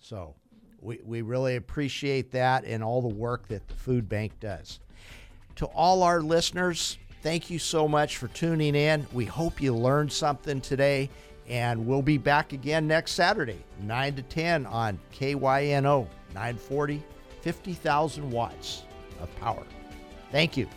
So 0.00 0.34
we, 0.80 1.00
we 1.04 1.22
really 1.22 1.56
appreciate 1.56 2.30
that 2.32 2.64
and 2.64 2.82
all 2.82 3.02
the 3.02 3.14
work 3.14 3.48
that 3.48 3.68
the 3.68 3.74
food 3.74 4.08
bank 4.08 4.40
does. 4.40 4.80
To 5.56 5.66
all 5.66 6.02
our 6.02 6.22
listeners, 6.22 6.98
thank 7.22 7.50
you 7.50 7.58
so 7.58 7.86
much 7.86 8.16
for 8.16 8.28
tuning 8.28 8.74
in. 8.74 9.06
We 9.12 9.26
hope 9.26 9.60
you 9.60 9.74
learned 9.76 10.12
something 10.12 10.62
today, 10.62 11.10
and 11.46 11.86
we'll 11.86 12.02
be 12.02 12.18
back 12.18 12.54
again 12.54 12.86
next 12.86 13.12
Saturday, 13.12 13.62
9 13.82 14.16
to 14.16 14.22
10 14.22 14.64
on 14.66 14.98
KYNO 15.12 16.06
940, 16.34 17.02
50,000 17.42 18.30
watts 18.30 18.84
of 19.20 19.34
power. 19.36 19.64
Thank 20.30 20.56
you. 20.56 20.68